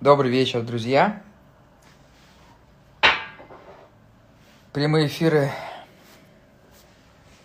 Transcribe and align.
Добрый 0.00 0.30
вечер, 0.30 0.62
друзья. 0.62 1.22
Прямые 4.72 5.08
эфиры 5.08 5.50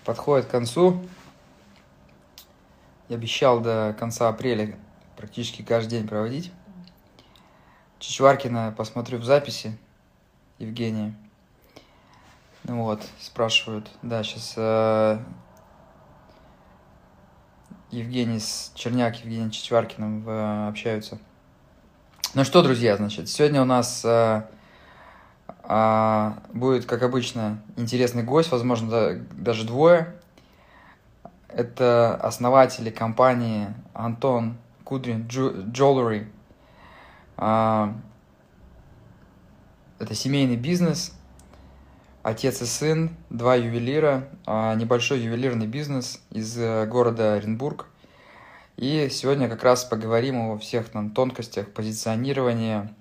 подходят 0.06 0.46
к 0.46 0.52
концу. 0.52 1.06
Я 3.10 3.18
обещал 3.18 3.60
до 3.60 3.94
конца 4.00 4.30
апреля 4.30 4.80
практически 5.18 5.64
каждый 5.64 6.00
день 6.00 6.08
проводить. 6.08 6.50
Чичваркина 8.00 8.74
посмотрю 8.78 9.18
в 9.18 9.26
записи. 9.26 9.78
Евгения. 10.58 11.14
Ну 12.64 12.84
вот, 12.84 13.06
спрашивают. 13.20 13.92
Да, 14.02 14.24
сейчас 14.24 14.54
э, 14.56 15.20
Евгений 17.92 18.40
с 18.40 18.72
Черняк, 18.76 19.18
Евгений 19.26 19.52
Чичваркиным 19.52 20.24
э, 20.26 20.70
общаются. 20.70 21.20
Ну 22.36 22.44
что, 22.44 22.62
друзья, 22.62 22.98
значит, 22.98 23.30
сегодня 23.30 23.62
у 23.62 23.66
нас 23.66 24.02
э, 24.04 24.42
э, 25.64 26.32
будет, 26.52 26.86
как 26.86 27.02
обычно, 27.02 27.62
интересный 27.78 28.24
гость, 28.24 28.52
возможно, 28.52 28.90
да, 28.90 29.14
даже 29.32 29.66
двое. 29.66 30.14
Это 31.48 32.14
основатели 32.16 32.90
компании 32.90 33.74
Антон 33.94 34.58
Кудрин 34.84 35.26
Jewelry. 35.28 36.28
Э, 37.38 37.94
это 40.00 40.14
семейный 40.14 40.58
бизнес– 40.58 41.14
отец 42.26 42.60
и 42.64 42.66
сын, 42.66 43.12
два 43.30 43.56
ювелира, 43.56 44.28
а, 44.48 44.74
небольшой 44.74 45.20
ювелирный 45.20 45.68
бизнес 45.68 46.20
из 46.32 46.58
э, 46.58 46.88
города 46.88 47.36
Оренбург. 47.36 47.86
И 48.78 49.08
сегодня 49.10 49.48
как 49.48 49.64
раз 49.64 49.86
поговорим 49.86 50.50
о 50.50 50.58
всех 50.58 50.90
там 50.90 51.12
тонкостях 51.12 51.72
позиционирования, 51.72 52.94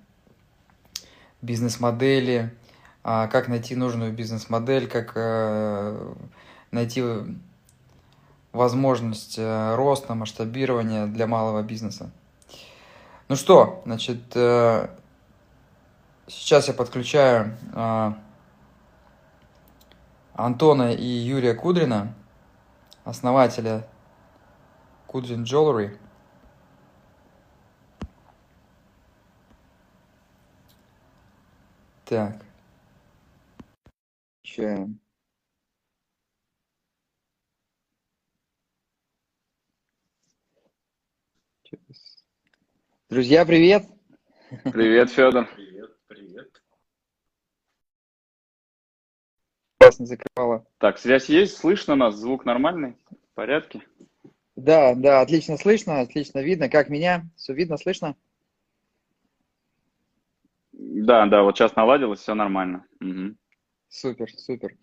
бизнес-модели, 1.43 2.55
а, 3.03 3.27
как 3.27 3.49
найти 3.49 3.75
нужную 3.75 4.13
бизнес-модель, 4.13 4.87
как 4.87 5.13
э, 5.17 6.15
найти 6.71 7.03
возможность 8.53 9.35
э, 9.37 9.75
роста, 9.75 10.15
масштабирования 10.15 11.07
для 11.07 11.27
малого 11.27 11.63
бизнеса. 11.63 12.11
Ну 13.29 13.35
что, 13.35 13.83
значит, 13.85 14.21
сейчас 16.29 16.69
я 16.69 16.75
подключаю 16.75 17.57
а, 17.73 18.17
Антона 20.35 20.93
и 20.93 21.05
Юрия 21.05 21.55
Кудрина, 21.55 22.15
основателя 23.05 23.89
Кудрин 25.15 25.45
Jewelry. 25.45 25.97
Так. 32.05 32.45
Чаем. 34.43 34.99
Друзья, 43.09 43.47
привет! 43.47 43.85
Привет, 44.65 45.11
Федор. 45.13 45.49
классно 49.79 50.07
закрывала. 50.07 50.67
Так, 50.79 50.99
связь 50.99 51.29
есть, 51.29 51.57
слышно 51.57 51.95
нас, 51.95 52.17
звук 52.17 52.45
нормальный, 52.45 52.97
в 53.11 53.35
порядке? 53.35 53.87
Да, 54.57 54.95
да, 54.95 55.21
отлично 55.21 55.57
слышно, 55.57 56.01
отлично 56.01 56.39
видно. 56.39 56.69
Как 56.69 56.89
меня? 56.89 57.27
Все 57.37 57.53
видно, 57.53 57.77
слышно? 57.77 58.17
Да, 60.73 61.27
да, 61.27 61.43
вот 61.43 61.57
сейчас 61.57 61.75
наладилось, 61.77 62.21
все 62.21 62.35
нормально. 62.35 62.87
Угу. 63.01 63.37
Супер, 63.89 64.31
супер. 64.37 64.77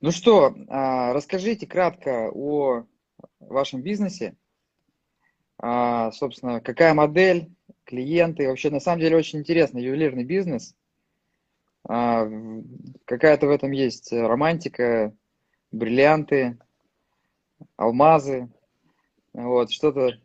Ну 0.00 0.10
что, 0.10 0.54
а, 0.68 1.12
расскажите 1.12 1.66
кратко 1.66 2.30
о 2.32 2.84
вашем 3.38 3.82
бизнесе. 3.82 4.36
А, 5.58 6.10
собственно, 6.10 6.60
какая 6.60 6.92
модель, 6.94 7.50
клиенты. 7.84 8.48
Вообще, 8.48 8.70
на 8.70 8.80
самом 8.80 9.00
деле, 9.00 9.16
очень 9.16 9.38
интересный 9.40 9.82
ювелирный 9.82 10.24
бизнес. 10.24 10.74
А, 11.88 12.26
какая-то 13.04 13.46
в 13.46 13.50
этом 13.50 13.70
есть 13.70 14.12
романтика, 14.12 15.14
бриллианты, 15.70 16.58
алмазы, 17.76 18.48
вот, 19.32 19.70
что-то, 19.70 20.18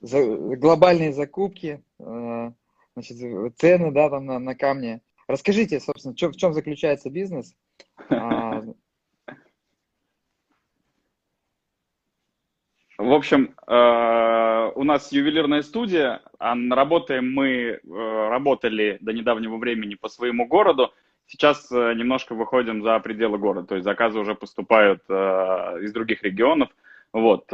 за, 0.00 0.24
глобальные 0.56 1.12
закупки, 1.12 1.82
а, 1.98 2.52
значит, 2.94 3.16
цены, 3.58 3.92
да, 3.92 4.10
там 4.10 4.26
на, 4.26 4.38
на 4.38 4.54
камни. 4.54 5.00
Расскажите, 5.28 5.80
собственно, 5.80 6.14
в 6.14 6.16
чем, 6.16 6.32
в 6.32 6.36
чем 6.36 6.52
заключается 6.54 7.10
бизнес? 7.10 7.54
А, 8.10 8.62
В 12.98 13.12
общем, 13.12 13.54
э, 13.66 14.72
у 14.74 14.84
нас 14.84 15.12
ювелирная 15.12 15.60
студия, 15.62 16.22
а 16.38 16.54
работаем 16.70 17.30
мы, 17.30 17.48
э, 17.48 17.78
работали 17.84 18.96
до 19.02 19.12
недавнего 19.12 19.58
времени 19.58 19.96
по 19.96 20.08
своему 20.08 20.46
городу, 20.46 20.94
сейчас 21.26 21.70
э, 21.70 21.92
немножко 21.94 22.34
выходим 22.34 22.82
за 22.82 22.98
пределы 23.00 23.36
города, 23.36 23.68
то 23.68 23.74
есть 23.74 23.84
заказы 23.84 24.18
уже 24.18 24.34
поступают 24.34 25.02
из 25.10 25.92
других 25.92 26.22
регионов. 26.22 26.70
Вот. 27.16 27.46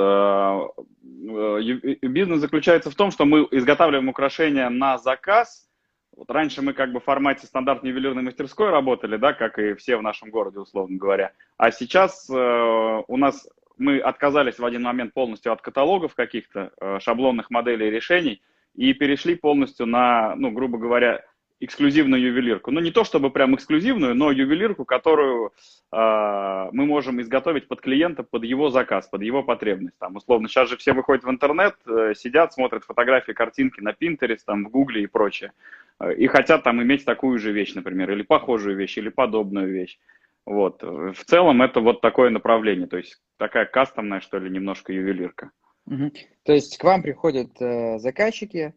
Бизнес 2.03 2.41
заключается 2.41 2.91
в 2.91 2.97
том, 2.97 3.13
что 3.13 3.25
мы 3.25 3.47
изготавливаем 3.53 4.09
украшения 4.09 4.69
на 4.69 4.99
заказ. 4.99 5.69
Вот 6.17 6.29
раньше 6.31 6.63
мы 6.63 6.73
как 6.73 6.93
бы 6.93 6.99
в 6.99 7.05
формате 7.05 7.47
стандартной 7.47 7.91
ювелирной 7.91 8.23
мастерской 8.23 8.71
работали, 8.71 9.17
да, 9.17 9.33
как 9.33 9.59
и 9.59 9.75
все 9.75 9.97
в 9.97 10.03
нашем 10.03 10.31
городе, 10.31 10.59
условно 10.59 10.99
говоря. 10.99 11.33
А 11.59 11.71
сейчас 11.71 12.29
у 12.29 13.17
нас 13.17 13.49
мы 13.79 13.99
отказались 13.99 14.59
в 14.59 14.65
один 14.65 14.83
момент 14.83 15.13
полностью 15.15 15.53
от 15.53 15.61
каталогов 15.61 16.15
каких-то, 16.15 16.73
э, 16.81 16.99
шаблонных 17.01 17.51
моделей 17.51 17.91
решений 17.91 18.43
и 18.75 18.93
перешли 18.95 19.35
полностью 19.35 19.87
на, 19.87 20.35
ну, 20.37 20.51
грубо 20.51 20.79
говоря, 20.79 21.25
эксклюзивную 21.65 22.21
ювелирку. 22.21 22.71
Ну, 22.71 22.81
не 22.81 22.91
то 22.91 23.05
чтобы 23.05 23.31
прям 23.31 23.55
эксклюзивную, 23.55 24.15
но 24.15 24.33
ювелирку, 24.33 24.85
которую 24.85 25.53
э, 25.93 26.69
мы 26.73 26.87
можем 26.87 27.21
изготовить 27.21 27.69
под 27.69 27.81
клиента, 27.81 28.23
под 28.23 28.45
его 28.45 28.71
заказ, 28.71 29.07
под 29.09 29.23
его 29.23 29.43
потребность. 29.43 29.97
Там, 29.99 30.17
условно, 30.17 30.49
сейчас 30.49 30.69
же 30.69 30.77
все 30.77 30.93
выходят 30.93 31.25
в 31.25 31.31
интернет, 31.31 31.75
э, 31.87 32.15
сидят, 32.17 32.53
смотрят 32.53 32.85
фотографии, 32.85 33.33
картинки 33.33 33.81
на 33.81 33.91
Pinterest, 33.91 34.41
там, 34.45 34.65
в 34.65 34.71
Гугле 34.71 35.03
и 35.03 35.07
прочее. 35.07 35.53
Э, 36.01 36.13
и 36.13 36.27
хотят 36.27 36.65
там 36.65 36.83
иметь 36.83 37.05
такую 37.05 37.39
же 37.39 37.53
вещь, 37.53 37.75
например, 37.75 38.11
или 38.11 38.23
похожую 38.23 38.77
вещь, 38.77 38.99
или 38.99 39.09
подобную 39.09 39.73
вещь. 39.73 39.99
Вот. 40.45 40.83
В 40.83 41.25
целом 41.25 41.63
это 41.63 41.81
вот 41.81 42.01
такое 42.01 42.31
направление, 42.31 42.89
то 42.89 42.97
есть 42.97 43.21
такая 43.37 43.65
кастомная, 43.65 44.21
что 44.21 44.39
ли, 44.39 44.51
немножко 44.51 44.93
ювелирка. 44.93 45.53
Угу. 45.87 46.13
То 46.45 46.53
есть 46.53 46.77
к 46.79 46.85
вам 46.85 47.03
приходят 47.03 47.51
э, 47.61 47.99
заказчики, 47.99 48.75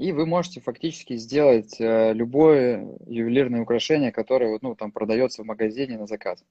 и 0.00 0.12
вы 0.12 0.24
можете 0.24 0.62
фактически 0.62 1.14
сделать 1.16 1.78
э, 1.78 2.14
любое 2.14 2.96
ювелирное 3.06 3.60
украшение, 3.60 4.12
которое 4.12 4.58
ну, 4.62 4.74
там, 4.74 4.92
продается 4.92 5.42
в 5.42 5.46
магазине 5.46 5.98
на 5.98 6.06
заказ. 6.06 6.42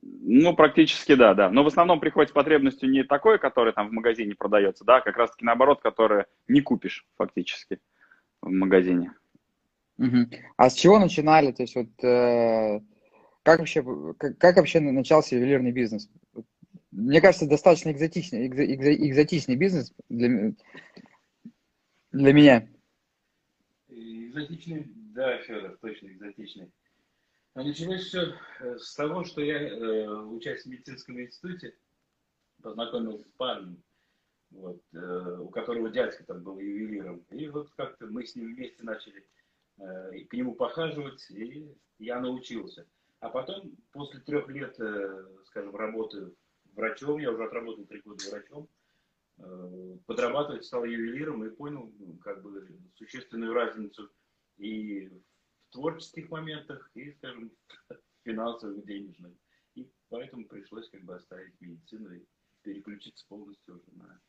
Ну, 0.00 0.56
практически 0.56 1.14
да, 1.16 1.34
да. 1.34 1.50
Но 1.50 1.62
в 1.62 1.66
основном 1.66 2.00
приходит 2.00 2.30
с 2.30 2.32
потребностью 2.32 2.88
не 2.88 3.04
такое, 3.04 3.36
которое 3.36 3.72
там 3.72 3.90
в 3.90 3.92
магазине 3.92 4.34
продается, 4.34 4.86
да, 4.86 4.96
а 4.96 5.00
как 5.02 5.18
раз-таки 5.18 5.44
наоборот, 5.44 5.82
которое 5.82 6.28
не 6.48 6.62
купишь 6.62 7.06
фактически 7.18 7.78
в 8.40 8.48
магазине. 8.48 9.12
Угу. 9.98 10.30
А 10.56 10.70
с 10.70 10.74
чего 10.74 10.98
начинали? 10.98 11.52
То 11.52 11.64
есть 11.64 11.76
вот 11.76 11.88
э, 12.02 12.80
как 13.42 13.58
вообще, 13.58 13.84
как, 14.16 14.38
как 14.38 14.56
вообще 14.56 14.80
начался 14.80 15.36
ювелирный 15.36 15.72
бизнес? 15.72 16.08
Мне 16.90 17.20
кажется, 17.20 17.46
достаточно 17.46 17.90
экзотичный, 17.90 18.46
экзо, 18.46 18.64
экзо, 18.64 18.94
экзотичный 18.94 19.56
бизнес 19.56 19.92
для, 20.08 20.54
для 22.12 22.32
меня. 22.32 22.68
Экзотичный, 23.88 24.86
да, 25.14 25.38
Федор, 25.38 25.76
точно 25.80 26.08
экзотичный. 26.08 26.70
А 27.54 27.64
началось 27.64 28.06
все 28.06 28.34
э, 28.60 28.78
с 28.78 28.94
того, 28.94 29.24
что 29.24 29.40
я, 29.40 29.60
э, 29.60 30.08
учась 30.08 30.62
в 30.62 30.66
медицинском 30.66 31.20
институте, 31.20 31.74
познакомился 32.62 33.24
с 33.24 33.32
парнем, 33.32 33.82
вот, 34.50 34.80
э, 34.92 35.38
у 35.40 35.48
которого 35.48 35.90
дядька 35.90 36.24
там 36.24 36.42
был 36.42 36.60
ювелиром. 36.60 37.24
И 37.30 37.48
вот 37.48 37.70
как-то 37.76 38.06
мы 38.06 38.24
с 38.24 38.36
ним 38.36 38.54
вместе 38.54 38.84
начали 38.84 39.26
э, 39.78 40.24
к 40.28 40.32
нему 40.32 40.54
похаживать, 40.54 41.28
и 41.30 41.74
я 41.98 42.20
научился. 42.20 42.86
А 43.18 43.28
потом, 43.28 43.76
после 43.92 44.20
трех 44.20 44.48
лет, 44.48 44.78
э, 44.78 45.26
скажем, 45.46 45.74
работы 45.74 46.32
врачом, 46.74 47.18
я 47.18 47.32
уже 47.32 47.44
отработал 47.44 47.84
три 47.84 48.00
года 48.00 48.22
врачом, 48.30 48.68
подрабатывать 50.06 50.64
стал 50.64 50.84
ювелиром 50.84 51.44
и 51.44 51.50
понял 51.50 51.92
ну, 51.98 52.16
как 52.18 52.42
бы 52.42 52.68
существенную 52.96 53.54
разницу 53.54 54.10
и 54.58 55.08
в 55.08 55.72
творческих 55.72 56.30
моментах, 56.30 56.90
и, 56.94 57.12
скажем, 57.12 57.52
финансовых, 58.24 58.84
денежных. 58.84 59.32
И 59.74 59.88
поэтому 60.08 60.46
пришлось 60.46 60.88
как 60.90 61.02
бы 61.04 61.14
оставить 61.14 61.60
медицину 61.60 62.12
и 62.12 62.24
переключиться 62.62 63.24
полностью 63.28 63.76
уже 63.76 63.96
на 63.96 64.20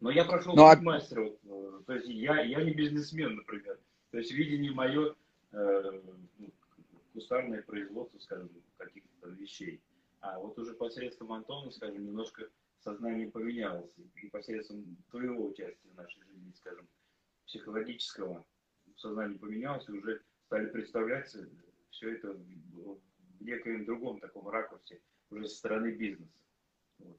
Но 0.00 0.10
я 0.10 0.24
прошел 0.24 0.54
ну, 0.54 0.66
а... 0.66 0.76
мастера. 0.76 1.30
Вот, 1.42 1.80
э, 1.80 1.84
то 1.86 1.94
есть 1.94 2.08
я, 2.08 2.40
я 2.42 2.62
не 2.62 2.74
бизнесмен, 2.74 3.36
например. 3.36 3.78
То 4.10 4.18
есть 4.18 4.32
видение 4.32 4.72
мое 4.72 5.14
э, 5.52 6.00
ну, 6.38 6.52
кустарное 7.12 7.62
производство, 7.62 8.18
скажем, 8.18 8.50
каких-то 8.76 9.28
вещей. 9.30 9.80
А 10.20 10.38
вот 10.38 10.58
уже 10.58 10.74
посредством 10.74 11.32
Антона, 11.32 11.70
скажем, 11.70 12.04
немножко 12.04 12.48
сознание 12.82 13.30
поменялось. 13.30 13.92
И 14.22 14.28
посредством 14.28 14.96
твоего 15.10 15.46
участия 15.46 15.88
в 15.90 15.94
нашей 15.94 16.22
жизни, 16.24 16.52
скажем, 16.56 16.88
психологического, 17.46 18.44
сознание 18.96 19.38
поменялось, 19.38 19.88
и 19.88 19.92
уже 19.92 20.22
стали 20.46 20.66
представлять 20.66 21.34
все 21.90 22.14
это 22.14 22.32
в 22.32 23.00
некоем 23.40 23.84
другом 23.84 24.20
таком 24.20 24.48
ракурсе, 24.48 25.00
уже 25.30 25.48
со 25.48 25.56
стороны 25.56 25.92
бизнеса. 25.92 26.32
Вот 26.98 27.18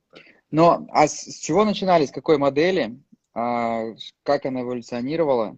Но, 0.51 0.87
а 0.89 1.07
с 1.07 1.39
чего 1.39 1.65
начинали, 1.65 2.05
с 2.05 2.11
какой 2.11 2.37
модели? 2.37 2.99
А, 3.33 3.93
как 4.23 4.45
она 4.45 4.61
эволюционировала? 4.61 5.57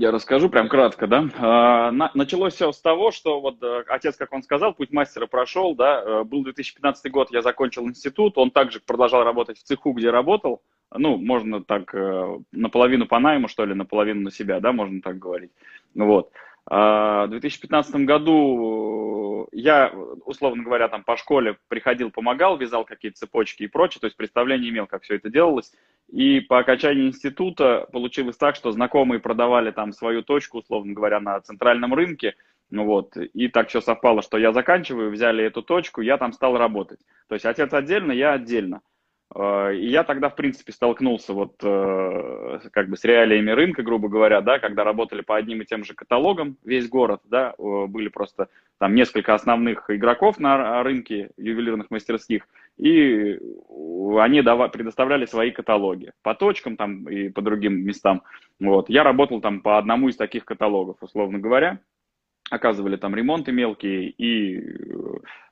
Я 0.00 0.12
расскажу 0.12 0.48
прям 0.48 0.68
кратко, 0.68 1.08
да. 1.08 1.28
А, 1.40 1.90
началось 2.14 2.54
все 2.54 2.70
с 2.70 2.80
того, 2.80 3.10
что 3.10 3.40
вот 3.40 3.60
э, 3.60 3.82
отец, 3.88 4.14
как 4.16 4.32
он 4.32 4.44
сказал, 4.44 4.72
путь 4.72 4.92
мастера 4.92 5.26
прошел, 5.26 5.74
да. 5.74 6.00
Э, 6.00 6.22
был 6.22 6.44
2015 6.44 7.10
год, 7.10 7.32
я 7.32 7.42
закончил 7.42 7.84
институт, 7.84 8.38
он 8.38 8.52
также 8.52 8.78
продолжал 8.78 9.24
работать 9.24 9.58
в 9.58 9.64
цеху, 9.64 9.90
где 9.90 10.10
работал. 10.10 10.62
Ну, 10.94 11.16
можно 11.16 11.64
так 11.64 11.92
э, 11.96 12.38
наполовину 12.52 13.06
по 13.06 13.18
найму, 13.18 13.48
что 13.48 13.64
ли, 13.64 13.74
наполовину 13.74 14.20
на 14.20 14.30
себя, 14.30 14.60
да, 14.60 14.70
можно 14.70 15.02
так 15.02 15.18
говорить. 15.18 15.50
Вот. 15.96 16.30
А, 16.70 17.26
в 17.26 17.30
2015 17.30 17.94
году 18.04 19.48
я, 19.52 19.90
условно 20.26 20.62
говоря, 20.62 20.88
там 20.88 21.02
по 21.02 21.16
школе 21.16 21.56
приходил, 21.68 22.10
помогал, 22.10 22.58
вязал 22.58 22.84
какие-то 22.84 23.18
цепочки 23.18 23.62
и 23.62 23.68
прочее, 23.68 24.00
то 24.00 24.06
есть 24.06 24.16
представление 24.16 24.70
имел, 24.70 24.86
как 24.86 25.02
все 25.02 25.16
это 25.16 25.30
делалось. 25.30 25.72
И 26.08 26.40
по 26.40 26.58
окончании 26.58 27.08
института 27.08 27.88
получилось 27.92 28.36
так, 28.36 28.54
что 28.54 28.72
знакомые 28.72 29.20
продавали 29.20 29.70
там 29.70 29.92
свою 29.92 30.22
точку, 30.22 30.58
условно 30.58 30.92
говоря, 30.92 31.20
на 31.20 31.40
центральном 31.40 31.94
рынке, 31.94 32.34
ну 32.70 32.84
вот, 32.84 33.16
и 33.16 33.48
так 33.48 33.68
все 33.68 33.80
совпало, 33.80 34.20
что 34.20 34.36
я 34.36 34.52
заканчиваю, 34.52 35.10
взяли 35.10 35.44
эту 35.44 35.62
точку, 35.62 36.02
я 36.02 36.18
там 36.18 36.32
стал 36.34 36.58
работать. 36.58 37.00
То 37.28 37.34
есть 37.34 37.46
отец 37.46 37.72
отдельно, 37.72 38.12
я 38.12 38.32
отдельно. 38.32 38.82
Э, 39.34 39.74
и 39.74 39.88
я 39.88 40.04
тогда, 40.04 40.28
в 40.28 40.36
принципе, 40.36 40.72
столкнулся 40.72 41.32
вот 41.32 41.54
э, 41.62 42.60
как 42.72 42.88
бы 42.88 42.96
с 42.96 43.04
реалиями 43.04 43.50
рынка, 43.50 43.82
грубо 43.82 44.08
говоря, 44.08 44.40
да, 44.40 44.58
когда 44.58 44.84
работали 44.84 45.20
по 45.20 45.36
одним 45.36 45.62
и 45.62 45.66
тем 45.66 45.84
же 45.84 45.94
каталогам 45.94 46.56
весь 46.64 46.88
город, 46.88 47.20
да, 47.24 47.54
были 47.58 48.08
просто 48.08 48.48
там 48.78 48.94
несколько 48.94 49.34
основных 49.34 49.90
игроков 49.90 50.38
на 50.38 50.82
рынке 50.82 51.30
ювелирных 51.36 51.90
мастерских, 51.90 52.48
и 52.76 53.38
они 54.18 54.42
давали, 54.42 54.70
предоставляли 54.70 55.26
свои 55.26 55.50
каталоги 55.50 56.12
по 56.22 56.34
точкам 56.34 56.76
там 56.76 57.08
и 57.08 57.28
по 57.28 57.42
другим 57.42 57.84
местам. 57.84 58.22
Вот. 58.60 58.88
Я 58.88 59.02
работал 59.02 59.40
там 59.40 59.60
по 59.60 59.78
одному 59.78 60.08
из 60.08 60.16
таких 60.16 60.44
каталогов, 60.44 60.96
условно 61.00 61.38
говоря. 61.38 61.80
Оказывали 62.50 62.96
там 62.96 63.14
ремонты 63.14 63.52
мелкие 63.52 64.08
и 64.08 64.58
э, 64.58 64.92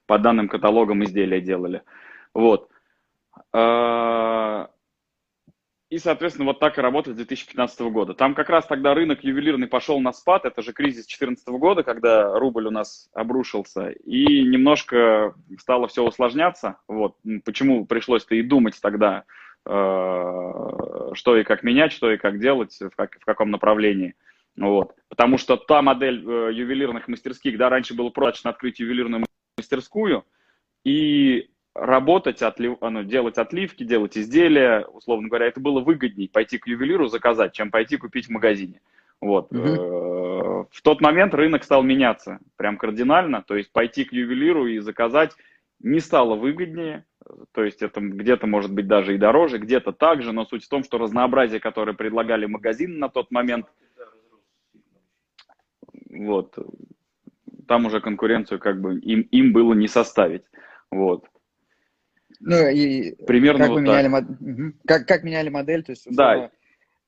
по 0.07 0.19
данным 0.19 0.49
каталогам 0.49 1.05
изделия 1.05 1.41
делали. 1.41 1.83
Вот. 2.33 2.71
А, 3.53 4.71
и, 5.89 5.99
соответственно, 5.99 6.47
вот 6.47 6.59
так 6.59 6.79
и 6.79 6.81
работали 6.81 7.15
с 7.15 7.17
2015 7.17 7.81
года. 7.93 8.15
Там 8.15 8.35
как 8.35 8.49
раз 8.49 8.67
тогда 8.67 8.93
рынок 8.93 9.23
ювелирный 9.23 9.69
пошел 9.69 10.01
на 10.01 10.13
спад. 10.13 10.45
Это 10.45 10.63
же 10.63 10.73
кризис 10.73 11.07
2014 11.07 11.49
года, 11.49 11.83
когда 11.85 12.39
рубль 12.39 12.67
у 12.67 12.71
нас 12.71 13.09
обрушился. 13.15 13.91
И 13.91 14.43
немножко 14.43 15.35
стало 15.59 15.87
все 15.87 16.03
усложняться. 16.03 16.79
Вот. 16.89 17.17
Почему 17.45 17.87
пришлось-то 17.87 18.35
и 18.35 18.43
думать 18.43 18.79
тогда, 18.83 19.25
а, 19.65 21.15
что 21.15 21.37
и 21.37 21.45
как 21.45 21.63
менять, 21.63 21.93
что 21.93 22.11
и 22.11 22.17
как 22.17 22.41
делать, 22.41 22.77
в, 22.81 22.91
как, 22.97 23.19
в 23.21 23.25
каком 23.25 23.51
направлении. 23.51 24.15
Вот. 24.57 24.95
Потому 25.09 25.39
что 25.39 25.57
та 25.57 25.83
модель 25.83 26.25
э, 26.27 26.51
ювелирных 26.53 27.09
мастерских, 27.09 27.59
да, 27.59 27.69
раньше 27.69 27.95
было 27.95 28.11
просто 28.11 28.49
открыть 28.49 28.81
ювелирную 28.81 29.25
мастерскую, 29.59 30.25
и 30.85 31.51
работать, 31.79 32.43
отлив, 32.43 32.79
ну, 32.81 33.03
делать 33.03 33.39
отливки, 33.39 33.85
делать 33.85 34.17
изделия, 34.17 34.87
условно 34.87 35.29
говоря, 35.29 35.47
это 35.47 35.61
было 35.61 35.81
выгоднее 35.81 36.29
пойти 36.29 36.59
к 36.59 36.67
ювелиру 36.67 37.09
заказать, 37.09 37.53
чем 37.53 37.71
пойти 37.71 37.97
купить 37.97 38.27
в 38.27 38.31
магазине. 38.31 38.81
Вот. 39.21 39.51
Mm-hmm. 39.53 40.67
В 40.71 40.83
тот 40.83 41.01
момент 41.01 41.35
рынок 41.35 41.65
стал 41.65 41.83
меняться 41.83 42.39
прям 42.57 42.77
кардинально, 42.77 43.43
то 43.43 43.57
есть 43.57 43.73
пойти 43.73 44.05
к 44.05 44.13
ювелиру 44.13 44.67
и 44.67 44.79
заказать 44.79 45.33
не 45.81 46.01
стало 46.01 46.35
выгоднее, 46.37 47.05
то 47.53 47.63
есть 47.63 47.83
это 47.83 48.01
где-то 48.01 48.47
может 48.47 48.73
быть 48.73 48.87
даже 48.87 49.15
и 49.15 49.19
дороже, 49.19 49.59
где-то 49.59 49.93
так 49.93 50.23
же, 50.23 50.33
но 50.33 50.45
суть 50.47 50.65
в 50.65 50.69
том, 50.69 50.83
что 50.85 50.99
разнообразие, 50.99 51.61
которое 51.61 51.93
предлагали 51.93 52.47
магазины 52.47 52.97
на 52.97 53.09
тот 53.09 53.31
момент, 53.31 53.67
вот, 56.11 56.57
там 57.69 57.87
уже 57.87 58.01
конкуренцию 58.01 58.59
как 58.59 58.81
бы 58.81 58.99
им, 59.01 59.21
им 59.21 59.53
было 59.53 59.75
не 59.75 59.89
составить. 59.89 60.45
Вот. 60.91 61.27
Ну 62.41 62.69
и 62.69 63.15
примерно 63.25 63.65
как 63.65 63.71
вот 63.71 63.81
меняли 63.81 64.09
мод... 64.09 64.25
как, 64.87 65.07
как 65.07 65.23
меняли 65.23 65.49
модель, 65.49 65.83
то 65.83 65.91
есть 65.91 66.07
да. 66.11 66.51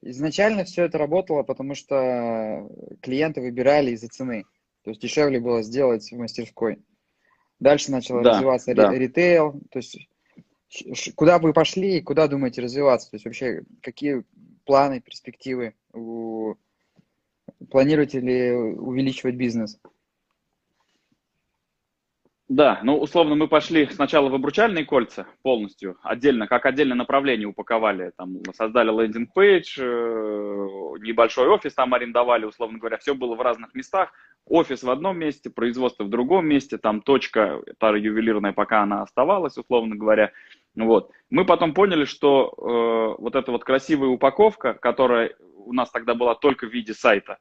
изначально 0.02 0.64
все 0.64 0.84
это 0.84 0.98
работало, 0.98 1.42
потому 1.42 1.74
что 1.74 2.68
клиенты 3.02 3.40
выбирали 3.40 3.90
из-за 3.92 4.08
цены, 4.08 4.44
то 4.82 4.90
есть 4.90 5.00
дешевле 5.02 5.40
было 5.40 5.62
сделать 5.62 6.10
в 6.10 6.16
мастерской. 6.16 6.78
Дальше 7.60 7.90
начал 7.90 8.22
да, 8.22 8.30
развиваться 8.30 8.74
да. 8.74 8.92
ритейл, 8.92 9.60
то 9.70 9.78
есть 9.78 9.98
куда 11.14 11.38
вы 11.38 11.52
пошли 11.52 11.98
и 11.98 12.02
куда 12.02 12.28
думаете 12.28 12.62
развиваться, 12.62 13.10
то 13.10 13.16
есть 13.16 13.24
вообще 13.24 13.62
какие 13.82 14.24
планы, 14.64 15.00
перспективы, 15.00 15.74
у... 15.92 16.54
планируете 17.70 18.20
ли 18.20 18.52
увеличивать 18.52 19.34
бизнес? 19.36 19.78
Да, 22.48 22.80
ну, 22.82 22.98
условно, 22.98 23.34
мы 23.34 23.46
пошли 23.46 23.86
сначала 23.92 24.30
в 24.30 24.34
обручальные 24.34 24.86
кольца 24.86 25.26
полностью, 25.42 25.98
отдельно, 26.02 26.46
как 26.46 26.64
отдельное 26.64 26.96
направление 26.96 27.46
упаковали, 27.46 28.12
там, 28.16 28.38
создали 28.54 28.90
лендинг-пейдж, 28.90 29.78
э, 29.78 30.66
небольшой 31.02 31.48
офис 31.48 31.74
там 31.74 31.92
арендовали, 31.92 32.46
условно 32.46 32.78
говоря, 32.78 32.96
все 32.96 33.14
было 33.14 33.34
в 33.34 33.42
разных 33.42 33.74
местах, 33.74 34.12
офис 34.46 34.82
в 34.82 34.88
одном 34.88 35.18
месте, 35.18 35.50
производство 35.50 36.04
в 36.04 36.08
другом 36.08 36.46
месте, 36.46 36.78
там 36.78 37.02
точка, 37.02 37.60
та 37.78 37.90
ювелирная, 37.90 38.54
пока 38.54 38.82
она 38.82 39.02
оставалась, 39.02 39.58
условно 39.58 39.94
говоря, 39.94 40.32
вот. 40.74 41.10
Мы 41.28 41.44
потом 41.44 41.74
поняли, 41.74 42.06
что 42.06 42.54
э, 42.56 43.20
вот 43.20 43.34
эта 43.34 43.52
вот 43.52 43.64
красивая 43.64 44.08
упаковка, 44.08 44.72
которая 44.72 45.34
у 45.66 45.74
нас 45.74 45.90
тогда 45.90 46.14
была 46.14 46.34
только 46.34 46.66
в 46.66 46.72
виде 46.72 46.94
сайта, 46.94 47.36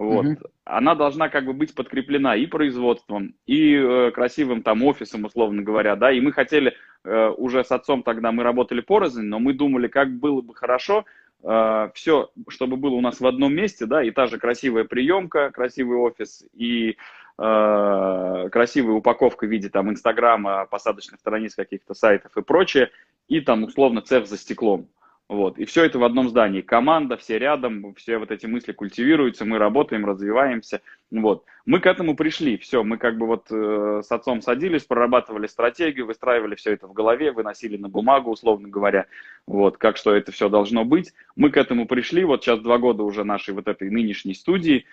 вот. 0.00 0.24
Угу. 0.24 0.36
Она 0.64 0.94
должна 0.94 1.28
как 1.28 1.44
бы 1.44 1.52
быть 1.52 1.74
подкреплена 1.74 2.34
и 2.34 2.46
производством, 2.46 3.34
и 3.46 3.74
э, 3.74 4.10
красивым 4.12 4.62
там 4.62 4.82
офисом, 4.82 5.26
условно 5.26 5.60
говоря, 5.60 5.94
да, 5.94 6.10
и 6.10 6.22
мы 6.22 6.32
хотели 6.32 6.74
э, 7.04 7.28
уже 7.36 7.62
с 7.62 7.70
отцом 7.70 8.02
тогда, 8.02 8.32
мы 8.32 8.42
работали 8.42 8.80
порознь, 8.80 9.20
но 9.20 9.38
мы 9.38 9.52
думали, 9.52 9.88
как 9.88 10.10
было 10.10 10.40
бы 10.40 10.54
хорошо 10.54 11.04
э, 11.42 11.90
все, 11.92 12.30
чтобы 12.48 12.78
было 12.78 12.94
у 12.94 13.02
нас 13.02 13.20
в 13.20 13.26
одном 13.26 13.52
месте, 13.54 13.84
да, 13.84 14.02
и 14.02 14.10
та 14.10 14.26
же 14.26 14.38
красивая 14.38 14.84
приемка, 14.84 15.50
красивый 15.50 15.98
офис, 15.98 16.46
и 16.54 16.96
э, 17.36 18.48
красивая 18.50 18.94
упаковка 18.94 19.44
в 19.44 19.50
виде 19.50 19.68
там 19.68 19.90
инстаграма, 19.90 20.64
посадочных 20.64 21.20
страниц 21.20 21.54
каких-то 21.54 21.92
сайтов 21.92 22.34
и 22.38 22.42
прочее, 22.42 22.90
и 23.28 23.42
там 23.42 23.64
условно 23.64 24.00
цех 24.00 24.26
за 24.26 24.38
стеклом. 24.38 24.88
Вот. 25.30 25.58
И 25.58 25.64
все 25.64 25.84
это 25.84 26.00
в 26.00 26.02
одном 26.02 26.28
здании. 26.28 26.60
Команда, 26.60 27.16
все 27.16 27.38
рядом, 27.38 27.94
все 27.94 28.18
вот 28.18 28.32
эти 28.32 28.46
мысли 28.46 28.72
культивируются, 28.72 29.44
мы 29.44 29.58
работаем, 29.58 30.04
развиваемся. 30.04 30.80
Вот. 31.12 31.44
Мы 31.64 31.78
к 31.78 31.86
этому 31.86 32.16
пришли. 32.16 32.58
Все, 32.58 32.82
мы 32.82 32.98
как 32.98 33.16
бы 33.16 33.28
вот 33.28 33.46
э, 33.48 34.02
с 34.04 34.10
отцом 34.10 34.42
садились, 34.42 34.82
прорабатывали 34.82 35.46
стратегию, 35.46 36.06
выстраивали 36.06 36.56
все 36.56 36.72
это 36.72 36.88
в 36.88 36.92
голове, 36.92 37.30
выносили 37.30 37.76
на 37.76 37.88
бумагу, 37.88 38.32
условно 38.32 38.68
говоря, 38.68 39.06
вот, 39.46 39.78
как 39.78 39.98
что 39.98 40.12
это 40.12 40.32
все 40.32 40.48
должно 40.48 40.84
быть. 40.84 41.12
Мы 41.36 41.50
к 41.50 41.56
этому 41.56 41.86
пришли. 41.86 42.24
Вот 42.24 42.42
сейчас 42.42 42.58
два 42.58 42.78
года 42.78 43.04
уже 43.04 43.22
нашей 43.22 43.54
вот 43.54 43.68
этой 43.68 43.88
нынешней 43.88 44.34
студии. 44.34 44.84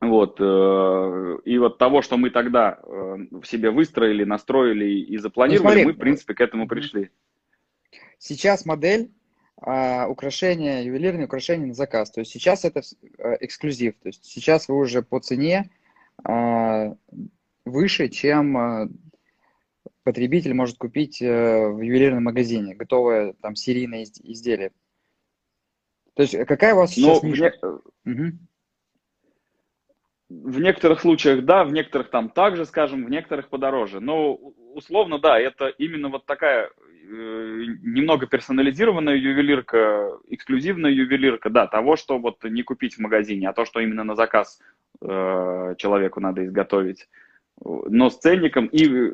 Вот, 0.00 0.38
э, 0.40 1.38
и 1.44 1.58
вот 1.58 1.78
того, 1.78 2.02
что 2.02 2.16
мы 2.16 2.30
тогда 2.30 2.80
э, 2.82 3.16
в 3.30 3.44
себе 3.44 3.70
выстроили, 3.70 4.24
настроили 4.24 4.86
и 4.86 5.16
запланировали, 5.18 5.62
ну, 5.62 5.70
смотри, 5.70 5.84
мы, 5.84 5.92
в 5.92 5.98
принципе, 5.98 6.34
к 6.34 6.40
этому 6.40 6.66
пришли. 6.66 7.10
Сейчас 8.18 8.66
модель 8.66 9.12
а, 9.58 10.06
украшения, 10.08 10.82
ювелирные 10.82 11.26
украшения 11.26 11.66
на 11.66 11.74
заказ. 11.74 12.10
То 12.10 12.20
есть 12.20 12.30
сейчас 12.30 12.64
это 12.64 12.82
э, 13.18 13.36
эксклюзив. 13.40 13.94
То 14.02 14.08
есть 14.08 14.24
сейчас 14.24 14.68
вы 14.68 14.76
уже 14.76 15.02
по 15.02 15.18
цене 15.20 15.70
а, 16.24 16.94
выше, 17.64 18.08
чем 18.08 18.56
а, 18.56 18.88
потребитель 20.04 20.54
может 20.54 20.78
купить 20.78 21.22
э, 21.22 21.68
в 21.68 21.80
ювелирном 21.80 22.24
магазине 22.24 22.74
готовое 22.74 23.32
там 23.34 23.56
серийное 23.56 24.04
изделие. 24.04 24.72
То 26.14 26.22
есть 26.22 26.36
какая 26.46 26.74
у 26.74 26.78
вас 26.78 26.92
сейчас 26.92 27.22
ну, 27.22 27.28
ниша? 27.28 27.52
В, 27.60 27.82
угу. 28.04 28.38
в 30.28 30.60
некоторых 30.60 31.00
случаях 31.00 31.44
да, 31.44 31.64
в 31.64 31.72
некоторых 31.72 32.10
там 32.10 32.30
также, 32.30 32.66
скажем, 32.66 33.04
в 33.04 33.10
некоторых 33.10 33.48
подороже. 33.48 34.00
Но 34.00 34.34
условно 34.34 35.18
да, 35.18 35.40
это 35.40 35.68
именно 35.68 36.08
вот 36.08 36.24
такая 36.26 36.70
немного 37.08 38.26
персонализированная 38.26 39.16
ювелирка, 39.16 40.18
эксклюзивная 40.28 40.90
ювелирка, 40.90 41.50
да, 41.50 41.66
того, 41.66 41.96
что 41.96 42.18
вот 42.18 42.42
не 42.44 42.62
купить 42.62 42.94
в 42.94 43.00
магазине, 43.00 43.48
а 43.48 43.52
то, 43.52 43.64
что 43.64 43.80
именно 43.80 44.04
на 44.04 44.14
заказ 44.14 44.60
э, 45.00 45.74
человеку 45.78 46.20
надо 46.20 46.44
изготовить. 46.44 47.08
Но 47.64 48.10
с 48.10 48.18
ценником 48.18 48.66
и 48.66 49.12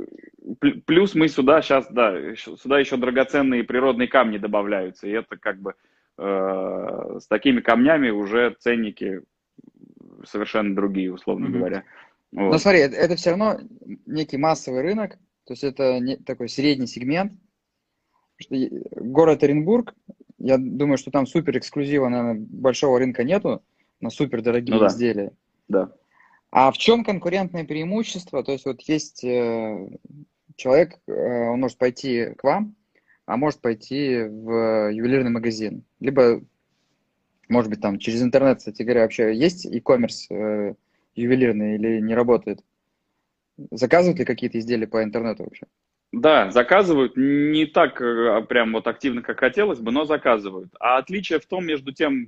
плюс 0.86 1.14
мы 1.14 1.28
сюда 1.28 1.62
сейчас, 1.62 1.86
да, 1.90 2.34
сюда 2.34 2.80
еще 2.80 2.96
драгоценные 2.96 3.62
природные 3.64 4.08
камни 4.08 4.38
добавляются, 4.38 5.06
и 5.06 5.12
это 5.12 5.36
как 5.36 5.60
бы 5.60 5.74
э, 6.18 7.18
с 7.20 7.26
такими 7.28 7.60
камнями 7.60 8.10
уже 8.10 8.56
ценники 8.58 9.22
совершенно 10.24 10.74
другие, 10.74 11.12
условно 11.12 11.46
mm-hmm. 11.46 11.58
говоря. 11.58 11.84
Вот. 12.32 12.52
Но 12.52 12.58
смотри, 12.58 12.80
это, 12.80 12.96
это 12.96 13.16
все 13.16 13.30
равно 13.30 13.60
некий 14.06 14.38
массовый 14.38 14.82
рынок, 14.82 15.18
то 15.44 15.52
есть 15.52 15.62
это 15.64 16.00
не, 16.00 16.16
такой 16.16 16.48
средний 16.48 16.86
сегмент. 16.86 17.32
Что 18.42 18.56
город 18.96 19.42
Оренбург, 19.42 19.94
я 20.38 20.58
думаю, 20.58 20.98
что 20.98 21.10
там 21.10 21.26
супер 21.26 21.58
эксклюзива, 21.58 22.08
наверное, 22.08 22.46
большого 22.48 22.98
рынка 22.98 23.24
нету 23.24 23.62
на 24.00 24.10
супер 24.10 24.42
дорогие 24.42 24.74
ну, 24.74 24.80
да. 24.80 24.86
изделия. 24.88 25.32
Да. 25.68 25.92
А 26.50 26.70
в 26.70 26.76
чем 26.76 27.04
конкурентное 27.04 27.64
преимущество? 27.64 28.44
То 28.44 28.52
есть 28.52 28.66
вот 28.66 28.82
есть 28.82 29.24
э, 29.24 29.88
человек, 30.56 30.98
э, 31.06 31.12
он 31.48 31.60
может 31.60 31.78
пойти 31.78 32.34
к 32.36 32.44
вам, 32.44 32.74
а 33.24 33.36
может 33.36 33.60
пойти 33.60 34.24
в 34.24 34.90
ювелирный 34.92 35.30
магазин. 35.30 35.84
Либо, 36.00 36.42
может 37.48 37.70
быть, 37.70 37.80
там 37.80 37.98
через 37.98 38.22
интернет, 38.22 38.58
кстати 38.58 38.82
говоря, 38.82 39.02
вообще 39.02 39.34
есть 39.34 39.64
e-commerce 39.64 40.26
э, 40.30 40.74
ювелирный 41.14 41.76
или 41.76 42.00
не 42.00 42.14
работает? 42.14 42.62
Заказывают 43.70 44.18
ли 44.18 44.24
какие-то 44.24 44.58
изделия 44.58 44.86
по 44.86 45.02
интернету 45.02 45.44
вообще? 45.44 45.66
Да, 46.12 46.50
заказывают 46.50 47.14
не 47.16 47.64
так 47.64 47.98
э, 48.02 48.42
прям 48.46 48.74
вот 48.74 48.86
активно, 48.86 49.22
как 49.22 49.40
хотелось 49.40 49.78
бы, 49.78 49.92
но 49.92 50.04
заказывают. 50.04 50.68
А 50.78 50.98
отличие 50.98 51.40
в 51.40 51.46
том 51.46 51.64
между 51.64 51.90
тем, 51.92 52.26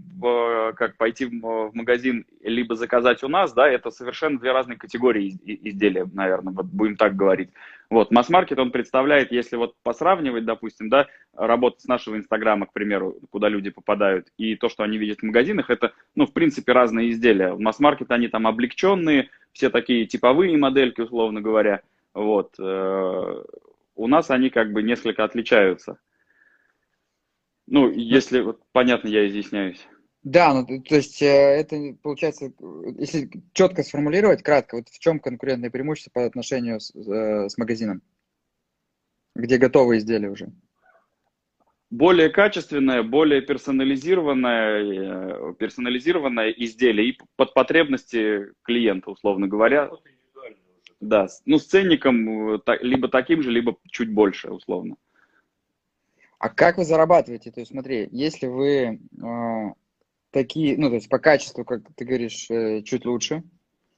как 0.74 0.96
пойти 0.96 1.26
в 1.26 1.70
магазин 1.74 2.24
либо 2.42 2.76
заказать 2.76 3.22
у 3.22 3.28
нас, 3.28 3.52
да, 3.52 3.68
это 3.68 3.90
совершенно 3.90 4.38
две 4.38 4.52
разные 4.52 4.78
категории 4.78 5.38
изделия, 5.44 6.06
наверное, 6.14 6.54
вот 6.54 6.64
будем 6.64 6.96
так 6.96 7.14
говорить. 7.14 7.50
Вот, 7.90 8.10
масс-маркет 8.10 8.58
он 8.58 8.70
представляет, 8.70 9.30
если 9.30 9.56
вот 9.56 9.74
посравнивать, 9.82 10.46
допустим, 10.46 10.88
да, 10.88 11.06
работу 11.36 11.80
с 11.80 11.84
нашего 11.84 12.16
Инстаграма, 12.16 12.64
к 12.64 12.72
примеру, 12.72 13.18
куда 13.30 13.50
люди 13.50 13.68
попадают, 13.68 14.28
и 14.38 14.56
то, 14.56 14.70
что 14.70 14.82
они 14.82 14.96
видят 14.96 15.20
в 15.20 15.24
магазинах, 15.24 15.68
это, 15.68 15.92
ну, 16.14 16.24
в 16.24 16.32
принципе, 16.32 16.72
разные 16.72 17.10
изделия. 17.10 17.52
В 17.52 17.60
масс-маркет 17.60 18.10
они 18.10 18.28
там 18.28 18.46
облегченные, 18.46 19.28
все 19.52 19.68
такие 19.68 20.06
типовые 20.06 20.56
модельки, 20.56 21.02
условно 21.02 21.42
говоря, 21.42 21.82
вот. 22.14 22.54
Э, 23.96 23.96
у 23.96 24.06
нас 24.06 24.30
они 24.30 24.50
как 24.50 24.72
бы 24.72 24.82
несколько 24.82 25.24
отличаются. 25.24 25.98
Ну, 27.66 27.90
если 27.90 28.40
вот 28.40 28.60
понятно, 28.72 29.08
я 29.08 29.26
изъясняюсь. 29.26 29.86
Да, 30.22 30.54
ну 30.54 30.82
то 30.82 30.96
есть 30.96 31.22
э, 31.22 31.26
это 31.26 31.76
получается, 32.02 32.52
если 32.98 33.30
четко 33.52 33.82
сформулировать, 33.82 34.42
кратко, 34.42 34.76
вот 34.76 34.88
в 34.88 34.98
чем 34.98 35.20
конкурентное 35.20 35.70
преимущество 35.70 36.10
по 36.10 36.24
отношению 36.24 36.80
с, 36.80 36.94
э, 36.94 37.48
с 37.48 37.58
магазином, 37.58 38.02
где 39.34 39.58
готовые 39.58 39.98
изделия 39.98 40.30
уже? 40.30 40.52
Более 41.90 42.30
качественное, 42.30 43.02
более 43.02 43.42
персонализированное, 43.42 45.52
персонализированное 45.52 46.50
изделие 46.50 47.10
и 47.10 47.18
под 47.36 47.54
потребности 47.54 48.52
клиента, 48.62 49.10
условно 49.10 49.46
говоря. 49.46 49.90
Да, 51.04 51.28
ну 51.44 51.58
с 51.58 51.66
ценником 51.66 52.54
э, 52.54 52.58
либо 52.80 53.08
таким 53.08 53.42
же, 53.42 53.50
либо 53.50 53.76
чуть 53.90 54.10
больше, 54.10 54.50
условно. 54.50 54.96
А 56.38 56.48
как 56.48 56.78
вы 56.78 56.84
зарабатываете? 56.84 57.50
То 57.50 57.60
есть 57.60 57.72
смотри, 57.72 58.08
если 58.10 58.46
вы 58.46 59.00
э, 59.22 59.72
такие, 60.30 60.78
ну 60.78 60.88
то 60.88 60.94
есть 60.94 61.10
по 61.10 61.18
качеству, 61.18 61.64
как 61.64 61.82
ты 61.94 62.06
говоришь, 62.06 62.50
э, 62.50 62.82
чуть 62.82 63.04
лучше, 63.04 63.42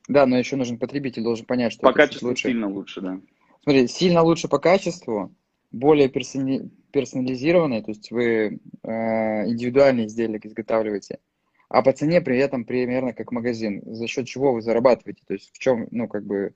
да, 0.08 0.26
но 0.26 0.36
еще 0.36 0.56
нужен 0.56 0.78
потребитель, 0.78 1.22
должен 1.22 1.46
понять, 1.46 1.75
что 1.75 1.82
по 1.82 1.92
качеству 1.92 2.28
лучше. 2.28 2.48
сильно 2.48 2.68
лучше, 2.68 3.00
да. 3.00 3.20
Смотри, 3.62 3.86
сильно 3.86 4.22
лучше 4.22 4.48
по 4.48 4.58
качеству, 4.58 5.32
более 5.70 6.08
персони... 6.08 6.70
персонализированные, 6.90 7.82
то 7.82 7.92
есть 7.92 8.10
вы 8.10 8.58
э, 8.82 9.48
индивидуальные 9.48 10.08
изделия 10.08 10.40
изготавливаете, 10.42 11.20
а 11.68 11.82
по 11.82 11.92
цене 11.92 12.20
при 12.20 12.38
этом 12.38 12.64
примерно 12.64 13.12
как 13.12 13.30
магазин. 13.30 13.82
За 13.86 14.08
счет 14.08 14.26
чего 14.26 14.52
вы 14.52 14.60
зарабатываете? 14.60 15.22
То 15.25 15.34
есть 15.34 15.50
в 15.52 15.58
чем, 15.58 15.86
ну 15.92 16.08
как 16.08 16.25
бы 16.25 16.54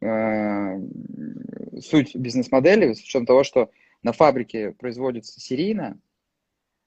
Э, 0.00 0.78
суть 1.80 2.14
бизнес-модели, 2.14 2.92
с 2.92 3.00
учетом 3.00 3.26
того, 3.26 3.44
что 3.44 3.70
на 4.02 4.12
фабрике 4.12 4.72
производится 4.72 5.40
серийно, 5.40 5.98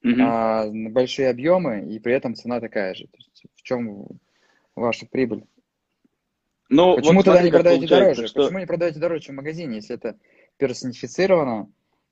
mm-hmm. 0.03 0.21
а, 0.21 0.65
на 0.65 0.89
большие 0.89 1.29
объемы, 1.29 1.93
и 1.93 1.99
при 1.99 2.13
этом 2.13 2.35
цена 2.35 2.59
такая 2.59 2.93
же. 2.93 3.05
То 3.07 3.17
есть 3.17 3.43
в 3.55 3.61
чем 3.61 4.07
ваша 4.75 5.05
прибыль? 5.05 5.43
Ну, 6.69 6.95
Почему 6.95 7.15
вот 7.15 7.25
тогда 7.25 7.41
не 7.41 7.51
продаете 7.51 7.87
дороже? 7.87 8.27
Что... 8.27 8.43
Почему 8.43 8.59
не 8.59 8.67
продаете 8.67 8.99
дороже, 8.99 9.23
чем 9.23 9.35
в 9.35 9.37
магазине, 9.37 9.77
если 9.77 9.95
это 9.95 10.17
персонифицировано 10.57 11.69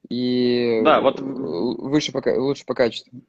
и 0.10 0.82
да, 0.84 1.02
вот... 1.02 1.20
выше 1.20 2.12
по, 2.12 2.24
лучше 2.40 2.66
по 2.66 2.74
качеству? 2.74 3.22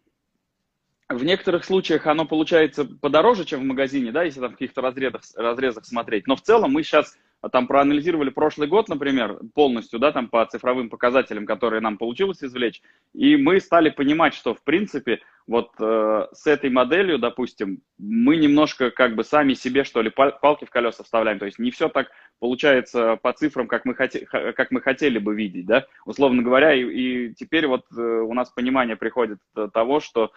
В 1.08 1.24
некоторых 1.24 1.64
случаях 1.64 2.06
оно 2.06 2.26
получается 2.26 2.84
подороже, 2.84 3.44
чем 3.44 3.60
в 3.60 3.64
магазине, 3.64 4.12
да, 4.12 4.24
если 4.24 4.40
там 4.40 4.50
в 4.50 4.52
каких-то 4.52 4.80
разрезах, 4.80 5.22
разрезах 5.36 5.84
смотреть. 5.86 6.26
Но 6.26 6.36
в 6.36 6.42
целом 6.42 6.72
мы 6.72 6.82
сейчас 6.82 7.16
там 7.52 7.66
проанализировали 7.66 8.30
прошлый 8.30 8.66
год, 8.66 8.88
например, 8.88 9.38
полностью, 9.54 10.00
да, 10.00 10.10
там 10.10 10.28
по 10.28 10.44
цифровым 10.46 10.90
показателям, 10.90 11.46
которые 11.46 11.80
нам 11.80 11.96
получилось 11.96 12.42
извлечь, 12.42 12.82
и 13.14 13.36
мы 13.36 13.60
стали 13.60 13.90
понимать, 13.90 14.34
что, 14.34 14.54
в 14.54 14.62
принципе, 14.62 15.20
вот 15.46 15.70
э, 15.78 16.26
с 16.32 16.46
этой 16.46 16.68
моделью, 16.68 17.18
допустим, 17.18 17.80
мы 17.98 18.36
немножко 18.36 18.90
как 18.90 19.14
бы 19.14 19.22
сами 19.22 19.54
себе, 19.54 19.84
что 19.84 20.02
ли, 20.02 20.10
палки 20.10 20.64
в 20.64 20.70
колеса 20.70 21.04
вставляем, 21.04 21.38
то 21.38 21.46
есть 21.46 21.58
не 21.58 21.70
все 21.70 21.88
так 21.88 22.08
получается 22.40 23.16
по 23.22 23.32
цифрам, 23.32 23.68
как 23.68 23.84
мы, 23.84 23.94
хоте, 23.94 24.26
как 24.26 24.70
мы 24.70 24.80
хотели 24.80 25.18
бы 25.18 25.34
видеть, 25.34 25.66
да, 25.66 25.86
условно 26.04 26.42
говоря, 26.42 26.74
и, 26.74 26.82
и 26.82 27.34
теперь 27.34 27.68
вот 27.68 27.84
э, 27.96 28.00
у 28.00 28.34
нас 28.34 28.50
понимание 28.50 28.96
приходит 28.96 29.38
того, 29.72 30.00
что, 30.00 30.32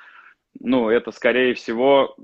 ну, 0.59 0.89
это, 0.89 1.11
скорее 1.11 1.55
всего, 1.55 2.15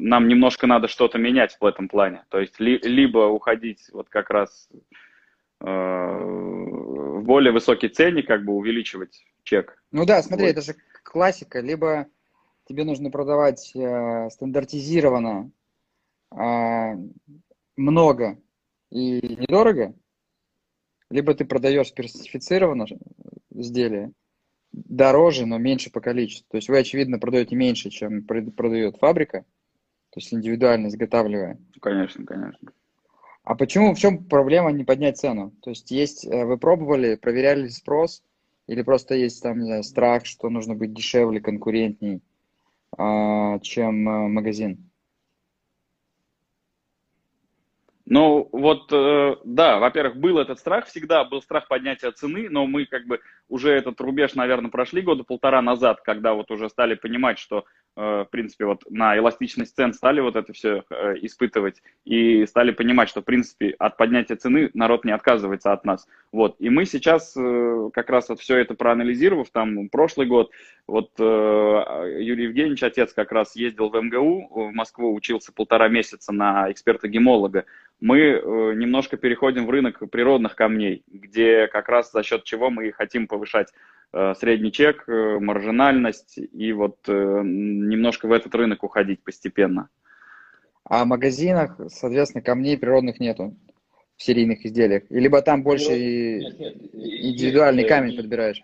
нам 0.00 0.28
немножко 0.28 0.66
надо 0.66 0.88
что-то 0.88 1.18
менять 1.18 1.56
в 1.60 1.64
этом 1.64 1.88
плане. 1.88 2.24
То 2.28 2.40
есть 2.40 2.58
ли, 2.60 2.78
либо 2.78 3.26
уходить 3.26 3.88
вот 3.92 4.08
как 4.08 4.30
раз 4.30 4.68
э, 5.60 5.64
в 5.64 7.22
более 7.22 7.52
высокий 7.52 7.88
ценник, 7.88 8.26
как 8.26 8.44
бы 8.44 8.52
увеличивать 8.52 9.24
чек. 9.42 9.82
Ну 9.92 10.04
да, 10.04 10.22
смотри, 10.22 10.46
вот. 10.46 10.52
это 10.52 10.62
же 10.62 10.74
классика. 11.02 11.60
Либо 11.60 12.06
тебе 12.66 12.84
нужно 12.84 13.10
продавать 13.10 13.72
э, 13.74 14.28
стандартизированно 14.30 15.50
э, 16.32 16.96
много 17.76 18.38
и 18.90 19.20
недорого, 19.36 19.94
либо 21.10 21.34
ты 21.34 21.44
продаешь 21.44 21.92
персонифицированно 21.92 22.86
изделие 23.50 24.12
дороже, 24.72 25.46
но 25.46 25.58
меньше 25.58 25.90
по 25.90 26.00
количеству. 26.00 26.46
То 26.50 26.56
есть 26.56 26.68
вы, 26.68 26.78
очевидно, 26.78 27.18
продаете 27.18 27.56
меньше, 27.56 27.90
чем 27.90 28.24
продает 28.24 28.98
фабрика, 28.98 29.44
то 30.18 30.20
есть 30.20 30.34
индивидуально 30.34 30.88
изготавливая. 30.88 31.60
Конечно, 31.80 32.26
конечно. 32.26 32.72
А 33.44 33.54
почему, 33.54 33.94
в 33.94 33.98
чем 33.98 34.24
проблема 34.24 34.72
не 34.72 34.82
поднять 34.82 35.16
цену? 35.16 35.52
То 35.62 35.70
есть 35.70 35.92
есть, 35.92 36.26
э, 36.26 36.44
вы 36.44 36.58
пробовали, 36.58 37.14
проверяли 37.14 37.68
спрос, 37.68 38.24
или 38.66 38.82
просто 38.82 39.14
есть 39.14 39.40
там, 39.44 39.60
не 39.60 39.66
знаю, 39.66 39.84
страх, 39.84 40.26
что 40.26 40.50
нужно 40.50 40.74
быть 40.74 40.92
дешевле, 40.92 41.40
конкурентней, 41.40 42.20
а, 42.96 43.60
чем 43.60 44.08
э, 44.08 44.28
магазин? 44.28 44.90
Ну, 48.04 48.48
вот, 48.50 48.92
э, 48.92 49.36
да, 49.44 49.78
во-первых, 49.78 50.16
был 50.16 50.38
этот 50.38 50.58
страх 50.58 50.86
всегда, 50.86 51.24
был 51.24 51.42
страх 51.42 51.68
поднятия 51.68 52.10
цены, 52.10 52.48
но 52.50 52.66
мы 52.66 52.86
как 52.86 53.06
бы 53.06 53.20
уже 53.48 53.70
этот 53.70 54.00
рубеж, 54.00 54.34
наверное, 54.34 54.70
прошли 54.70 55.00
года 55.00 55.22
полтора 55.22 55.62
назад, 55.62 56.00
когда 56.00 56.34
вот 56.34 56.50
уже 56.50 56.68
стали 56.70 56.94
понимать, 56.96 57.38
что 57.38 57.66
в 57.98 58.28
принципе, 58.30 58.64
вот 58.64 58.84
на 58.90 59.18
эластичность 59.18 59.74
цен 59.74 59.92
стали 59.92 60.20
вот 60.20 60.36
это 60.36 60.52
все 60.52 60.84
э, 60.88 61.14
испытывать 61.22 61.82
и 62.04 62.46
стали 62.46 62.70
понимать, 62.70 63.08
что, 63.08 63.22
в 63.22 63.24
принципе, 63.24 63.74
от 63.76 63.96
поднятия 63.96 64.36
цены 64.36 64.70
народ 64.72 65.04
не 65.04 65.10
отказывается 65.10 65.72
от 65.72 65.84
нас. 65.84 66.06
Вот. 66.30 66.54
И 66.60 66.70
мы 66.70 66.84
сейчас 66.84 67.34
э, 67.36 67.90
как 67.92 68.08
раз 68.08 68.28
вот 68.28 68.38
все 68.38 68.56
это 68.58 68.74
проанализировав, 68.74 69.50
там, 69.50 69.88
прошлый 69.88 70.28
год, 70.28 70.52
вот 70.86 71.10
Юрий 71.18 72.44
Евгеньевич, 72.44 72.82
отец, 72.82 73.12
как 73.12 73.32
раз 73.32 73.56
ездил 73.56 73.90
в 73.90 74.00
МГУ, 74.00 74.48
в 74.48 74.72
Москву, 74.72 75.12
учился 75.12 75.52
полтора 75.52 75.88
месяца 75.88 76.32
на 76.32 76.70
эксперта-гемолога. 76.72 77.66
Мы 78.00 78.40
немножко 78.74 79.18
переходим 79.18 79.66
в 79.66 79.70
рынок 79.70 80.02
природных 80.10 80.54
камней, 80.54 81.02
где 81.08 81.66
как 81.66 81.90
раз 81.90 82.10
за 82.10 82.22
счет 82.22 82.44
чего 82.44 82.70
мы 82.70 82.90
хотим 82.92 83.26
повышать 83.26 83.68
Э, 83.70 83.97
средний 84.12 84.72
чек, 84.72 85.08
э, 85.08 85.38
маржинальность 85.38 86.38
и 86.38 86.72
вот 86.72 87.08
э, 87.08 87.12
немножко 87.12 88.26
в 88.26 88.32
этот 88.32 88.54
рынок 88.54 88.82
уходить 88.82 89.22
постепенно. 89.22 89.90
А 90.84 91.04
в 91.04 91.06
магазинах, 91.06 91.78
соответственно, 91.88 92.42
камней 92.42 92.78
природных 92.78 93.20
нету. 93.20 93.54
в 94.16 94.22
серийных 94.22 94.64
изделиях? 94.64 95.04
Либо 95.10 95.42
там 95.42 95.62
больше 95.62 95.90
ну, 95.90 95.96
нет, 95.96 96.58
нет, 96.58 96.76
индивидуальный 96.92 97.82
нет, 97.82 97.88
камень 97.88 98.16
подбираешь? 98.16 98.62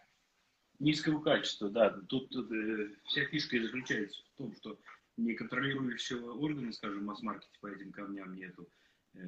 Низкого 0.78 1.20
качества, 1.20 1.68
да. 1.68 1.90
Тут, 2.08 2.30
тут 2.30 2.50
э, 2.50 2.88
вся 3.04 3.24
фишка 3.26 3.60
заключается 3.60 4.22
в 4.22 4.38
том, 4.38 4.54
что 4.56 4.78
неконтролирующего 5.16 6.32
органа, 6.32 6.72
скажем, 6.72 7.04
масс-маркете 7.04 7.52
по 7.60 7.68
этим 7.68 7.92
камням 7.92 8.34
нету. 8.34 8.66
Э, 9.14 9.18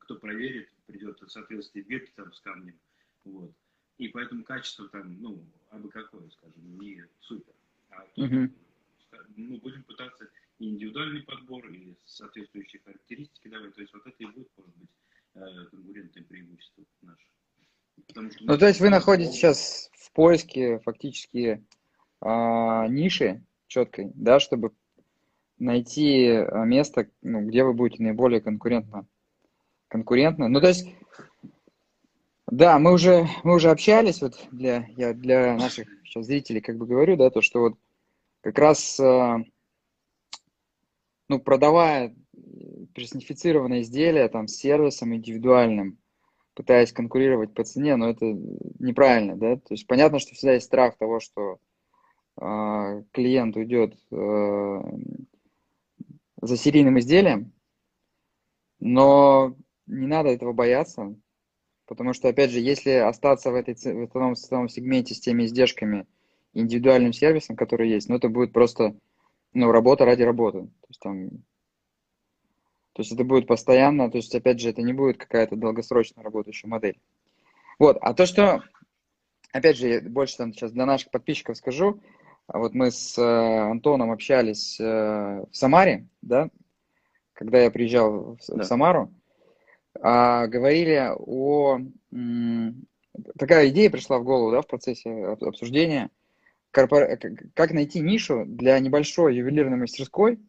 кто 0.00 0.16
проверит, 0.16 0.68
придет 0.86 1.20
в 1.20 1.30
соответствии 1.30 1.80
бирки 1.82 2.12
там 2.16 2.32
с 2.32 2.40
камнем. 2.40 2.78
Вот. 3.24 3.52
И 3.98 4.08
поэтому 4.08 4.42
качество 4.44 4.88
там, 4.88 5.20
ну, 5.20 5.44
абы 5.70 5.88
какое, 5.88 6.28
скажем, 6.30 6.78
не 6.78 7.04
супер. 7.20 7.52
А 7.90 8.00
тут, 8.14 8.30
uh-huh. 8.30 8.50
ну, 9.36 9.58
будем 9.58 9.84
пытаться 9.84 10.28
индивидуальный 10.58 11.22
подбор, 11.22 11.66
и 11.68 11.94
соответствующие 12.04 12.80
характеристики 12.84 13.48
давать. 13.48 13.74
То 13.74 13.80
есть 13.80 13.92
вот 13.92 14.06
это 14.06 14.16
и 14.18 14.26
будет, 14.26 14.48
может 14.56 14.76
быть, 14.76 14.88
э, 15.34 15.64
конкурентное 15.70 16.24
преимущество 16.24 16.84
наше. 17.02 17.26
Потому 18.08 18.30
что 18.30 18.44
ну, 18.44 18.58
то 18.58 18.66
есть 18.66 18.80
вы 18.80 18.90
находитесь 18.90 19.34
сейчас 19.34 19.90
в 19.94 20.12
поиске 20.12 20.80
фактически 20.80 21.64
а, 22.20 22.88
ниши 22.88 23.42
четкой, 23.66 24.10
да, 24.14 24.40
чтобы 24.40 24.72
найти 25.58 26.28
а, 26.28 26.64
место, 26.64 27.08
ну, 27.22 27.46
где 27.46 27.64
вы 27.64 27.72
будете 27.72 28.02
наиболее 28.02 28.40
конкурентно. 28.40 29.06
конкурентно. 29.88 30.48
Ну, 30.48 30.60
то 30.60 30.68
есть, 30.68 30.88
да, 32.50 32.78
мы 32.78 32.92
уже, 32.92 33.26
мы 33.42 33.54
уже 33.54 33.70
общались, 33.70 34.20
вот 34.20 34.46
для, 34.52 34.86
я 34.96 35.14
для 35.14 35.56
наших 35.56 35.88
сейчас 36.04 36.26
зрителей 36.26 36.60
как 36.60 36.76
бы 36.76 36.86
говорю, 36.86 37.16
да, 37.16 37.30
то, 37.30 37.40
что 37.40 37.60
вот 37.60 37.74
как 38.42 38.58
раз, 38.58 39.00
а, 39.00 39.38
ну, 41.28 41.40
продавая 41.40 42.14
персонифицированное 42.94 43.80
изделие 43.80 44.28
там 44.28 44.46
с 44.46 44.56
сервисом 44.56 45.14
индивидуальным, 45.14 45.98
пытаясь 46.54 46.92
конкурировать 46.92 47.54
по 47.54 47.64
цене, 47.64 47.96
но 47.96 48.10
это 48.10 48.26
неправильно, 48.78 49.36
да, 49.36 49.56
то 49.56 49.72
есть 49.72 49.86
понятно, 49.86 50.18
что 50.18 50.34
всегда 50.34 50.54
есть 50.54 50.66
страх 50.66 50.96
того, 50.98 51.20
что 51.20 51.58
э, 52.40 53.02
клиент 53.12 53.56
уйдет 53.56 53.96
э, 54.12 54.80
за 56.42 56.56
серийным 56.56 56.98
изделием, 56.98 57.52
но 58.78 59.56
не 59.86 60.06
надо 60.06 60.28
этого 60.28 60.52
бояться, 60.52 61.16
потому 61.94 62.12
что, 62.12 62.28
опять 62.28 62.50
же, 62.50 62.60
если 62.60 62.90
остаться 62.90 63.50
в, 63.50 63.54
этой, 63.54 63.74
в 63.74 64.04
этом, 64.04 64.34
в 64.34 64.44
этом 64.44 64.68
сегменте 64.68 65.14
с 65.14 65.20
теми 65.20 65.44
издержками, 65.44 66.06
индивидуальным 66.52 67.12
сервисом, 67.12 67.56
который 67.56 67.88
есть, 67.88 68.08
ну, 68.08 68.16
это 68.16 68.28
будет 68.28 68.52
просто, 68.52 68.94
ну, 69.52 69.72
работа 69.72 70.04
ради 70.04 70.22
работы. 70.22 70.62
То 70.62 70.86
есть 70.88 71.00
там 71.00 71.30
то 72.94 73.02
есть 73.02 73.12
это 73.12 73.24
будет 73.24 73.48
постоянно, 73.48 74.08
то 74.08 74.18
есть 74.18 74.34
опять 74.34 74.60
же 74.60 74.70
это 74.70 74.80
не 74.80 74.92
будет 74.92 75.18
какая-то 75.18 75.56
долгосрочно 75.56 76.22
работающая 76.22 76.68
модель. 76.68 76.96
Вот, 77.80 77.98
а 78.00 78.14
то, 78.14 78.24
что, 78.24 78.62
опять 79.52 79.76
же, 79.76 80.00
больше 80.00 80.36
там 80.36 80.52
сейчас 80.52 80.70
для 80.70 80.86
наших 80.86 81.10
подписчиков 81.10 81.56
скажу, 81.56 82.00
вот 82.46 82.72
мы 82.72 82.92
с 82.92 83.18
э, 83.18 83.22
Антоном 83.22 84.12
общались 84.12 84.78
э, 84.78 84.84
в 84.84 85.48
Самаре, 85.50 86.06
да, 86.22 86.50
когда 87.32 87.62
я 87.62 87.70
приезжал 87.72 88.36
в, 88.36 88.38
да. 88.46 88.62
в 88.62 88.64
Самару, 88.64 89.12
а, 90.00 90.46
говорили 90.46 91.12
о... 91.16 91.80
Такая 93.38 93.68
идея 93.68 93.90
пришла 93.90 94.18
в 94.18 94.24
голову, 94.24 94.50
да, 94.50 94.62
в 94.62 94.66
процессе 94.66 95.08
обсуждения, 95.24 96.10
корпор... 96.72 97.06
как 97.54 97.72
найти 97.72 98.00
нишу 98.00 98.44
для 98.44 98.78
небольшой 98.80 99.36
ювелирной 99.36 99.76
мастерской, 99.76 100.40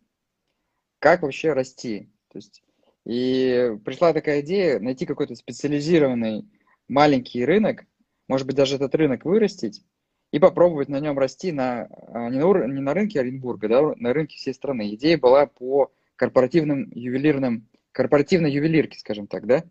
как 0.99 1.21
вообще 1.21 1.53
расти. 1.53 2.09
То 2.31 2.39
есть, 2.39 2.63
и 3.05 3.77
пришла 3.85 4.13
такая 4.13 4.41
идея 4.41 4.79
найти 4.79 5.05
какой-то 5.05 5.35
специализированный 5.35 6.49
маленький 6.87 7.45
рынок, 7.45 7.85
может 8.27 8.47
быть, 8.47 8.55
даже 8.55 8.75
этот 8.75 8.95
рынок 8.95 9.25
вырастить 9.25 9.83
и 10.31 10.39
попробовать 10.39 10.89
на 10.89 10.99
нем 10.99 11.17
расти 11.19 11.51
на, 11.51 11.87
а, 12.07 12.29
не, 12.29 12.39
на, 12.39 12.65
не 12.65 12.81
на 12.81 12.93
рынке 12.93 13.19
Оренбурга, 13.19 13.69
да, 13.69 13.93
на 13.95 14.11
рынке 14.11 14.37
всей 14.37 14.53
страны. 14.53 14.93
Идея 14.95 15.17
была 15.17 15.45
по 15.45 15.91
корпоративным 16.15 16.89
ювелирным, 16.93 17.67
корпоративной 17.95 18.51
ювелирке, 18.51 18.99
скажем 18.99 19.25
так, 19.25 19.47
да? 19.47 19.63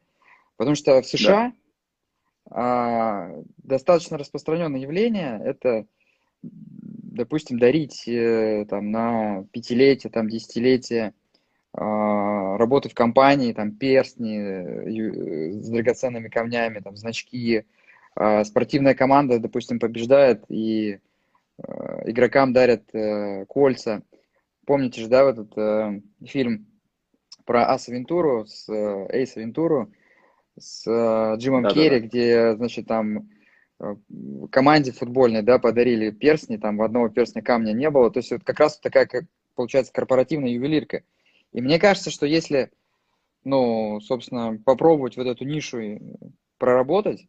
Потому 0.57 0.75
что 0.75 1.01
в 1.03 1.07
США 1.07 1.53
да. 2.47 2.51
а, 2.51 3.43
достаточно 3.59 4.17
распространенное 4.17 4.81
явление– 4.81 5.41
это, 5.45 5.87
допустим, 6.43 7.59
дарить 7.59 8.09
э, 8.09 8.65
там, 8.69 8.91
на 8.91 9.45
пятилетие, 9.53 10.11
там, 10.11 10.31
десятилетие 10.31 11.13
а, 11.75 12.57
работы 12.57 12.89
в 12.89 12.95
компании, 12.95 13.53
там 13.53 13.73
перстни 13.73 14.39
э, 14.39 15.61
с 15.61 15.69
драгоценными 15.69 16.29
камнями, 16.29 16.81
там 16.81 16.97
значки. 16.97 17.67
А, 18.17 18.43
спортивная 18.45 18.95
команда, 18.95 19.39
допустим, 19.39 19.79
побеждает 19.79 20.45
и 20.49 20.99
а, 21.63 22.09
игрокам 22.09 22.55
дарят 22.55 22.85
э, 22.95 23.45
кольца. 23.47 24.03
Помните 24.65 25.03
же, 25.03 25.09
да, 25.09 25.25
вот 25.25 25.39
этот 25.39 25.59
э, 25.59 26.01
фильм 26.25 26.67
про 27.45 27.71
Аса 27.71 27.93
Вентуру, 27.93 28.47
с 28.47 28.69
Эйса 28.69 29.41
Вентуру, 29.41 29.91
с 30.59 30.85
Джимом 31.37 31.65
да, 31.65 31.71
Керри, 31.71 31.97
да, 31.97 32.01
да. 32.01 32.07
где, 32.07 32.57
значит, 32.57 32.87
там 32.87 33.29
команде 34.51 34.93
футбольной, 34.93 35.43
да, 35.43 35.59
подарили 35.59 36.11
перстни, 36.11 36.57
там 36.57 36.77
в 36.77 36.83
одного 36.83 37.09
перстня 37.09 37.43
камня 37.43 37.73
не 37.73 37.91
было. 37.91 38.11
То 38.11 38.19
есть 38.19 38.31
вот 38.31 38.45
как 38.45 38.61
раз 38.61 38.79
такая, 38.79 39.07
как, 39.07 39.25
получается, 39.55 39.93
корпоративная 39.93 40.51
ювелирка. 40.51 41.03
И 41.53 41.61
мне 41.61 41.79
кажется, 41.79 42.11
что 42.11 42.27
если, 42.27 42.71
ну, 43.45 44.01
собственно, 44.01 44.59
попробовать 44.65 45.17
вот 45.17 45.27
эту 45.27 45.45
нишу 45.45 45.81
и 45.81 45.99
проработать, 46.59 47.27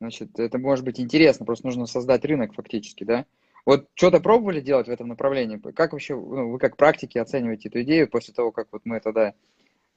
значит, 0.00 0.38
это 0.38 0.58
может 0.58 0.84
быть 0.84 1.00
интересно, 1.00 1.46
просто 1.46 1.66
нужно 1.66 1.86
создать 1.86 2.24
рынок 2.24 2.54
фактически, 2.54 3.04
да. 3.04 3.24
Вот 3.66 3.88
что-то 3.94 4.20
пробовали 4.20 4.60
делать 4.60 4.86
в 4.86 4.92
этом 4.92 5.08
направлении? 5.08 5.58
Как 5.72 5.92
вообще, 5.92 6.14
ну, 6.14 6.52
вы 6.52 6.58
как 6.58 6.76
практики 6.76 7.18
оцениваете 7.18 7.68
эту 7.68 7.82
идею 7.82 8.08
после 8.08 8.32
того, 8.32 8.52
как 8.52 8.68
вот 8.70 8.82
мы 8.84 9.00
тогда 9.00 9.34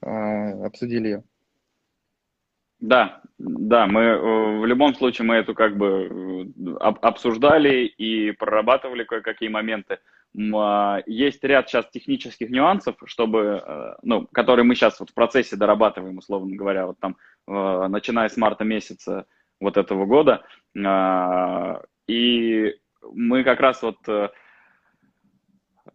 э, 0.02 0.66
обсудили 0.66 1.08
ее? 1.08 1.24
Да, 2.80 3.22
да, 3.38 3.86
мы 3.86 4.02
э, 4.02 4.60
в 4.60 4.66
любом 4.66 4.96
случае 4.96 5.28
мы 5.28 5.36
эту 5.36 5.54
как 5.54 5.78
бы 5.78 6.52
э, 6.58 6.78
обсуждали 6.80 7.86
и 7.86 8.32
прорабатывали 8.32 9.04
кое-какие 9.04 9.50
моменты. 9.50 10.00
А, 10.56 11.00
есть 11.06 11.44
ряд 11.44 11.70
сейчас 11.70 11.90
технических 11.90 12.50
нюансов, 12.50 12.96
чтобы, 13.06 13.62
э, 13.64 13.96
ну, 14.02 14.28
которые 14.32 14.66
мы 14.66 14.74
сейчас 14.74 15.00
вот 15.00 15.12
в 15.12 15.14
процессе 15.14 15.58
дорабатываем, 15.58 16.18
условно 16.18 16.56
говоря, 16.56 16.88
вот 16.88 16.98
там, 17.00 17.18
начиная 17.46 18.30
с 18.30 18.38
марта 18.38 18.64
месяца 18.64 19.26
вот 19.60 19.78
этого 19.78 20.06
года. 20.06 20.44
А, 20.84 21.82
и 22.08 22.76
мы 23.02 23.44
как 23.44 23.60
раз 23.60 23.82
вот 23.82 23.98
э, 24.08 24.30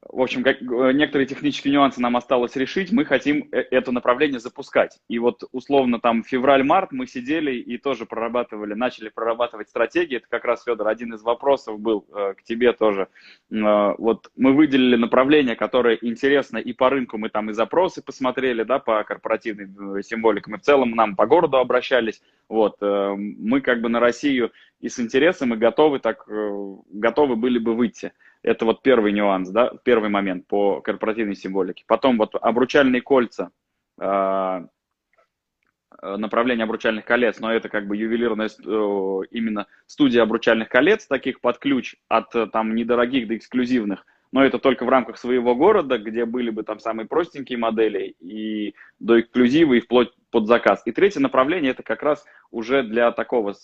в 0.09 0.21
общем, 0.21 0.43
как, 0.43 0.61
э, 0.61 0.93
некоторые 0.93 1.27
технические 1.27 1.73
нюансы 1.73 2.01
нам 2.01 2.17
осталось 2.17 2.57
решить, 2.57 2.93
мы 2.93 3.05
хотим 3.05 3.49
э, 3.53 3.65
это 3.71 3.93
направление 3.93 4.41
запускать. 4.41 5.01
И 5.09 5.19
вот 5.19 5.45
условно 5.53 6.01
там 6.01 6.23
февраль-март 6.23 6.93
мы 6.93 7.07
сидели 7.07 7.57
и 7.57 7.79
тоже 7.79 8.07
прорабатывали, 8.07 8.75
начали 8.75 9.09
прорабатывать 9.09 9.69
стратегии. 9.69 10.19
Это 10.19 10.27
как 10.29 10.45
раз, 10.45 10.65
Федор, 10.65 10.89
один 10.89 11.15
из 11.15 11.23
вопросов 11.23 11.81
был 11.81 12.03
к 12.03 12.43
тебе 12.45 12.73
тоже. 12.73 13.09
Вот 13.51 14.31
мы 14.37 14.53
выделили 14.53 14.97
направление, 14.97 15.57
которое 15.57 15.99
интересно 16.01 16.59
и 16.59 16.73
по 16.73 16.91
рынку, 16.91 17.19
мы 17.19 17.29
там 17.29 17.51
и 17.51 17.53
запросы 17.53 18.03
посмотрели, 18.03 18.63
да, 18.63 18.79
по 18.79 19.03
корпоративной 19.05 19.99
э, 19.99 20.03
символике. 20.03 20.51
Мы 20.51 20.59
в 20.59 20.63
целом 20.63 20.91
нам 20.93 21.17
по 21.17 21.27
городу 21.27 21.59
обращались. 21.59 22.23
Вот, 22.49 22.77
мы 22.81 23.63
как 23.63 23.81
бы 23.81 23.89
на 23.89 24.01
Россию 24.01 24.53
и 24.85 24.91
с 24.91 25.01
интересом, 25.01 25.55
и 25.55 25.57
готовы 25.57 25.99
так, 25.99 26.29
э, 26.29 26.75
готовы 26.91 27.37
были 27.37 27.59
бы 27.59 27.75
выйти. 27.75 28.13
Это 28.43 28.67
вот 28.67 28.83
первый 28.83 29.13
нюанс, 29.13 29.49
да, 29.49 29.73
первый 29.83 30.11
момент 30.11 30.47
по 30.47 30.83
корпоративной 30.83 31.37
символике. 31.37 31.85
Потом 31.87 32.19
вот 32.19 32.35
обручальные 32.35 33.01
кольца, 33.01 33.51
а, 33.99 34.67
э, 36.03 36.17
направление 36.19 36.65
обручальных 36.65 37.07
колец, 37.07 37.41
но 37.41 37.51
это 37.51 37.71
как 37.71 37.87
бы 37.87 37.97
ювелирная 37.97 38.49
э, 38.49 39.21
именно 39.31 39.67
студия 39.87 40.23
обручальных 40.23 40.69
колец, 40.69 41.07
таких 41.07 41.41
под 41.41 41.57
ключ, 41.57 41.95
от 42.09 42.33
там 42.53 42.75
недорогих 42.75 43.27
до 43.27 43.39
эксклюзивных, 43.39 44.05
но 44.33 44.45
это 44.45 44.59
только 44.59 44.85
в 44.85 44.91
рамках 44.91 45.17
своего 45.17 45.55
города, 45.55 45.97
где 45.97 46.27
были 46.27 46.51
бы 46.51 46.63
там 46.63 46.79
самые 46.79 47.07
простенькие 47.07 47.57
модели 47.57 48.17
и 48.21 48.75
до 48.99 49.19
эксклюзива 49.19 49.73
и 49.73 49.81
вплоть 49.81 50.13
под 50.31 50.47
заказ. 50.47 50.83
И 50.85 50.93
третье 50.93 51.21
направление 51.21 51.71
это 51.71 51.83
как 51.83 52.03
раз 52.03 52.23
уже 52.51 52.83
для 52.83 53.13
такого 53.13 53.55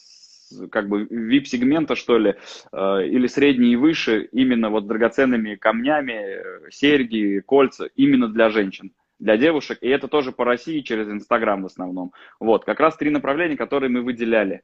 как 0.70 0.88
бы 0.88 1.04
VIP-сегмента, 1.04 1.94
что 1.94 2.18
ли, 2.18 2.36
э, 2.72 3.06
или 3.06 3.26
средний 3.26 3.72
и 3.72 3.76
выше, 3.76 4.28
именно 4.32 4.70
вот 4.70 4.86
драгоценными 4.86 5.56
камнями, 5.56 6.70
серьги, 6.70 7.40
кольца, 7.40 7.88
именно 7.96 8.28
для 8.28 8.50
женщин 8.50 8.92
для 9.18 9.36
девушек, 9.36 9.78
и 9.82 9.88
это 9.88 10.08
тоже 10.08 10.32
по 10.32 10.44
России 10.44 10.80
через 10.80 11.06
Инстаграм 11.08 11.62
в 11.62 11.66
основном. 11.66 12.12
Вот, 12.40 12.64
как 12.64 12.80
раз 12.80 12.96
три 12.96 13.10
направления, 13.10 13.56
которые 13.56 13.90
мы 13.90 14.00
выделяли. 14.00 14.62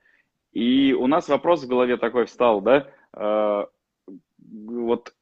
И 0.53 0.95
у 0.95 1.07
нас 1.07 1.29
вопрос 1.29 1.65
в 1.65 1.69
голове 1.69 1.99
такой 1.99 2.25
встал, 2.25 2.63
да, 2.63 2.89
э, 3.15 3.67
вот 4.39 5.13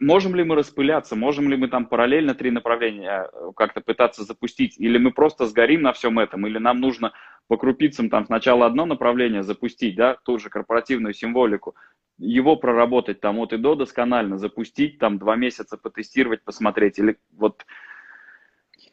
можем 0.00 0.34
ли 0.34 0.42
мы 0.42 0.56
распыляться, 0.56 1.14
можем 1.14 1.50
ли 1.50 1.56
мы 1.56 1.68
там 1.68 1.86
параллельно 1.86 2.34
три 2.34 2.50
направления 2.50 3.28
э, 3.30 3.50
как-то 3.54 3.82
пытаться 3.82 4.24
запустить, 4.24 4.78
или 4.78 4.98
мы 4.98 5.12
просто 5.12 5.46
сгорим 5.46 5.82
на 5.82 5.92
всем 5.92 6.18
этом, 6.18 6.46
или 6.46 6.58
нам 6.58 6.80
нужно 6.80 7.12
по 7.50 7.56
крупицам 7.56 8.10
там 8.10 8.26
сначала 8.26 8.64
одно 8.64 8.86
направление 8.86 9.42
запустить, 9.42 9.96
да, 9.96 10.16
ту 10.24 10.38
же 10.38 10.50
корпоративную 10.50 11.12
символику, 11.12 11.74
его 12.16 12.54
проработать 12.54 13.20
там 13.20 13.40
от 13.40 13.52
и 13.52 13.56
до 13.56 13.74
досконально, 13.74 14.38
запустить, 14.38 15.00
там 15.00 15.18
два 15.18 15.34
месяца 15.34 15.76
потестировать, 15.76 16.44
посмотреть, 16.44 17.00
или 17.00 17.18
вот 17.32 17.66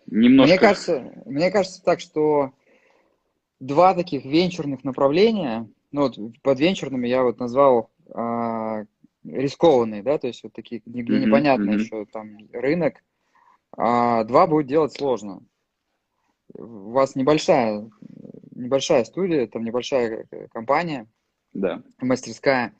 немножко... 0.07 0.49
Мне 0.49 0.59
кажется, 0.59 1.23
мне 1.27 1.51
кажется 1.51 1.83
так, 1.83 1.99
что 1.99 2.51
два 3.59 3.93
таких 3.93 4.25
венчурных 4.25 4.83
направления, 4.83 5.69
ну 5.91 6.01
вот 6.07 6.17
под 6.41 6.59
венчурными 6.59 7.07
я 7.07 7.21
вот 7.21 7.39
назвал 7.39 7.91
а, 8.11 8.85
рискованные, 9.23 10.01
да, 10.01 10.17
то 10.17 10.25
есть 10.25 10.41
вот 10.41 10.53
такие, 10.53 10.81
где 10.83 11.01
mm-hmm, 11.01 11.25
непонятно 11.27 11.69
mm-hmm. 11.69 11.79
еще 11.79 12.05
там 12.11 12.35
рынок, 12.51 13.03
а 13.77 14.23
два 14.23 14.47
будет 14.47 14.65
делать 14.65 14.93
сложно. 14.93 15.43
У 16.53 16.91
вас 16.91 17.15
небольшая, 17.15 17.89
небольшая 18.57 19.03
студия, 19.05 19.47
там 19.47 19.63
небольшая 19.63 20.27
э, 20.31 20.47
компания, 20.49 21.07
да. 21.53 21.81
мастерская, 21.99 22.73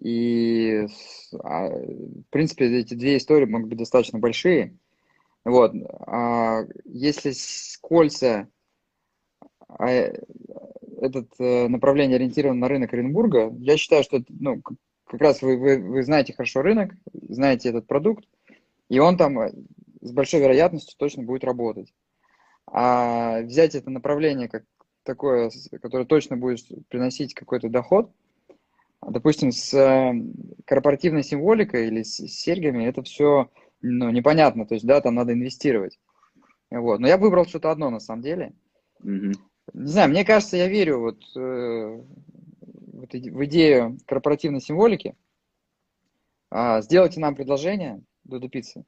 и 0.00 0.86
а, 1.42 1.68
в 1.68 2.22
принципе 2.30 2.78
эти 2.78 2.94
две 2.94 3.16
истории 3.18 3.46
могут 3.46 3.68
быть 3.68 3.78
достаточно 3.78 4.18
большие. 4.18 4.76
Вот, 5.44 5.72
а 6.06 6.64
если 6.84 7.32
кольца 7.80 8.48
а, 9.68 9.88
это 9.88 11.26
э, 11.38 11.68
направление 11.68 12.16
ориентировано 12.16 12.60
на 12.60 12.68
рынок 12.68 12.92
Оренбурга, 12.92 13.54
я 13.58 13.76
считаю, 13.76 14.02
что 14.02 14.22
ну, 14.28 14.60
как 15.04 15.20
раз 15.20 15.42
вы, 15.42 15.56
вы, 15.56 15.78
вы 15.78 16.02
знаете 16.02 16.32
хорошо 16.32 16.62
рынок, 16.62 16.94
знаете 17.12 17.70
этот 17.70 17.86
продукт, 17.86 18.24
и 18.88 18.98
он 18.98 19.16
там 19.16 19.38
э, 19.40 19.52
с 20.02 20.12
большой 20.12 20.40
вероятностью 20.40 20.96
точно 20.98 21.22
будет 21.22 21.44
работать. 21.44 21.92
А 22.66 23.40
взять 23.40 23.74
это 23.74 23.90
направление 23.90 24.48
как 24.48 24.64
такое, 25.02 25.50
которое 25.82 26.04
точно 26.04 26.36
будет 26.36 26.66
приносить 26.88 27.34
какой-то 27.34 27.68
доход, 27.68 28.10
допустим, 29.06 29.52
с 29.52 29.72
э, 29.74 30.12
корпоративной 30.64 31.22
символикой 31.22 31.88
или 31.88 32.02
с 32.02 32.16
серьгами, 32.16 32.84
это 32.84 33.02
все 33.02 33.50
ну, 33.82 34.10
непонятно, 34.10 34.66
то 34.66 34.74
есть, 34.74 34.86
да, 34.86 35.00
там 35.00 35.14
надо 35.14 35.32
инвестировать. 35.32 35.98
Вот. 36.70 37.00
Но 37.00 37.08
я 37.08 37.16
выбрал 37.16 37.46
что-то 37.46 37.70
одно 37.70 37.90
на 37.90 38.00
самом 38.00 38.22
деле. 38.22 38.52
Mm-hmm. 39.02 39.32
Не 39.74 39.86
знаю, 39.86 40.10
мне 40.10 40.24
кажется, 40.24 40.56
я 40.56 40.68
верю 40.68 41.00
вот, 41.00 41.22
э, 41.36 42.02
вот 42.92 43.12
в 43.12 43.44
идею 43.44 43.98
корпоративной 44.06 44.60
символики. 44.60 45.16
А, 46.50 46.80
сделайте 46.82 47.20
нам 47.20 47.34
предложение, 47.34 48.02
Додо 48.24 48.48
Пиццы. 48.48 48.84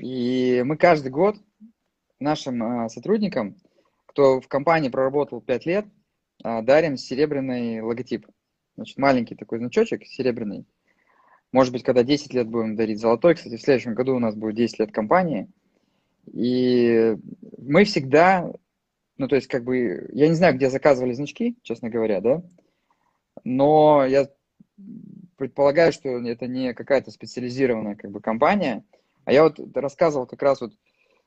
И 0.00 0.62
мы 0.64 0.76
каждый 0.76 1.10
год 1.10 1.36
нашим 2.18 2.62
а, 2.62 2.88
сотрудникам, 2.88 3.56
кто 4.12 4.40
в 4.40 4.48
компании 4.48 4.88
проработал 4.88 5.40
5 5.40 5.66
лет, 5.66 5.86
а, 6.42 6.62
дарим 6.62 6.96
серебряный 6.96 7.80
логотип. 7.80 8.26
Значит, 8.76 8.98
маленький 8.98 9.34
такой 9.34 9.58
значочек, 9.58 10.04
серебряный. 10.06 10.66
Может 11.50 11.72
быть, 11.72 11.82
когда 11.82 12.02
10 12.02 12.32
лет 12.32 12.48
будем 12.48 12.76
дарить 12.76 13.00
золотой. 13.00 13.34
Кстати, 13.34 13.56
в 13.56 13.62
следующем 13.62 13.94
году 13.94 14.16
у 14.16 14.18
нас 14.18 14.34
будет 14.34 14.56
10 14.56 14.78
лет 14.78 14.92
компании. 14.92 15.48
И 16.32 17.16
мы 17.58 17.84
всегда 17.84 18.52
ну, 19.18 19.28
то 19.28 19.36
есть, 19.36 19.46
как 19.46 19.62
бы, 19.62 20.08
я 20.12 20.26
не 20.26 20.34
знаю, 20.34 20.56
где 20.56 20.68
заказывали 20.68 21.12
значки, 21.12 21.56
честно 21.62 21.90
говоря, 21.90 22.20
да, 22.20 22.42
но 23.44 24.04
я 24.04 24.28
предполагаю, 25.36 25.92
что 25.92 26.08
это 26.08 26.46
не 26.46 26.74
какая-то 26.74 27.10
специализированная 27.10 27.94
как 27.94 28.10
бы 28.10 28.20
компания, 28.20 28.84
а 29.24 29.32
я 29.32 29.44
вот 29.44 29.60
рассказывал 29.76 30.26
как 30.26 30.42
раз 30.42 30.60
вот, 30.60 30.72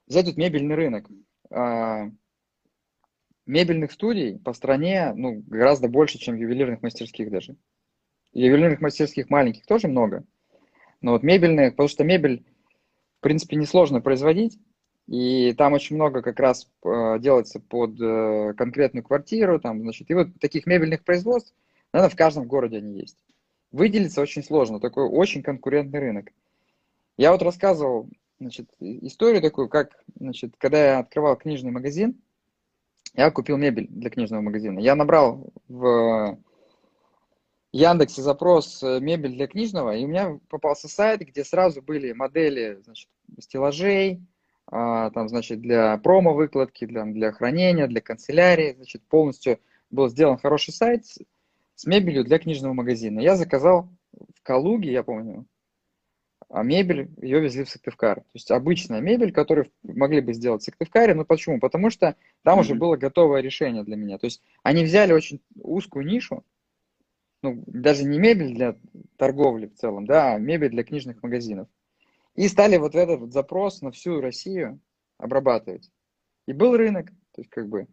взять 0.08 0.26
вот 0.26 0.36
мебельный 0.36 0.76
рынок. 0.76 1.10
Мебельных 3.46 3.92
студий 3.92 4.40
по 4.40 4.54
стране, 4.54 5.14
ну, 5.16 5.44
гораздо 5.46 5.88
больше, 5.88 6.18
чем 6.18 6.36
ювелирных 6.36 6.82
мастерских 6.82 7.30
даже. 7.30 7.56
Ювелирных 8.34 8.82
мастерских 8.82 9.30
маленьких 9.30 9.66
тоже 9.66 9.88
много, 9.88 10.24
но 11.02 11.12
вот 11.12 11.24
мебельных, 11.24 11.74
потому 11.74 11.88
что 11.88 12.04
мебель, 12.04 12.44
в 13.20 13.22
принципе, 13.22 13.56
несложно 13.56 14.02
производить, 14.02 14.58
и 15.08 15.54
там 15.54 15.74
очень 15.74 15.96
много 15.96 16.22
как 16.22 16.40
раз 16.40 16.68
э, 16.84 17.20
делается 17.20 17.60
под 17.60 18.02
э, 18.02 18.54
конкретную 18.58 19.04
квартиру, 19.04 19.60
там, 19.60 19.82
значит, 19.82 20.10
и 20.10 20.16
вот 20.16 20.30
таких 20.40 20.66
мебельных 20.66 21.04
производств, 21.04 21.54
наверное, 21.94 22.12
в 22.12 22.18
каждом 22.18 22.48
городе 22.48 22.78
они 22.78 23.00
есть. 23.00 23.24
Выделиться 23.72 24.22
очень 24.22 24.44
сложно, 24.44 24.80
такой 24.80 25.08
очень 25.08 25.44
конкурентный 25.44 26.00
рынок. 26.00 26.32
Я 27.18 27.32
вот 27.32 27.44
рассказывал, 27.44 28.10
значит, 28.40 28.70
историю 28.80 29.42
такую, 29.42 29.70
как, 29.70 30.04
значит, 30.20 30.56
когда 30.58 30.84
я 30.84 31.00
открывал 31.00 31.36
книжный 31.36 31.72
магазин, 31.72 32.20
я 33.16 33.32
купил 33.32 33.58
мебель 33.58 33.88
для 33.90 34.10
книжного 34.10 34.42
магазина. 34.42 34.80
Я 34.80 34.96
набрал 34.96 35.54
в 35.68 36.38
Яндексе 37.72 38.22
запрос 38.22 38.82
э, 38.84 39.00
мебель 39.02 39.34
для 39.34 39.48
книжного, 39.48 39.96
и 39.96 40.06
у 40.06 40.08
меня 40.08 40.40
попался 40.50 40.88
сайт, 40.88 41.22
где 41.22 41.44
сразу 41.44 41.82
были 41.82 42.14
модели, 42.14 42.80
значит, 42.86 43.10
стеллажей, 43.40 44.22
а, 44.68 45.12
там, 45.12 45.28
значит, 45.28 45.60
для 45.62 45.98
промо-выкладки, 45.98 46.86
для, 46.86 47.04
для 47.04 47.32
хранения, 47.32 47.88
для 47.88 48.02
канцелярии, 48.02 48.74
значит, 48.74 49.04
полностью 49.04 49.60
был 49.92 50.08
сделан 50.10 50.38
хороший 50.38 50.74
сайт 50.74 51.06
с, 51.06 51.20
с 51.76 51.86
мебелью 51.86 52.24
для 52.24 52.40
книжного 52.40 52.74
магазина. 52.74 53.20
Я 53.20 53.36
заказал 53.36 53.90
в 54.14 54.42
Калуге, 54.42 54.92
я 54.92 55.04
помню, 55.04 55.46
а 56.56 56.64
мебель, 56.64 57.10
ее 57.22 57.42
везли 57.42 57.66
в 57.66 57.70
Сыктывкар. 57.70 58.22
То 58.22 58.30
есть 58.34 58.50
обычная 58.50 59.02
мебель, 59.02 59.34
которую 59.34 59.70
могли 59.84 60.22
бы 60.22 60.32
сделать 60.32 60.62
в 60.62 60.64
Сыктывкаре, 60.64 61.14
но 61.14 61.26
почему? 61.26 61.60
Потому 61.60 61.90
что 61.90 62.16
там 62.44 62.58
mm-hmm. 62.58 62.62
уже 62.62 62.76
было 62.76 62.96
готовое 62.96 63.42
решение 63.42 63.84
для 63.84 63.98
меня. 63.98 64.18
То 64.18 64.28
есть 64.28 64.42
они 64.64 64.86
взяли 64.86 65.12
очень 65.12 65.42
узкую 65.58 66.06
нишу, 66.06 66.46
ну, 67.44 67.62
даже 67.68 68.06
не 68.06 68.20
мебель 68.20 68.54
для 68.54 68.78
торговли 69.18 69.68
в 69.68 69.76
целом, 69.76 70.06
да, 70.06 70.36
а 70.36 70.40
мебель 70.40 70.70
для 70.70 70.86
книжных 70.86 71.22
магазинов. 71.22 71.68
И 72.36 72.48
стали 72.48 72.78
вот 72.78 72.96
этот 72.96 73.20
вот 73.20 73.34
запрос 73.34 73.82
на 73.82 73.92
всю 73.92 74.22
Россию 74.22 74.80
обрабатывать. 75.18 75.92
И 76.48 76.54
был 76.54 76.78
рынок, 76.78 77.08
то 77.34 77.42
есть 77.42 77.50
как 77.50 77.68
бы, 77.68 77.88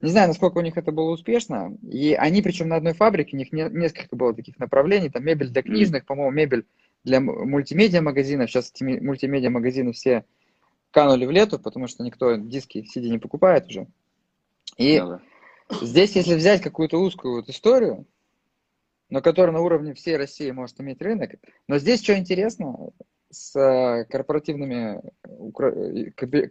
не 0.00 0.08
знаю, 0.08 0.28
насколько 0.28 0.56
у 0.56 0.62
них 0.62 0.78
это 0.78 0.92
было 0.92 1.10
успешно. 1.10 1.76
И 1.82 2.14
они, 2.14 2.40
причем 2.40 2.68
на 2.68 2.76
одной 2.76 2.94
фабрике, 2.94 3.36
у 3.36 3.38
них 3.38 3.52
не, 3.52 3.68
несколько 3.68 4.16
было 4.16 4.32
таких 4.32 4.58
направлений, 4.58 5.10
там 5.10 5.26
мебель 5.26 5.50
для 5.50 5.60
книжных, 5.60 6.06
по-моему, 6.06 6.30
мебель 6.30 6.64
для 7.04 7.20
мультимедиа 7.20 8.02
магазинов. 8.02 8.50
Сейчас 8.50 8.70
эти 8.70 8.82
мультимедиа 8.84 9.50
магазины 9.50 9.92
все 9.92 10.24
канули 10.90 11.26
в 11.26 11.30
лету, 11.30 11.58
потому 11.58 11.86
что 11.86 12.02
никто 12.02 12.34
диски 12.36 12.78
CD 12.78 13.08
не 13.08 13.18
покупает 13.18 13.66
уже. 13.66 13.86
И 14.76 14.98
да, 14.98 15.20
да. 15.68 15.76
здесь, 15.82 16.16
если 16.16 16.34
взять 16.34 16.62
какую-то 16.62 16.98
узкую 16.98 17.36
вот 17.36 17.48
историю, 17.48 18.06
но 19.10 19.22
которая 19.22 19.52
на 19.52 19.60
уровне 19.60 19.94
всей 19.94 20.16
России 20.16 20.50
может 20.50 20.80
иметь 20.80 21.00
рынок, 21.00 21.32
но 21.66 21.78
здесь 21.78 22.02
что 22.02 22.16
интересно, 22.16 22.90
с 23.30 23.54
э, 23.56 24.04
корпоративными, 24.06 25.02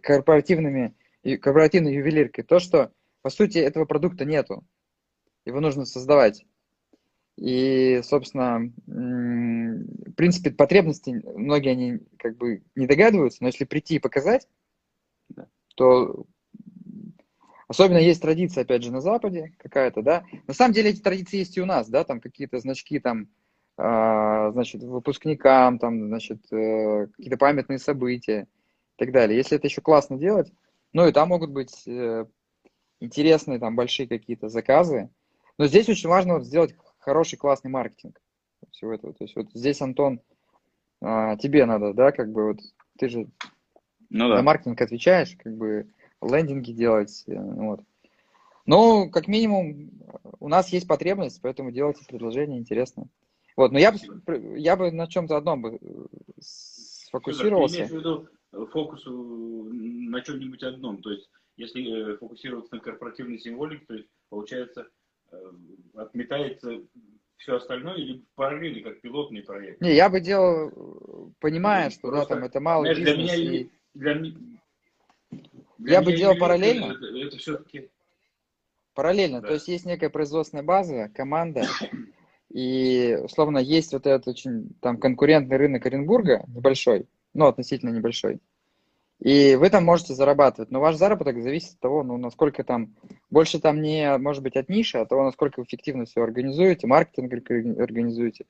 корпоративными, 0.00 0.94
корпоративной 1.40 1.94
ювелиркой, 1.94 2.44
то, 2.44 2.58
что, 2.58 2.92
по 3.22 3.30
сути, 3.30 3.58
этого 3.58 3.84
продукта 3.84 4.24
нету. 4.24 4.64
Его 5.44 5.60
нужно 5.60 5.84
создавать. 5.86 6.44
И, 7.38 8.00
собственно, 8.02 8.72
в 8.86 10.12
принципе, 10.14 10.50
потребности 10.50 11.22
многие 11.36 11.70
они 11.70 11.98
как 12.18 12.36
бы 12.36 12.62
не 12.74 12.88
догадываются, 12.88 13.38
но 13.40 13.48
если 13.48 13.64
прийти 13.64 13.96
и 13.96 14.00
показать, 14.00 14.48
то 15.76 16.26
особенно 17.68 17.98
есть 17.98 18.20
традиция, 18.20 18.62
опять 18.62 18.82
же, 18.82 18.90
на 18.90 19.00
Западе 19.00 19.52
какая-то, 19.58 20.02
да. 20.02 20.24
На 20.48 20.54
самом 20.54 20.72
деле 20.72 20.90
эти 20.90 21.00
традиции 21.00 21.38
есть 21.38 21.56
и 21.56 21.60
у 21.60 21.66
нас, 21.66 21.88
да, 21.88 22.02
там 22.02 22.20
какие-то 22.20 22.58
значки 22.58 22.98
там 22.98 23.28
а, 23.76 24.50
значит, 24.50 24.82
выпускникам, 24.82 25.78
там, 25.78 26.08
значит, 26.08 26.40
э, 26.52 27.06
какие-то 27.16 27.36
памятные 27.36 27.78
события 27.78 28.48
и 28.96 28.98
так 28.98 29.12
далее. 29.12 29.36
Если 29.36 29.56
это 29.56 29.68
еще 29.68 29.80
классно 29.80 30.18
делать, 30.18 30.52
ну 30.92 31.06
и 31.06 31.12
там 31.12 31.28
могут 31.28 31.50
быть 31.50 31.86
э, 31.86 32.26
интересные, 32.98 33.60
там, 33.60 33.76
большие 33.76 34.08
какие-то 34.08 34.48
заказы. 34.48 35.08
Но 35.58 35.68
здесь 35.68 35.88
очень 35.88 36.08
важно 36.08 36.34
вот 36.34 36.44
сделать 36.44 36.74
хороший, 37.08 37.38
классный 37.38 37.70
маркетинг 37.70 38.20
всего 38.70 38.92
этого. 38.92 39.14
То 39.14 39.24
есть 39.24 39.34
вот 39.34 39.46
здесь, 39.54 39.80
Антон, 39.80 40.20
а, 41.00 41.36
тебе 41.36 41.64
надо, 41.64 41.94
да, 41.94 42.12
как 42.12 42.30
бы 42.30 42.48
вот, 42.48 42.58
ты 42.98 43.08
же 43.08 43.28
ну, 44.10 44.28
да. 44.28 44.36
на 44.36 44.42
маркетинг 44.42 44.78
отвечаешь, 44.82 45.34
как 45.42 45.56
бы 45.56 45.88
лендинги 46.20 46.72
делать, 46.72 47.24
э, 47.26 47.32
вот. 47.34 47.80
Но, 48.66 49.08
как 49.08 49.26
минимум, 49.26 49.90
у 50.38 50.48
нас 50.48 50.68
есть 50.68 50.86
потребность, 50.86 51.40
поэтому 51.40 51.70
делайте 51.70 52.04
предложение 52.04 52.58
интересное. 52.58 53.06
Вот, 53.56 53.72
но 53.72 53.78
я 53.78 53.90
бы, 53.90 53.98
я 54.58 54.76
бы 54.76 54.90
на 54.92 55.06
чем-то 55.06 55.34
одном 55.38 55.62
бы 55.62 55.78
э, 55.80 56.04
сфокусировался. 56.40 57.76
Ты 57.76 57.80
имеешь 57.80 57.90
в 57.90 57.96
виду 57.96 58.28
э, 58.52 58.66
фокус 58.70 59.06
э, 59.06 59.10
на 59.10 60.20
чем-нибудь 60.20 60.62
одном, 60.62 61.00
то 61.00 61.10
есть 61.10 61.30
если 61.56 62.16
фокусироваться 62.16 62.74
на 62.74 62.82
корпоративной 62.82 63.38
символике, 63.38 63.86
то 63.86 63.94
есть 63.94 64.08
получается 64.28 64.88
отметается 65.94 66.80
все 67.36 67.56
остальное 67.56 67.96
или 67.96 68.24
параллельно, 68.34 68.90
как 68.90 69.00
пилотный 69.00 69.42
проект? 69.42 69.80
Не, 69.80 69.94
я 69.94 70.08
бы 70.08 70.20
делал, 70.20 71.32
понимая, 71.40 71.86
ну, 71.86 71.90
что 71.90 72.10
да, 72.10 72.24
там 72.24 72.44
это 72.44 72.60
мало 72.60 72.82
знаешь, 72.82 72.98
бизнес. 72.98 73.14
Для 73.14 73.34
меня, 73.34 73.56
и... 73.56 73.68
для, 73.94 74.14
для 75.78 75.92
я 75.94 76.02
бы 76.02 76.12
делал 76.12 76.36
параллельно. 76.36 76.92
Это, 76.92 77.06
это 77.06 77.36
все-таки 77.38 77.90
Параллельно, 78.98 79.40
Да. 79.40 79.46
то 79.46 79.54
есть 79.54 79.68
есть 79.68 79.86
некая 79.86 80.10
производственная 80.10 80.64
база, 80.64 81.08
команда, 81.14 81.68
и, 82.50 83.16
условно, 83.22 83.58
есть 83.58 83.92
вот 83.92 84.08
этот 84.08 84.26
очень 84.26 84.70
там 84.80 84.98
конкурентный 84.98 85.56
рынок 85.56 85.86
Оренбурга, 85.86 86.44
небольшой, 86.48 87.06
ну, 87.32 87.46
относительно 87.46 87.90
небольшой. 87.90 88.40
И 89.20 89.56
вы 89.56 89.68
там 89.68 89.84
можете 89.84 90.14
зарабатывать, 90.14 90.70
но 90.70 90.80
ваш 90.80 90.94
заработок 90.96 91.42
зависит 91.42 91.74
от 91.74 91.80
того, 91.80 92.04
ну, 92.04 92.16
насколько 92.18 92.62
там, 92.62 92.94
больше 93.30 93.58
там 93.58 93.82
не, 93.82 94.16
может 94.16 94.44
быть, 94.44 94.56
от 94.56 94.68
ниши, 94.68 94.98
а 94.98 95.02
от 95.02 95.08
того, 95.08 95.24
насколько 95.24 95.58
вы 95.58 95.66
эффективно 95.66 96.04
все 96.04 96.22
организуете, 96.22 96.86
маркетинг 96.86 97.32
орг- 97.32 97.80
организуете. 97.80 98.46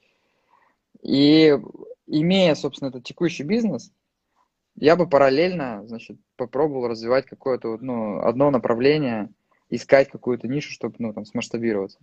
И 1.01 1.59
имея, 2.07 2.55
собственно, 2.55 2.91
этот 2.91 3.05
текущий 3.05 3.45
бизнес, 3.45 3.93
я 4.77 4.95
бы 4.95 5.09
параллельно, 5.09 5.85
значит, 5.87 6.19
попробовал 6.37 6.87
развивать 6.87 7.25
какое-то, 7.25 7.79
ну, 7.81 8.21
одно 8.21 8.51
направление, 8.51 9.31
искать 9.71 10.11
какую-то 10.11 10.49
нишу, 10.49 10.71
чтобы, 10.71 10.97
ну, 10.99 11.15
там, 11.15 11.25
смасштабироваться. 11.25 11.99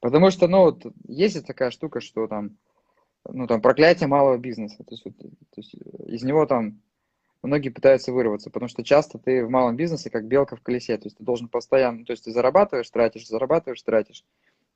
Потому 0.00 0.30
что, 0.30 0.46
ну, 0.46 0.60
вот 0.62 0.86
есть 1.08 1.44
такая 1.44 1.70
штука, 1.70 2.00
что 2.00 2.28
там, 2.28 2.56
ну, 3.28 3.48
там, 3.48 3.60
проклятие 3.60 4.06
малого 4.06 4.38
бизнеса. 4.38 4.84
То 4.84 4.94
есть, 4.94 5.04
вот, 5.04 5.16
то 5.18 5.28
есть 5.56 5.74
из 6.06 6.22
него 6.22 6.46
там 6.46 6.80
многие 7.42 7.70
пытаются 7.70 8.12
вырваться, 8.12 8.50
потому 8.50 8.68
что 8.68 8.84
часто 8.84 9.18
ты 9.18 9.44
в 9.44 9.50
малом 9.50 9.76
бизнесе 9.76 10.10
как 10.10 10.26
белка 10.26 10.56
в 10.56 10.62
колесе, 10.62 10.96
то 10.98 11.06
есть 11.06 11.16
ты 11.16 11.24
должен 11.24 11.48
постоянно, 11.48 12.04
то 12.04 12.12
есть 12.12 12.24
ты 12.24 12.32
зарабатываешь, 12.32 12.90
тратишь, 12.90 13.26
зарабатываешь, 13.26 13.82
тратишь. 13.82 14.24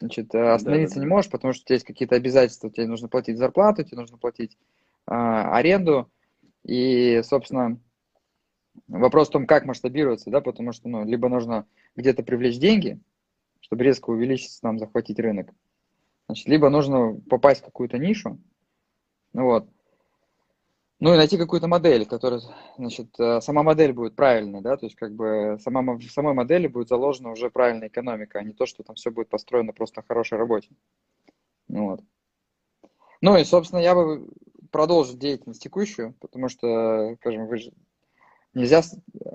Значит, 0.00 0.34
э, 0.34 0.52
остановиться 0.52 0.96
не 0.96 1.02
Да-да-да. 1.02 1.14
можешь, 1.14 1.30
потому 1.30 1.52
что 1.52 1.62
у 1.62 1.66
тебя 1.66 1.74
есть 1.74 1.86
какие-то 1.86 2.16
обязательства, 2.16 2.70
тебе 2.70 2.86
нужно 2.86 3.08
платить 3.08 3.38
зарплату, 3.38 3.84
тебе 3.84 3.98
нужно 3.98 4.18
платить 4.18 4.58
а, 5.06 5.56
аренду, 5.56 6.10
и, 6.64 7.20
собственно, 7.22 7.78
вопрос 8.88 9.28
в 9.28 9.32
том, 9.32 9.46
как 9.46 9.66
масштабироваться, 9.66 10.30
да, 10.30 10.40
потому 10.40 10.72
что, 10.72 10.88
ну, 10.88 11.04
либо 11.04 11.28
нужно 11.28 11.66
где-то 11.96 12.22
привлечь 12.22 12.58
деньги, 12.58 12.98
чтобы 13.60 13.84
резко 13.84 14.10
увеличиться, 14.10 14.60
там, 14.62 14.78
захватить 14.78 15.20
рынок, 15.20 15.50
значит, 16.26 16.48
либо 16.48 16.70
нужно 16.70 17.14
попасть 17.28 17.60
в 17.60 17.66
какую-то 17.66 17.98
нишу, 17.98 18.38
ну 19.32 19.44
вот, 19.44 19.68
ну 21.00 21.12
и 21.12 21.16
найти 21.16 21.36
какую-то 21.36 21.66
модель, 21.66 22.06
которая, 22.06 22.40
значит, 22.78 23.08
э, 23.18 23.40
сама 23.40 23.62
модель 23.62 23.92
будет 23.92 24.14
правильной, 24.14 24.60
да, 24.60 24.76
то 24.76 24.86
есть 24.86 24.96
как 24.96 25.12
бы 25.14 25.58
сама, 25.60 25.94
в 25.94 26.02
самой 26.04 26.34
модели 26.34 26.66
будет 26.66 26.88
заложена 26.88 27.30
уже 27.30 27.50
правильная 27.50 27.88
экономика, 27.88 28.38
а 28.38 28.44
не 28.44 28.52
то, 28.52 28.66
что 28.66 28.82
там 28.82 28.96
все 28.96 29.10
будет 29.10 29.28
построено 29.28 29.72
просто 29.72 30.00
на 30.00 30.06
хорошей 30.06 30.38
работе. 30.38 30.68
Ну 31.68 31.90
Вот. 31.90 32.00
Ну 33.20 33.36
и, 33.36 33.44
собственно, 33.44 33.80
я 33.80 33.94
бы 33.94 34.28
продолжил 34.70 35.16
деятельность 35.16 35.62
текущую, 35.62 36.14
потому 36.20 36.48
что, 36.48 37.16
скажем, 37.20 37.46
вы 37.46 37.58
же 37.58 37.72
нельзя, 38.54 38.82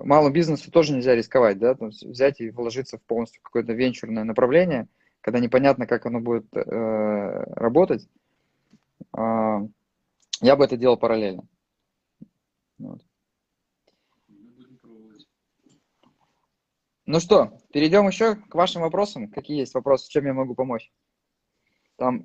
малому 0.03 0.33
бизнесу 0.33 0.71
тоже 0.71 0.93
нельзя 0.93 1.15
рисковать, 1.15 1.59
да, 1.59 1.75
есть 1.81 2.05
взять 2.05 2.39
и 2.41 2.49
вложиться 2.51 2.97
в 2.97 3.01
полностью 3.01 3.41
какое-то 3.41 3.73
венчурное 3.73 4.23
направление, 4.23 4.87
когда 5.21 5.39
непонятно, 5.39 5.87
как 5.87 6.05
оно 6.05 6.19
будет 6.19 6.45
э, 6.55 7.43
работать. 7.55 8.07
А, 9.11 9.61
я 10.41 10.55
бы 10.55 10.65
это 10.65 10.77
делал 10.77 10.97
параллельно. 10.97 11.47
Вот. 12.77 13.01
Ну 17.05 17.19
что, 17.19 17.59
перейдем 17.73 18.07
еще 18.07 18.35
к 18.35 18.53
вашим 18.53 18.83
вопросам. 18.83 19.31
Какие 19.31 19.59
есть 19.59 19.73
вопросы, 19.73 20.09
чем 20.09 20.25
я 20.25 20.33
могу 20.33 20.53
помочь? 20.53 20.91
Там 21.97 22.21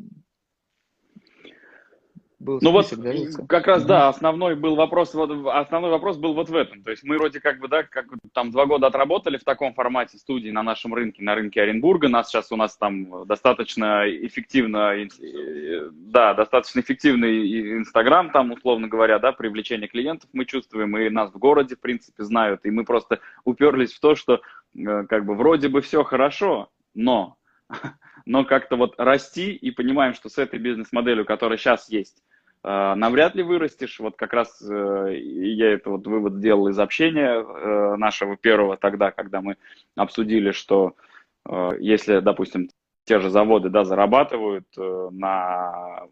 был 2.45 2.59
Ну 2.61 2.71
вот, 2.71 2.87
да, 2.97 3.13
Витя? 3.13 3.47
как 3.47 3.67
раз, 3.67 3.85
да, 3.85 4.09
основной 4.09 4.55
был 4.55 4.77
вопрос, 4.77 5.15
вот, 5.15 5.31
основной 5.49 5.91
вопрос 5.91 6.19
был 6.19 6.35
вот 6.35 6.51
в 6.51 6.55
этом. 6.55 6.83
То 6.83 6.91
есть 6.91 7.03
мы 7.03 7.17
вроде 7.17 7.41
как 7.41 7.59
бы, 7.59 7.69
да, 7.69 7.83
как 7.83 8.07
там 8.33 8.51
два 8.51 8.67
года 8.67 8.87
отработали 8.87 9.39
в 9.39 9.45
таком 9.45 9.75
формате 9.75 10.19
студии 10.19 10.51
на 10.51 10.63
нашем 10.63 10.95
рынке, 10.95 11.23
на 11.23 11.35
рынке 11.35 11.63
Оренбурга. 11.63 12.09
Нас 12.09 12.29
сейчас 12.29 12.53
у 12.53 12.57
нас 12.57 12.77
там 12.77 13.27
достаточно 13.27 14.05
эффективно, 14.07 14.95
э, 14.95 15.91
да, 15.93 16.35
достаточно 16.35 16.81
эффективный 16.81 17.79
Инстаграм 17.79 18.31
там, 18.31 18.53
условно 18.53 18.89
говоря, 18.89 19.19
да, 19.19 19.33
привлечение 19.33 19.89
клиентов 19.89 20.29
мы 20.33 20.45
чувствуем, 20.45 20.97
и 20.99 21.09
нас 21.09 21.33
в 21.33 21.39
городе, 21.39 21.77
в 21.77 21.81
принципе, 21.81 22.25
знают. 22.25 22.65
И 22.65 22.71
мы 22.71 22.85
просто 22.85 23.21
уперлись 23.45 23.95
в 23.95 24.01
то, 24.01 24.15
что 24.15 24.43
э, 24.77 25.05
как 25.09 25.25
бы 25.25 25.35
вроде 25.35 25.69
бы 25.69 25.81
все 25.81 26.05
хорошо, 26.05 26.69
но 26.95 27.37
но 28.27 28.45
как-то 28.45 28.77
вот 28.77 28.95
расти 28.99 29.53
и 29.53 29.71
понимаем, 29.71 30.15
что 30.15 30.29
с 30.29 30.39
этой 30.39 30.59
бизнес-моделью, 30.59 31.25
которая 31.25 31.59
сейчас 31.59 31.89
есть, 31.89 32.19
э, 32.19 32.34
навряд 32.65 33.35
ли 33.35 33.43
вырастешь. 33.43 34.01
Вот 34.01 34.17
как 34.17 34.33
раз 34.33 34.63
э, 34.63 35.17
я 35.17 35.73
это 35.73 35.91
вот 35.91 36.07
вывод 36.07 36.35
сделал 36.35 36.69
из 36.69 36.79
общения 36.79 37.35
э, 37.43 37.97
нашего 37.97 38.37
первого 38.37 38.77
тогда, 38.79 39.11
когда 39.11 39.43
мы 39.43 39.57
обсудили, 39.97 40.51
что 40.53 40.95
э, 41.47 41.73
если, 41.79 42.21
допустим, 42.21 42.71
те 43.05 43.21
же 43.21 43.31
заводы 43.31 43.69
да, 43.69 43.85
зарабатывают 43.85 44.67
э, 44.79 45.09
на 45.13 46.07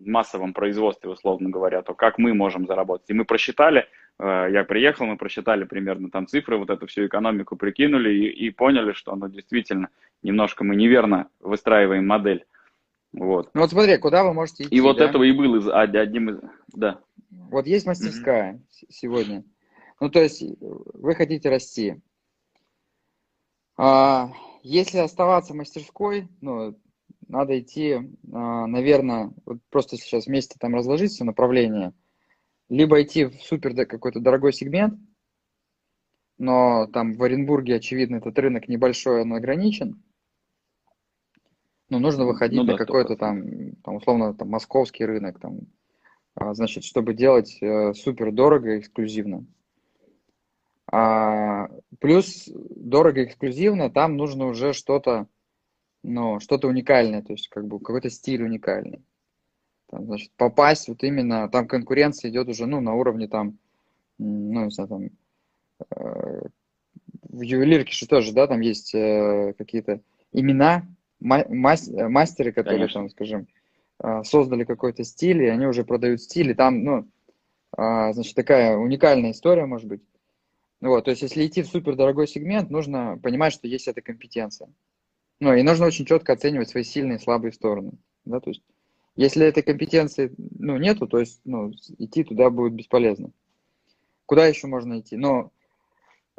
массовом 0.00 0.52
производстве, 0.52 1.10
условно 1.10 1.50
говоря, 1.50 1.82
то 1.82 1.94
как 1.94 2.18
мы 2.18 2.34
можем 2.34 2.66
заработать? 2.66 3.10
И 3.10 3.14
мы 3.14 3.24
просчитали, 3.24 3.88
э, 4.18 4.48
я 4.52 4.64
приехал, 4.64 5.06
мы 5.06 5.16
просчитали 5.16 5.64
примерно 5.64 6.10
там 6.10 6.26
цифры, 6.26 6.56
вот 6.56 6.70
эту 6.70 6.86
всю 6.86 7.06
экономику 7.06 7.56
прикинули 7.56 8.12
и, 8.12 8.46
и 8.46 8.50
поняли, 8.50 8.92
что 8.92 9.14
ну, 9.16 9.28
действительно 9.28 9.88
немножко 10.22 10.64
мы 10.64 10.76
неверно 10.76 11.28
выстраиваем 11.40 12.06
модель. 12.06 12.46
Вот. 13.16 13.50
Ну 13.54 13.62
вот 13.62 13.70
смотри, 13.70 13.96
куда 13.96 14.24
вы 14.24 14.34
можете 14.34 14.64
идти, 14.64 14.76
И 14.76 14.80
вот 14.80 14.98
да? 14.98 15.06
этого 15.06 15.22
и 15.24 15.32
был 15.32 15.56
из, 15.56 15.66
од- 15.66 15.96
одним 15.96 16.30
из... 16.30 16.40
Да. 16.68 17.00
Вот 17.30 17.66
есть 17.66 17.86
мастерская 17.86 18.62
с- 18.70 18.84
сегодня. 18.94 19.42
Ну, 20.00 20.10
то 20.10 20.20
есть 20.20 20.44
вы 20.60 21.14
хотите 21.14 21.48
расти. 21.48 22.00
А, 23.78 24.30
если 24.62 24.98
оставаться 24.98 25.54
в 25.54 25.56
мастерской, 25.56 26.28
ну, 26.42 26.78
надо 27.26 27.58
идти, 27.58 27.94
а, 28.32 28.66
наверное, 28.66 29.32
вот 29.46 29.58
просто 29.70 29.96
сейчас 29.96 30.26
вместе 30.26 30.56
там 30.58 30.74
разложить 30.74 31.12
все 31.12 31.24
направления. 31.24 31.94
Либо 32.68 33.02
идти 33.02 33.24
в 33.24 33.34
супер 33.42 33.86
какой-то 33.86 34.20
дорогой 34.20 34.52
сегмент, 34.52 34.98
но 36.36 36.86
там 36.92 37.14
в 37.14 37.22
Оренбурге, 37.22 37.76
очевидно, 37.76 38.16
этот 38.16 38.38
рынок 38.38 38.68
небольшой, 38.68 39.22
он 39.22 39.32
ограничен. 39.32 40.02
Ну, 41.88 41.98
нужно 42.00 42.24
выходить 42.26 42.56
Ну 42.56 42.64
на 42.64 42.72
да, 42.72 42.78
какой-то 42.78 43.14
100%. 43.14 43.16
там, 43.16 43.72
там, 43.84 43.96
условно, 43.96 44.34
там, 44.34 44.48
московский 44.48 45.04
рынок, 45.04 45.38
там, 45.38 45.60
а, 46.34 46.52
значит, 46.54 46.84
чтобы 46.84 47.14
делать 47.14 47.58
э, 47.62 47.94
супер 47.94 48.32
дорого 48.32 48.74
и 48.74 48.80
эксклюзивно. 48.80 49.46
А, 50.90 51.68
плюс 52.00 52.48
дорого 52.48 53.22
и 53.22 53.24
эксклюзивно, 53.24 53.90
там 53.90 54.16
нужно 54.16 54.46
уже 54.46 54.72
что-то, 54.72 55.26
ну, 56.02 56.40
что-то 56.40 56.68
уникальное, 56.68 57.22
то 57.22 57.32
есть 57.32 57.48
как 57.48 57.66
бы 57.66 57.78
какой-то 57.78 58.10
стиль 58.10 58.42
уникальный. 58.42 59.02
Там, 59.88 60.06
значит, 60.06 60.32
попасть 60.36 60.88
вот 60.88 61.02
именно, 61.04 61.48
там 61.48 61.68
конкуренция 61.68 62.30
идет 62.30 62.48
уже, 62.48 62.66
ну, 62.66 62.80
на 62.80 62.94
уровне 62.94 63.28
там, 63.28 63.58
ну, 64.18 64.64
не 64.64 64.70
знаю, 64.70 64.88
там, 64.88 65.02
э, 65.90 66.48
в 67.28 67.40
ювелирке 67.40 67.92
же 67.92 68.06
тоже, 68.06 68.32
да, 68.32 68.46
там 68.46 68.60
есть 68.60 68.94
э, 68.94 69.54
какие-то 69.56 70.00
имена, 70.32 70.86
мастеры, 71.20 72.52
которые 72.52 72.88
Конечно. 72.88 73.00
там, 73.00 73.10
скажем, 73.10 73.46
э, 74.02 74.22
создали 74.24 74.64
какой-то 74.64 75.04
стиль, 75.04 75.42
и 75.42 75.48
они 75.48 75.66
уже 75.66 75.84
продают 75.84 76.20
стиль, 76.20 76.50
и 76.50 76.54
там, 76.54 76.84
ну, 76.84 77.08
а, 77.76 78.12
значит, 78.12 78.34
такая 78.34 78.76
уникальная 78.76 79.32
история, 79.32 79.66
может 79.66 79.86
быть. 79.86 80.02
Ну 80.80 80.90
Вот, 80.90 81.04
то 81.04 81.10
есть, 81.10 81.22
если 81.22 81.46
идти 81.46 81.62
в 81.62 81.66
супердорогой 81.66 82.26
сегмент, 82.26 82.70
нужно 82.70 83.18
понимать, 83.22 83.52
что 83.52 83.66
есть 83.66 83.88
эта 83.88 84.02
компетенция. 84.02 84.68
Ну, 85.40 85.54
и 85.54 85.62
нужно 85.62 85.86
очень 85.86 86.06
четко 86.06 86.32
оценивать 86.32 86.68
свои 86.68 86.82
сильные 86.82 87.16
и 87.16 87.20
слабые 87.20 87.52
стороны. 87.52 87.92
Да, 88.24 88.40
то 88.40 88.50
есть, 88.50 88.62
если 89.14 89.46
этой 89.46 89.62
компетенции, 89.62 90.32
ну, 90.36 90.76
нету, 90.76 91.06
то 91.06 91.18
есть, 91.18 91.40
ну, 91.44 91.72
идти 91.98 92.24
туда 92.24 92.50
будет 92.50 92.74
бесполезно. 92.74 93.30
Куда 94.26 94.46
еще 94.46 94.66
можно 94.66 95.00
идти? 95.00 95.16
Ну, 95.16 95.52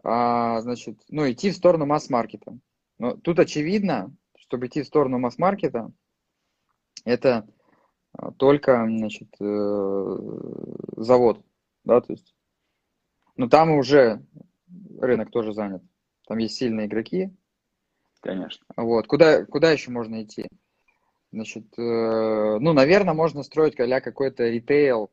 а, 0.03 0.61
значит, 0.61 0.99
ну, 1.09 1.29
идти 1.29 1.51
в 1.51 1.55
сторону 1.55 1.85
масс-маркета. 1.85 2.57
Но 2.99 3.15
тут 3.15 3.39
очевидно, 3.39 4.11
чтобы 4.47 4.67
идти 4.67 4.81
в 4.81 4.87
сторону 4.87 5.19
масс-маркета, 5.19 5.91
это 7.03 7.47
а, 8.13 8.31
только, 8.31 8.85
значит, 8.87 9.29
э, 9.39 10.17
завод, 10.97 11.43
да, 11.83 12.01
то 12.01 12.13
есть, 12.13 12.33
ну, 13.35 13.49
там 13.49 13.71
уже 13.71 14.25
рынок 14.99 15.31
тоже 15.31 15.53
занят. 15.53 15.83
Там 16.27 16.37
есть 16.39 16.55
сильные 16.55 16.87
игроки, 16.87 17.33
Конечно. 18.21 18.65
вот. 18.75 19.07
Куда, 19.07 19.45
куда 19.45 19.71
еще 19.71 19.91
можно 19.91 20.23
идти? 20.23 20.47
Значит, 21.31 21.65
э, 21.77 21.81
ну, 21.81 22.73
наверное, 22.73 23.13
можно 23.13 23.43
строить 23.43 23.79
а 23.79 24.01
какой-то 24.01 24.49
ритейл 24.49 25.11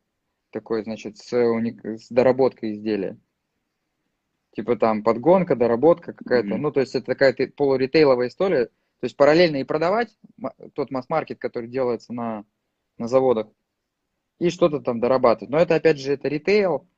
такой, 0.51 0.85
значит, 0.85 1.19
с, 1.19 1.33
уник- 1.33 1.99
с 1.99 2.09
доработкой 2.09 2.73
изделия. 2.73 3.19
Типа 4.53 4.77
там 4.77 5.03
подгонка, 5.03 5.57
доработка 5.57 6.13
какая-то. 6.13 6.55
Мгм. 6.55 6.63
Ну, 6.63 6.71
то 6.71 6.81
есть 6.81 6.95
это 6.95 7.07
такая 7.07 7.35
полуритейловая 7.57 8.29
история. 8.29 8.71
То 9.01 9.07
есть 9.07 9.17
параллельно 9.17 9.57
и 9.57 9.65
продавать 9.65 10.17
тот 10.75 10.91
масс-маркет, 10.91 11.39
который 11.39 11.69
делается 11.69 12.13
на, 12.13 12.45
на 12.97 13.09
заводах, 13.09 13.49
и 14.39 14.51
что-то 14.51 14.81
там 14.81 15.01
дорабатывать. 15.01 15.51
Но 15.51 15.59
это, 15.59 15.75
опять 15.75 15.99
же, 15.99 16.13
это 16.13 16.29
ритейл. 16.29 16.89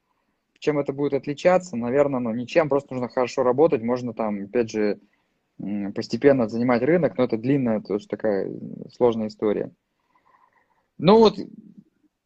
Чем 0.59 0.79
это 0.79 0.93
будет 0.93 1.13
отличаться? 1.13 1.77
Наверное, 1.77 2.21
ну, 2.21 2.33
ничем. 2.33 2.69
Просто 2.69 2.95
нужно 2.95 3.09
хорошо 3.09 3.43
работать. 3.43 3.83
Можно 3.83 4.15
там, 4.15 4.45
опять 4.45 4.71
же, 4.71 5.01
постепенно 5.95 6.49
занимать 6.49 6.83
рынок, 6.83 7.17
но 7.17 7.25
это 7.25 7.37
длинная, 7.37 7.81
тоже 7.81 8.07
такая 8.07 8.53
сложная 8.93 9.29
история. 9.29 9.71
Ну 10.99 11.19
вот, 11.19 11.39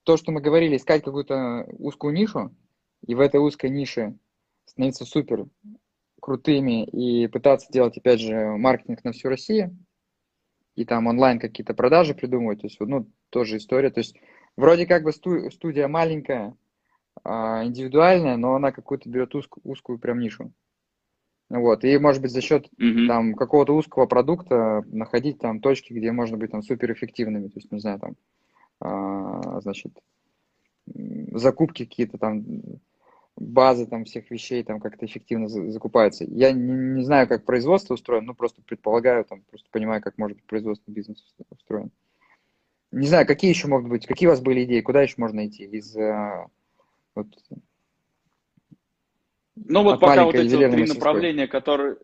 то, 0.04 0.16
что 0.16 0.32
мы 0.32 0.40
говорили, 0.40 0.76
искать 0.76 1.02
какую-то 1.02 1.66
узкую 1.78 2.14
нишу, 2.14 2.54
и 3.06 3.14
в 3.14 3.20
этой 3.20 3.40
узкой 3.40 3.70
нише 3.70 4.16
становиться 4.64 5.04
супер 5.04 5.46
крутыми 6.20 6.84
и 6.84 7.26
пытаться 7.26 7.70
делать, 7.72 7.96
опять 7.96 8.20
же, 8.20 8.56
маркетинг 8.56 9.02
на 9.04 9.12
всю 9.12 9.28
Россию, 9.28 9.76
и 10.76 10.84
там 10.84 11.06
онлайн 11.06 11.38
какие-то 11.38 11.74
продажи 11.74 12.14
придумывать, 12.14 12.60
то 12.60 12.66
есть, 12.66 12.78
ну, 12.80 13.06
тоже 13.30 13.56
история, 13.56 13.90
то 13.90 14.00
есть, 14.00 14.16
вроде 14.56 14.86
как 14.86 15.02
бы 15.02 15.12
студия 15.12 15.88
маленькая, 15.88 16.54
а, 17.24 17.64
индивидуальная, 17.64 18.36
но 18.36 18.54
она 18.54 18.72
какую-то 18.72 19.08
берет 19.08 19.34
узкую, 19.34 19.62
узкую 19.64 19.98
прям 19.98 20.20
нишу. 20.20 20.52
Вот, 21.48 21.84
и, 21.84 21.98
может 21.98 22.22
быть, 22.22 22.30
за 22.30 22.40
счет 22.40 22.68
mm-hmm. 22.80 23.08
там 23.08 23.34
какого-то 23.34 23.74
узкого 23.74 24.06
продукта 24.06 24.84
находить 24.86 25.38
там 25.38 25.60
точки, 25.60 25.92
где 25.92 26.12
можно 26.12 26.36
быть 26.36 26.52
там 26.52 26.62
суперэффективными, 26.62 27.48
то 27.48 27.56
есть, 27.56 27.72
не 27.72 27.80
знаю, 27.80 27.98
там, 27.98 28.16
а, 28.80 29.60
значит, 29.60 29.92
закупки 31.32 31.84
какие-то 31.84 32.18
там, 32.18 32.44
базы 33.36 33.86
там 33.86 34.04
всех 34.04 34.30
вещей 34.30 34.62
там 34.62 34.80
как-то 34.80 35.06
эффективно 35.06 35.48
закупаются. 35.48 36.24
Я 36.24 36.52
не, 36.52 36.96
не 36.98 37.04
знаю, 37.04 37.28
как 37.28 37.44
производство 37.44 37.94
устроено, 37.94 38.28
ну, 38.28 38.34
просто 38.34 38.62
предполагаю, 38.62 39.24
там, 39.24 39.42
просто 39.48 39.68
понимаю, 39.70 40.02
как 40.02 40.18
может 40.18 40.36
быть 40.36 40.46
производственный 40.46 40.94
бизнес 40.94 41.24
устроен. 41.50 41.90
Не 42.92 43.06
знаю, 43.06 43.26
какие 43.26 43.50
еще 43.50 43.68
могут 43.68 43.88
быть, 43.88 44.06
какие 44.06 44.26
у 44.26 44.30
вас 44.30 44.40
были 44.40 44.64
идеи, 44.64 44.80
куда 44.80 45.02
еще 45.02 45.14
можно 45.18 45.46
идти 45.46 45.64
из 45.64 45.96
а, 45.96 46.48
вот, 47.14 47.28
ну 49.66 49.82
вот 49.82 50.00
пока 50.00 50.24
вот 50.24 50.34
эти 50.34 50.54
вот 50.54 50.70
три 50.72 50.86
направления, 50.86 51.46
которые... 51.46 51.96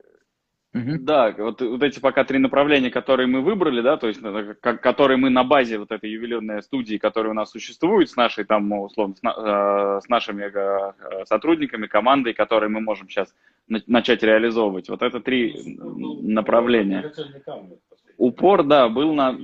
Угу. 0.76 0.98
Да, 1.00 1.34
вот, 1.38 1.62
вот 1.62 1.82
эти 1.82 2.00
пока 2.00 2.24
три 2.24 2.38
направления, 2.38 2.90
которые 2.90 3.26
мы 3.26 3.40
выбрали, 3.40 3.80
да, 3.80 3.96
то 3.96 4.08
есть 4.08 4.20
как, 4.60 4.82
которые 4.82 5.16
мы 5.16 5.30
на 5.30 5.42
базе 5.42 5.78
вот 5.78 5.90
этой 5.90 6.10
ювелирной 6.10 6.62
студии, 6.62 6.98
которая 6.98 7.32
у 7.32 7.34
нас 7.34 7.50
существует, 7.50 8.10
с 8.10 8.16
нашей 8.16 8.44
там, 8.44 8.70
условно, 8.72 9.14
с, 9.14 9.20
э, 9.24 10.00
с 10.04 10.08
нашими 10.08 10.42
э, 10.42 11.24
сотрудниками, 11.24 11.86
командой, 11.86 12.34
которые 12.34 12.68
мы 12.68 12.80
можем 12.80 13.08
сейчас 13.08 13.34
на, 13.68 13.80
начать 13.86 14.22
реализовывать. 14.22 14.88
Вот 14.90 15.02
это 15.02 15.20
три 15.20 15.76
ну, 15.78 16.20
направления. 16.22 17.10
Упор, 18.18 18.62
да, 18.62 18.88
был 18.88 19.14
на... 19.14 19.38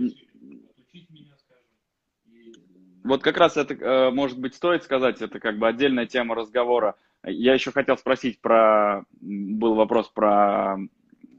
Вот 3.04 3.22
как 3.22 3.38
раз 3.38 3.56
это, 3.56 3.74
э, 3.74 4.10
может 4.10 4.38
быть, 4.38 4.54
стоит 4.54 4.82
сказать, 4.84 5.22
это 5.22 5.40
как 5.40 5.58
бы 5.58 5.66
отдельная 5.66 6.06
тема 6.06 6.34
разговора 6.34 6.94
я 7.24 7.54
еще 7.54 7.70
хотел 7.70 7.96
спросить 7.96 8.40
про, 8.40 9.04
был 9.20 9.74
вопрос 9.74 10.08
про 10.08 10.76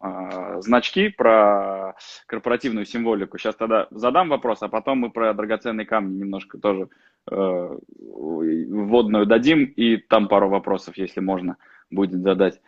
э, 0.04 0.62
значки, 0.62 1.10
про 1.10 1.96
корпоративную 2.26 2.86
символику. 2.86 3.38
Сейчас 3.38 3.56
тогда 3.56 3.88
задам 3.92 4.30
вопрос, 4.30 4.62
а 4.62 4.68
потом 4.68 5.00
мы 5.00 5.10
про 5.10 5.34
драгоценные 5.34 5.86
камни 5.86 6.20
немножко 6.20 6.58
тоже 6.58 6.89
э, 7.32 7.78
вводную 7.89 9.26
дадим, 9.26 9.63
и 9.63 9.98
там 9.98 10.28
пару 10.28 10.50
вопросов, 10.50 10.98
если 10.98 11.22
можно, 11.22 11.58
будет 11.89 12.22
задать. 12.22 12.62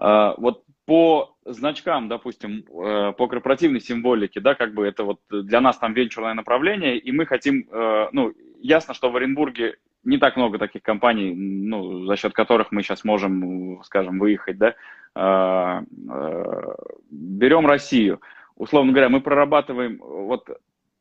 Э, 0.00 0.32
вот 0.38 0.64
по 0.86 1.36
значкам, 1.44 2.08
допустим, 2.08 2.64
э, 2.68 3.12
по 3.12 3.28
корпоративной 3.28 3.80
символике, 3.80 4.40
да, 4.40 4.54
как 4.54 4.74
бы 4.74 4.86
это 4.86 5.04
вот 5.04 5.20
для 5.30 5.60
нас 5.60 5.78
там 5.78 5.94
венчурное 5.94 6.34
направление, 6.34 6.98
и 6.98 7.12
мы 7.12 7.26
хотим, 7.26 7.68
э, 7.70 8.08
ну, 8.12 8.32
ясно, 8.60 8.94
что 8.94 9.10
в 9.10 9.16
Оренбурге 9.16 9.76
не 10.04 10.18
так 10.18 10.36
много 10.36 10.58
таких 10.58 10.82
компаний, 10.82 11.34
ну, 11.34 12.06
за 12.06 12.16
счет 12.16 12.32
которых 12.32 12.72
мы 12.72 12.82
сейчас 12.82 13.04
можем, 13.04 13.82
скажем, 13.84 14.18
выехать, 14.18 14.58
да. 14.58 14.74
А, 15.14 15.82
а, 16.08 16.76
берем 17.10 17.66
Россию. 17.66 18.20
Условно 18.56 18.92
говоря, 18.92 19.08
мы 19.08 19.20
прорабатываем, 19.20 19.98
вот 20.00 20.48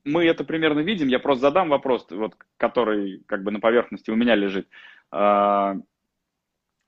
мы 0.06 0.26
это 0.26 0.44
примерно 0.44 0.80
видим, 0.80 1.08
я 1.08 1.20
просто 1.20 1.44
задам 1.44 1.70
вопрос, 1.70 2.08
вот, 2.10 2.36
который 2.58 3.24
как 3.28 3.44
бы 3.44 3.52
на 3.52 3.60
поверхности 3.60 4.12
у 4.12 4.16
меня 4.16 4.36
лежит. 4.36 4.68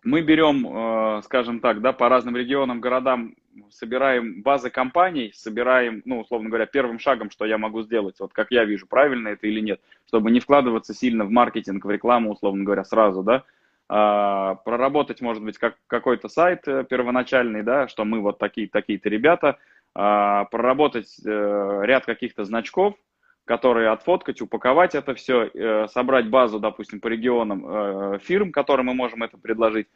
Мы 0.05 0.21
берем, 0.21 1.21
скажем 1.23 1.59
так, 1.59 1.81
да, 1.81 1.91
по 1.91 2.07
разным 2.09 2.37
регионам, 2.37 2.79
городам 2.79 3.35
собираем 3.69 4.41
базы 4.41 4.69
компаний, 4.69 5.31
собираем, 5.33 6.01
ну, 6.05 6.21
условно 6.21 6.49
говоря, 6.49 6.65
первым 6.65 6.99
шагом, 6.99 7.29
что 7.29 7.45
я 7.45 7.57
могу 7.57 7.81
сделать, 7.81 8.19
вот 8.19 8.33
как 8.33 8.51
я 8.51 8.65
вижу, 8.65 8.87
правильно 8.87 9.29
это 9.29 9.47
или 9.47 9.59
нет, 9.59 9.81
чтобы 10.07 10.31
не 10.31 10.39
вкладываться 10.39 10.93
сильно 10.93 11.25
в 11.25 11.31
маркетинг, 11.31 11.85
в 11.85 11.89
рекламу, 11.89 12.31
условно 12.31 12.63
говоря, 12.63 12.83
сразу, 12.83 13.23
да, 13.23 13.43
а, 13.87 14.55
проработать, 14.55 15.21
может 15.21 15.43
быть, 15.43 15.57
как, 15.57 15.75
какой-то 15.87 16.27
сайт 16.27 16.67
э, 16.67 16.83
первоначальный, 16.89 17.61
да, 17.61 17.87
что 17.87 18.03
мы 18.03 18.19
вот 18.19 18.39
такие, 18.39 18.67
такие-то 18.67 19.09
ребята, 19.09 19.59
а, 19.93 20.45
проработать 20.45 21.15
а, 21.25 21.81
ряд 21.81 22.05
каких-то 22.05 22.45
значков, 22.45 22.95
которые 23.45 23.89
отфоткать, 23.89 24.41
упаковать 24.41 24.95
это 24.95 25.13
все, 25.13 25.49
э, 25.53 25.87
собрать 25.87 26.29
базу, 26.29 26.59
допустим, 26.59 26.99
по 26.99 27.07
регионам 27.07 27.65
э, 27.65 28.19
фирм, 28.19 28.51
которым 28.51 28.87
мы 28.87 28.95
можем 28.95 29.23
это 29.23 29.37
предложить, 29.37 29.87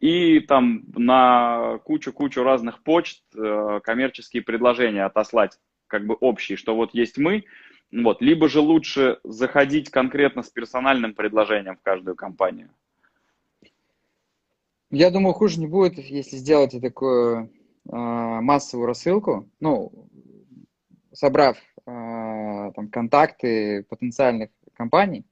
и 0.00 0.40
там 0.40 0.84
на 0.96 1.78
кучу-кучу 1.84 2.42
разных 2.42 2.82
почт 2.82 3.22
э, 3.34 3.80
коммерческие 3.82 4.42
предложения 4.42 5.04
отослать, 5.04 5.58
как 5.86 6.06
бы 6.06 6.14
общие, 6.14 6.56
что 6.56 6.74
вот 6.74 6.94
есть 6.94 7.18
мы, 7.18 7.44
вот, 7.92 8.22
либо 8.22 8.48
же 8.48 8.60
лучше 8.60 9.20
заходить 9.22 9.90
конкретно 9.90 10.42
с 10.42 10.48
персональным 10.48 11.14
предложением 11.14 11.76
в 11.76 11.82
каждую 11.82 12.16
компанию. 12.16 12.70
Я 14.90 15.10
думаю, 15.10 15.34
хуже 15.34 15.60
не 15.60 15.66
будет, 15.66 15.98
если 15.98 16.36
сделать 16.36 16.74
такую 16.80 17.44
э, 17.44 17.48
массовую 17.90 18.86
рассылку, 18.86 19.48
ну, 19.60 19.92
собрав 21.12 21.56
там 22.72 22.88
контакты 22.88 23.84
потенциальных 23.84 24.50
компаний, 24.74 25.24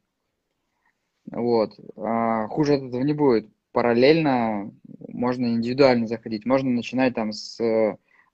вот, 1.31 1.79
э, 1.79 2.47
хуже 2.49 2.75
от 2.75 2.83
этого 2.83 3.03
не 3.03 3.13
будет 3.13 3.49
параллельно 3.73 4.71
можно 5.09 5.47
индивидуально 5.47 6.07
заходить. 6.07 6.47
Можно 6.47 6.71
начинать 6.71 7.15
там 7.15 7.33
с, 7.33 7.59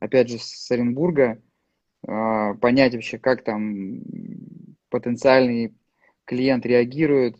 опять 0.00 0.28
же, 0.28 0.38
с 0.38 0.70
Оренбурга, 0.70 1.40
а, 2.06 2.54
понять 2.54 2.94
вообще, 2.94 3.18
как 3.18 3.42
там 3.42 4.00
потенциальный 4.90 5.74
клиент 6.24 6.66
реагирует, 6.66 7.36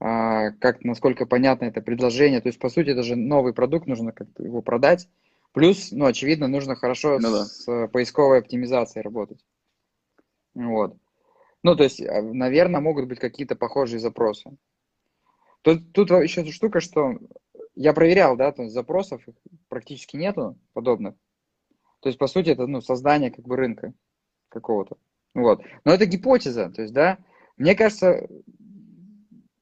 а, 0.00 0.52
как, 0.52 0.84
насколько 0.84 1.26
понятно 1.26 1.66
это 1.66 1.80
предложение. 1.82 2.40
То 2.40 2.48
есть, 2.48 2.58
по 2.58 2.68
сути, 2.68 2.90
это 2.90 3.02
же 3.02 3.16
новый 3.16 3.52
продукт, 3.52 3.86
нужно 3.86 4.12
как-то 4.12 4.42
его 4.42 4.62
продать. 4.62 5.08
Плюс, 5.52 5.92
ну, 5.92 6.06
очевидно, 6.06 6.48
нужно 6.48 6.76
хорошо 6.76 7.18
ну, 7.20 7.30
да. 7.30 7.44
с 7.44 7.88
поисковой 7.88 8.38
оптимизацией 8.38 9.02
работать. 9.02 9.44
Вот. 10.54 10.96
Ну, 11.62 11.76
то 11.76 11.84
есть, 11.84 12.00
а, 12.00 12.22
наверное, 12.22 12.80
могут 12.80 13.06
быть 13.08 13.18
какие-то 13.18 13.56
похожие 13.56 14.00
запросы. 14.00 14.56
Тут, 15.62 15.92
тут 15.92 16.10
еще 16.10 16.44
штука, 16.50 16.80
что 16.80 17.18
я 17.74 17.92
проверял, 17.92 18.36
да, 18.36 18.52
то 18.52 18.62
есть 18.62 18.74
запросов 18.74 19.22
практически 19.68 20.16
нету 20.16 20.58
подобных. 20.72 21.14
То 22.00 22.08
есть, 22.08 22.18
по 22.18 22.26
сути, 22.26 22.50
это 22.50 22.66
ну, 22.66 22.80
создание 22.80 23.30
как 23.30 23.46
бы 23.46 23.56
рынка 23.56 23.94
какого-то. 24.48 24.96
Вот. 25.34 25.62
Но 25.84 25.92
это 25.92 26.04
гипотеза, 26.04 26.68
то 26.70 26.82
есть, 26.82 26.92
да, 26.92 27.18
мне 27.56 27.74
кажется, 27.74 28.28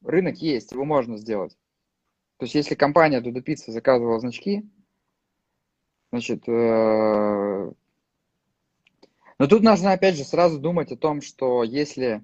рынок 0.03 0.37
есть, 0.39 0.73
его 0.73 0.85
можно 0.85 1.19
сделать. 1.19 1.57
То 2.39 2.45
есть, 2.45 2.55
если 2.55 2.75
компания 2.75 3.21
Дуда 3.21 3.43
Пицца 3.43 3.71
заказывала 3.71 4.19
значки, 4.19 4.67
значит, 6.11 6.49
э... 6.49 7.73
но 9.41 9.47
тут 9.47 9.63
нужно, 9.63 9.93
опять 9.93 10.17
же, 10.17 10.25
сразу 10.25 10.59
думать 10.59 10.93
о 10.93 10.99
том, 10.99 11.23
что 11.23 11.65
если 11.65 12.23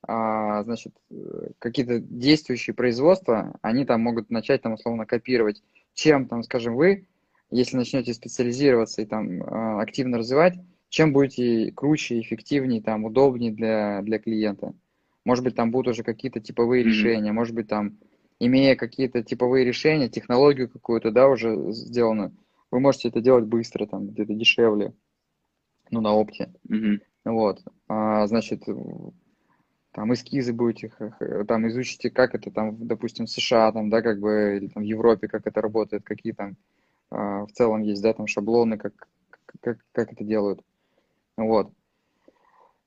а, 0.00 0.62
значит, 0.64 0.94
какие-то 1.58 1.98
действующие 1.98 2.72
производства, 2.72 3.58
они 3.60 3.84
там 3.84 4.00
могут 4.00 4.30
начать 4.30 4.62
там 4.62 4.72
условно 4.72 5.04
копировать, 5.04 5.62
чем 5.92 6.26
там, 6.26 6.42
скажем, 6.42 6.74
вы, 6.74 7.06
если 7.50 7.76
начнете 7.76 8.14
специализироваться 8.14 9.02
и 9.02 9.04
там 9.04 9.42
а, 9.42 9.82
активно 9.82 10.16
развивать, 10.16 10.54
чем 10.88 11.12
будете 11.12 11.70
круче, 11.70 12.18
эффективнее, 12.18 12.80
там, 12.80 13.04
удобнее 13.04 13.52
для, 13.52 14.00
для 14.00 14.18
клиента. 14.18 14.72
Может 15.26 15.44
быть, 15.44 15.54
там 15.54 15.70
будут 15.70 15.88
уже 15.88 16.02
какие-то 16.02 16.40
типовые 16.40 16.82
mm-hmm. 16.82 16.88
решения, 16.88 17.32
может 17.32 17.54
быть, 17.54 17.68
там, 17.68 17.98
имея 18.40 18.74
какие-то 18.74 19.22
типовые 19.22 19.66
решения, 19.66 20.08
технологию 20.08 20.70
какую-то, 20.70 21.10
да, 21.10 21.28
уже 21.28 21.72
сделано, 21.72 22.32
вы 22.70 22.80
можете 22.80 23.08
это 23.08 23.20
делать 23.20 23.44
быстро, 23.44 23.84
там, 23.84 24.08
где-то 24.08 24.32
дешевле, 24.32 24.94
ну, 25.90 26.00
на 26.00 26.14
опте. 26.14 26.52
Mm-hmm. 26.68 27.00
Вот, 27.24 27.62
а, 27.88 28.26
значит, 28.26 28.64
там 29.92 30.12
эскизы 30.12 30.52
будете, 30.52 30.92
там 31.46 31.68
изучите, 31.68 32.10
как 32.10 32.34
это 32.34 32.50
там, 32.50 32.86
допустим, 32.86 33.26
в 33.26 33.30
США, 33.30 33.72
там, 33.72 33.90
да, 33.90 34.02
как 34.02 34.20
бы, 34.20 34.56
или 34.56 34.68
там 34.68 34.82
в 34.82 34.86
Европе, 34.86 35.28
как 35.28 35.46
это 35.46 35.60
работает, 35.60 36.02
какие 36.04 36.32
там 36.32 36.56
э, 37.12 37.16
в 37.16 37.48
целом 37.52 37.82
есть, 37.82 38.02
да, 38.02 38.12
там 38.12 38.26
шаблоны, 38.26 38.76
как, 38.76 38.92
как, 39.60 39.78
как 39.92 40.12
это 40.12 40.24
делают. 40.24 40.60
Вот. 41.36 41.72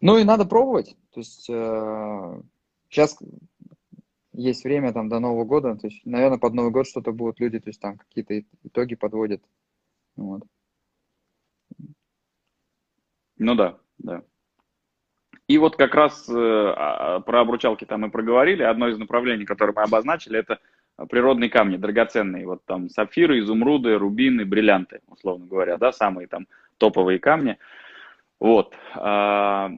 Ну 0.02 0.18
и 0.18 0.26
надо 0.26 0.46
пробовать. 0.46 0.96
То 1.14 1.22
есть 1.22 1.50
э, 1.50 2.42
сейчас 2.90 3.18
есть 4.34 4.64
время 4.66 4.92
там 4.92 5.10
до 5.10 5.20
Нового 5.20 5.46
года, 5.46 5.76
то 5.76 5.88
есть, 5.88 6.06
наверное, 6.06 6.38
под 6.38 6.54
Новый 6.54 6.72
год 6.72 6.88
что-то 6.88 7.12
будут 7.12 7.40
люди, 7.40 7.60
то 7.60 7.70
есть 7.70 7.80
там 7.80 7.98
какие-то 7.98 8.44
итоги 8.64 8.96
подводят. 8.96 9.42
Вот. 10.16 10.44
Ну 13.40 13.56
да, 13.56 13.78
да. 14.00 14.24
И 15.48 15.58
вот 15.58 15.78
как 15.78 15.96
раз 15.96 16.28
э, 16.30 16.34
а, 16.36 17.22
про 17.22 17.42
обручалки 17.42 17.86
там 17.86 18.02
мы 18.02 18.12
проговорили. 18.12 18.64
Одно 18.64 18.90
из 18.90 18.98
направлений, 18.98 19.46
которое 19.46 19.74
мы 19.74 19.84
обозначили, 19.84 20.40
это 20.40 20.60
природные 21.10 21.50
камни, 21.50 21.78
драгоценные. 21.78 22.46
Вот 22.46 22.66
там 22.66 22.90
сапфиры, 22.90 23.40
изумруды, 23.40 23.98
рубины, 23.98 24.46
бриллианты, 24.46 25.00
условно 25.08 25.46
говоря, 25.46 25.78
да, 25.78 25.94
самые 25.94 26.28
там 26.28 26.48
топовые 26.78 27.20
камни. 27.20 27.58
Вот. 28.40 28.76
А, 28.94 29.72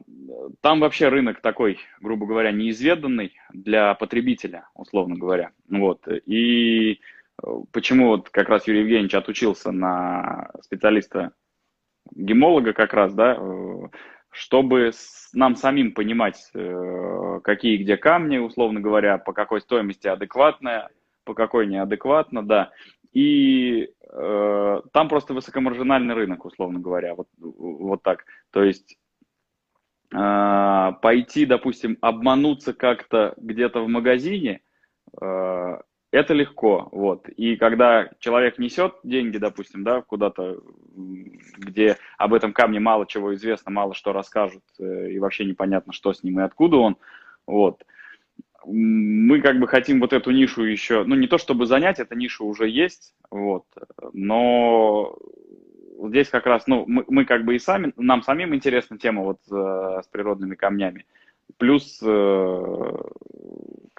там 0.60 0.80
вообще 0.80 1.08
рынок 1.08 1.40
такой, 1.40 1.78
грубо 2.00 2.26
говоря, 2.26 2.50
неизведанный 2.50 3.34
для 3.52 3.94
потребителя, 3.94 4.68
условно 4.74 5.16
говоря. 5.16 5.52
Вот. 5.68 6.06
И 6.26 7.00
э, 7.42 7.46
почему 7.72 8.08
вот 8.08 8.28
как 8.30 8.48
раз 8.48 8.66
Юрий 8.66 8.80
Евгеньевич 8.80 9.14
отучился 9.14 9.70
на 9.70 10.50
специалиста 10.62 11.32
гемолога 12.14 12.72
как 12.72 12.92
раз, 12.94 13.12
да, 13.14 13.36
э, 13.38 13.88
чтобы 14.30 14.92
нам 15.32 15.56
самим 15.56 15.92
понимать, 15.92 16.50
э, 16.54 17.40
какие 17.42 17.76
где 17.78 17.96
камни, 17.96 18.38
условно 18.38 18.80
говоря, 18.80 19.18
по 19.18 19.32
какой 19.32 19.60
стоимости 19.60 20.06
адекватная, 20.06 20.88
по 21.24 21.34
какой 21.34 21.66
неадекватно, 21.66 22.46
да. 22.46 22.70
И 23.12 23.90
э, 24.08 24.80
там 24.92 25.08
просто 25.08 25.34
высокомаржинальный 25.34 26.14
рынок, 26.14 26.44
условно 26.44 26.78
говоря, 26.78 27.14
вот, 27.14 27.28
вот 27.38 28.02
так. 28.02 28.24
То 28.50 28.62
есть 28.62 28.98
э, 30.14 30.92
пойти, 31.02 31.44
допустим, 31.46 31.98
обмануться 32.00 32.72
как-то 32.72 33.34
где-то 33.36 33.80
в 33.80 33.88
магазине, 33.88 34.60
э, 35.20 35.78
это 36.12 36.34
легко, 36.34 36.88
вот. 36.90 37.28
И 37.28 37.56
когда 37.56 38.10
человек 38.18 38.58
несет 38.58 38.94
деньги, 39.04 39.38
допустим, 39.38 39.84
да, 39.84 40.02
куда-то, 40.02 40.60
где 41.56 41.98
об 42.18 42.34
этом 42.34 42.52
камне 42.52 42.80
мало 42.80 43.06
чего 43.06 43.34
известно, 43.34 43.70
мало 43.70 43.94
что 43.94 44.12
расскажут, 44.12 44.64
э, 44.78 45.10
и 45.10 45.18
вообще 45.20 45.44
непонятно, 45.44 45.92
что 45.92 46.12
с 46.12 46.22
ним 46.22 46.40
и 46.40 46.42
откуда 46.42 46.78
он, 46.78 46.96
вот. 47.46 47.84
Мы 48.66 49.40
как 49.40 49.58
бы 49.58 49.66
хотим 49.66 50.00
вот 50.00 50.12
эту 50.12 50.32
нишу 50.32 50.64
еще, 50.64 51.04
ну 51.04 51.14
не 51.14 51.28
то 51.28 51.38
чтобы 51.38 51.64
занять, 51.64 51.98
эта 51.98 52.14
ниша 52.14 52.44
уже 52.44 52.68
есть, 52.68 53.14
вот, 53.30 53.64
но 54.12 55.16
здесь 56.08 56.28
как 56.28 56.44
раз, 56.44 56.66
ну 56.66 56.84
мы, 56.86 57.04
мы 57.08 57.24
как 57.24 57.44
бы 57.44 57.54
и 57.54 57.58
сами, 57.58 57.92
нам 57.96 58.22
самим 58.22 58.54
интересна 58.54 58.98
тема 58.98 59.22
вот 59.22 59.38
э, 59.50 60.00
с 60.02 60.06
природными 60.08 60.56
камнями, 60.56 61.06
плюс 61.56 62.00
э, 62.02 62.94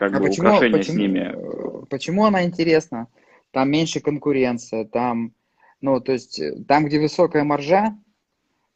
как 0.01 0.15
а 0.15 0.19
бы 0.19 0.29
почему, 0.29 0.47
украшения 0.47 0.77
почему, 0.79 0.95
с 0.95 0.99
ними. 0.99 1.85
Почему 1.91 2.25
она 2.25 2.43
интересна? 2.43 3.07
Там 3.51 3.69
меньше 3.69 3.99
конкуренция, 3.99 4.85
там, 4.85 5.33
ну, 5.79 6.01
то 6.01 6.13
есть, 6.13 6.41
там, 6.67 6.85
где 6.85 6.99
высокая 6.99 7.43
маржа, 7.43 7.95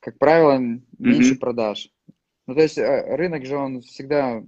как 0.02 0.20
правило, 0.20 0.60
меньше 1.00 1.34
mm-hmm. 1.34 1.40
продаж. 1.40 1.90
Ну, 2.46 2.54
то 2.54 2.62
есть, 2.62 2.78
э, 2.78 3.16
рынок 3.16 3.44
же, 3.44 3.58
он 3.58 3.82
всегда, 3.82 4.44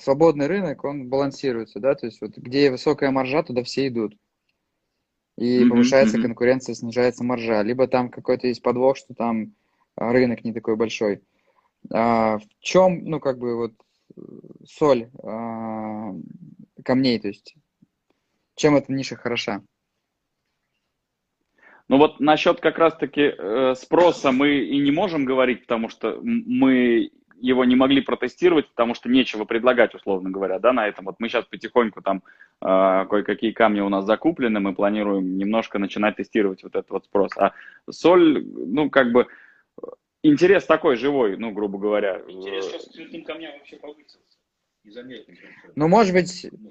свободный 0.00 0.46
рынок, 0.46 0.82
он 0.84 1.10
балансируется, 1.10 1.78
да, 1.78 1.94
то 1.94 2.06
есть, 2.06 2.22
вот 2.22 2.38
где 2.38 2.70
высокая 2.70 3.10
маржа, 3.10 3.42
туда 3.42 3.62
все 3.62 3.88
идут. 3.88 4.16
И 5.36 5.62
mm-hmm. 5.62 5.68
повышается 5.68 6.16
mm-hmm. 6.16 6.22
конкуренция, 6.22 6.74
снижается 6.74 7.22
маржа. 7.22 7.60
Либо 7.60 7.86
там 7.86 8.08
какой-то 8.08 8.46
есть 8.46 8.62
подвох, 8.62 8.96
что 8.96 9.12
там 9.12 9.52
рынок 9.96 10.42
не 10.42 10.54
такой 10.54 10.76
большой. 10.76 11.20
А, 11.90 12.38
в 12.38 12.44
чем, 12.60 13.04
ну, 13.04 13.20
как 13.20 13.38
бы, 13.38 13.56
вот, 13.56 13.72
соль 14.66 15.10
э, 15.22 16.12
камней, 16.84 17.18
то 17.18 17.28
есть 17.28 17.54
чем 18.54 18.76
эта 18.76 18.92
ниша 18.92 19.16
хороша? 19.16 19.62
Ну 21.88 21.98
вот 21.98 22.20
насчет 22.20 22.60
как 22.60 22.78
раз-таки 22.78 23.34
э, 23.36 23.74
спроса 23.76 24.32
мы 24.32 24.60
и 24.60 24.78
не 24.78 24.90
можем 24.90 25.24
говорить, 25.24 25.62
потому 25.62 25.88
что 25.88 26.20
мы 26.22 27.10
его 27.42 27.64
не 27.64 27.74
могли 27.74 28.00
протестировать, 28.00 28.68
потому 28.68 28.94
что 28.94 29.08
нечего 29.08 29.44
предлагать, 29.44 29.94
условно 29.94 30.30
говоря, 30.30 30.60
да, 30.60 30.72
на 30.72 30.86
этом. 30.86 31.04
Вот 31.06 31.16
мы 31.18 31.28
сейчас 31.28 31.44
потихоньку 31.44 32.00
там 32.00 32.22
э, 32.60 33.06
кое-какие 33.10 33.50
камни 33.50 33.80
у 33.80 33.88
нас 33.88 34.06
закуплены, 34.06 34.60
мы 34.60 34.74
планируем 34.74 35.36
немножко 35.36 35.80
начинать 35.80 36.16
тестировать 36.16 36.62
вот 36.62 36.76
этот 36.76 36.90
вот 36.90 37.04
спрос. 37.04 37.32
А 37.36 37.52
соль, 37.90 38.44
ну, 38.44 38.88
как 38.90 39.10
бы, 39.10 39.26
интерес 40.22 40.64
такой 40.64 40.96
живой, 40.96 41.36
ну, 41.36 41.52
грубо 41.52 41.78
говоря. 41.78 42.22
Интерес 42.28 42.66
сейчас 42.66 42.86
к 42.86 42.92
цветным 42.92 43.24
камням 43.24 43.52
вообще 43.58 43.76
повысился. 43.76 44.18
Незаметно. 44.84 45.34
Ну, 45.76 45.88
может 45.88 46.12
быть, 46.12 46.46
ну, 46.50 46.70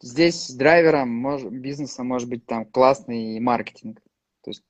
здесь 0.00 0.50
драйвером 0.50 1.08
мож, 1.08 1.42
бизнеса 1.44 2.02
может 2.02 2.28
быть 2.28 2.44
там 2.44 2.66
классный 2.66 3.40
маркетинг. 3.40 4.00
То 4.42 4.50
есть 4.50 4.64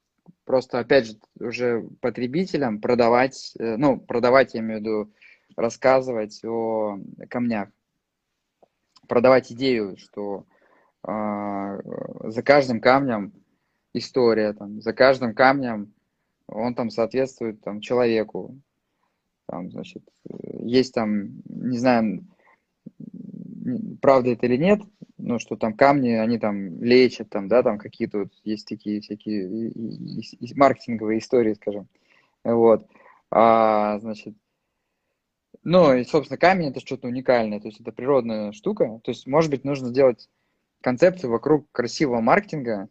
просто, 0.45 0.79
опять 0.79 1.07
же, 1.07 1.17
уже 1.41 1.89
потребителям 2.01 2.81
продавать, 2.81 3.55
э, 3.59 3.77
ну, 3.77 3.99
продавать, 3.99 4.55
я 4.55 4.61
имею 4.61 4.79
в 4.79 4.83
виду, 4.83 5.13
рассказывать 5.57 6.45
о 6.45 6.99
камнях. 7.29 7.69
Продавать 9.09 9.51
идею, 9.53 9.97
что 9.97 10.47
э, 11.07 11.81
за 12.31 12.43
каждым 12.43 12.81
камнем 12.81 13.33
история, 13.93 14.53
там, 14.53 14.81
за 14.81 14.93
каждым 14.93 15.35
камнем 15.35 15.93
он 16.47 16.75
там 16.75 16.91
соответствует 16.91 17.61
там, 17.63 17.81
человеку. 17.81 18.59
Там, 19.47 19.71
значит, 19.71 20.03
есть 20.61 20.95
там, 20.95 21.43
не 21.47 21.79
знаю, 21.79 22.25
правда 24.01 24.31
это 24.31 24.47
или 24.47 24.57
нет, 24.57 24.81
ну, 25.19 25.39
что 25.39 25.57
там 25.57 25.75
камни, 25.75 26.11
они 26.11 26.39
там 26.39 26.83
лечат, 26.83 27.31
там, 27.31 27.49
да, 27.49 27.63
там 27.63 27.79
какие-то 27.79 28.21
вот 28.21 28.33
есть 28.45 28.67
такие 28.67 29.01
всякие 29.01 29.49
и, 29.49 30.21
и, 30.21 30.47
и 30.47 30.55
маркетинговые 30.55 31.19
истории, 31.19 31.55
скажем. 31.55 31.89
Вот. 32.45 32.87
А, 33.31 33.99
значит, 34.01 34.35
ну, 35.65 35.95
и, 35.95 36.05
собственно, 36.05 36.39
камень 36.39 36.71
это 36.71 36.81
что-то 36.81 37.07
уникальное, 37.07 37.61
то 37.61 37.69
есть 37.69 37.81
это 37.81 37.93
природная 37.93 38.53
штука. 38.53 39.01
То 39.05 39.11
есть, 39.13 39.27
может 39.27 39.51
быть, 39.51 39.65
нужно 39.65 39.89
сделать 39.89 40.29
концепцию 40.81 41.31
вокруг 41.31 41.71
красивого 41.71 42.21
маркетинга, 42.21 42.89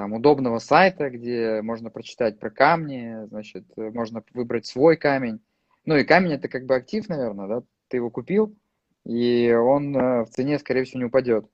там, 0.00 0.14
удобного 0.14 0.60
сайта, 0.60 1.10
где 1.10 1.60
можно 1.60 1.90
прочитать 1.90 2.38
про 2.38 2.48
камни, 2.48 3.26
значит, 3.26 3.66
можно 3.76 4.24
выбрать 4.32 4.64
свой 4.64 4.96
камень. 4.96 5.40
Ну 5.84 5.94
и 5.94 6.04
камень 6.04 6.32
это 6.32 6.48
как 6.48 6.64
бы 6.64 6.74
актив, 6.74 7.06
наверное, 7.10 7.46
да, 7.46 7.62
ты 7.88 7.98
его 7.98 8.08
купил, 8.08 8.56
и 9.04 9.52
он 9.52 9.94
э, 9.94 10.24
в 10.24 10.30
цене, 10.30 10.58
скорее 10.58 10.84
всего, 10.84 11.00
не 11.00 11.04
упадет. 11.04 11.44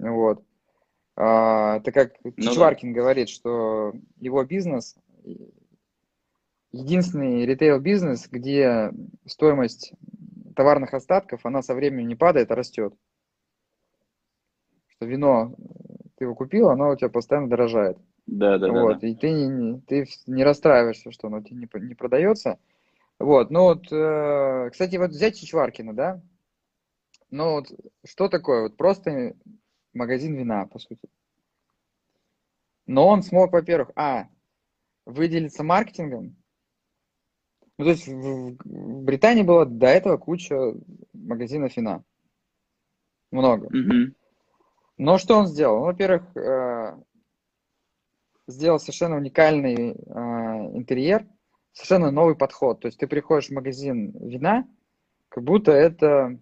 Вот. 0.00 0.44
А, 1.14 1.76
это 1.76 1.92
как 1.92 2.14
ну, 2.24 2.32
Чичваркин 2.32 2.92
да. 2.92 3.00
говорит, 3.02 3.28
что 3.28 3.92
его 4.16 4.42
бизнес 4.42 4.96
единственный 6.72 7.46
ритейл-бизнес, 7.46 8.26
где 8.28 8.90
стоимость 9.26 9.92
товарных 10.56 10.92
остатков, 10.92 11.46
она 11.46 11.62
со 11.62 11.76
временем 11.76 12.08
не 12.08 12.16
падает, 12.16 12.50
а 12.50 12.56
растет. 12.56 12.94
Что 14.88 15.06
вино 15.06 15.54
ты 16.18 16.24
его 16.24 16.34
купил, 16.34 16.68
оно 16.68 16.90
у 16.90 16.96
тебя 16.96 17.08
постоянно 17.08 17.48
дорожает. 17.48 17.96
Да, 18.26 18.58
да, 18.58 18.70
вот, 18.70 19.00
да. 19.00 19.06
И 19.06 19.14
ты 19.14 19.30
не, 19.30 19.80
ты 19.80 20.06
не 20.26 20.42
расстраиваешься, 20.42 21.12
что 21.12 21.28
оно 21.28 21.42
тебе 21.42 21.56
не, 21.56 21.88
не 21.88 21.94
продается. 21.94 22.58
Вот, 23.18 23.50
ну 23.50 23.62
вот, 23.62 23.90
э, 23.92 24.70
кстати, 24.70 24.96
вот 24.96 25.10
взять 25.10 25.38
Чичваркина, 25.38 25.94
да? 25.94 26.20
Ну 27.30 27.52
вот, 27.52 27.66
что 28.04 28.28
такое? 28.28 28.62
Вот 28.62 28.76
просто 28.76 29.34
магазин 29.94 30.34
вина, 30.34 30.66
по 30.66 30.78
сути. 30.78 31.08
Но 32.86 33.06
он 33.06 33.22
смог, 33.22 33.52
во-первых, 33.52 33.90
а, 33.96 34.28
выделиться 35.04 35.62
маркетингом. 35.62 36.36
Ну, 37.76 37.84
то 37.84 37.90
есть 37.90 38.08
в, 38.08 38.56
в 38.64 39.04
Британии 39.04 39.42
было 39.42 39.66
до 39.66 39.86
этого 39.86 40.16
куча 40.16 40.74
магазинов 41.12 41.76
вина. 41.76 42.02
Много. 43.30 43.68
Mm-hmm. 43.68 44.14
Но 44.98 45.16
что 45.16 45.36
он 45.36 45.46
сделал? 45.46 45.78
Ну, 45.78 45.84
во-первых, 45.84 46.36
э, 46.36 46.96
сделал 48.48 48.80
совершенно 48.80 49.16
уникальный 49.16 49.92
э, 49.92 49.96
интерьер, 50.76 51.26
совершенно 51.72 52.10
новый 52.10 52.34
подход. 52.34 52.80
То 52.80 52.86
есть 52.88 52.98
ты 52.98 53.06
приходишь 53.06 53.48
в 53.48 53.54
магазин 53.54 54.10
вина, 54.18 54.68
как 55.28 55.44
будто 55.44 55.70
это, 55.70 56.36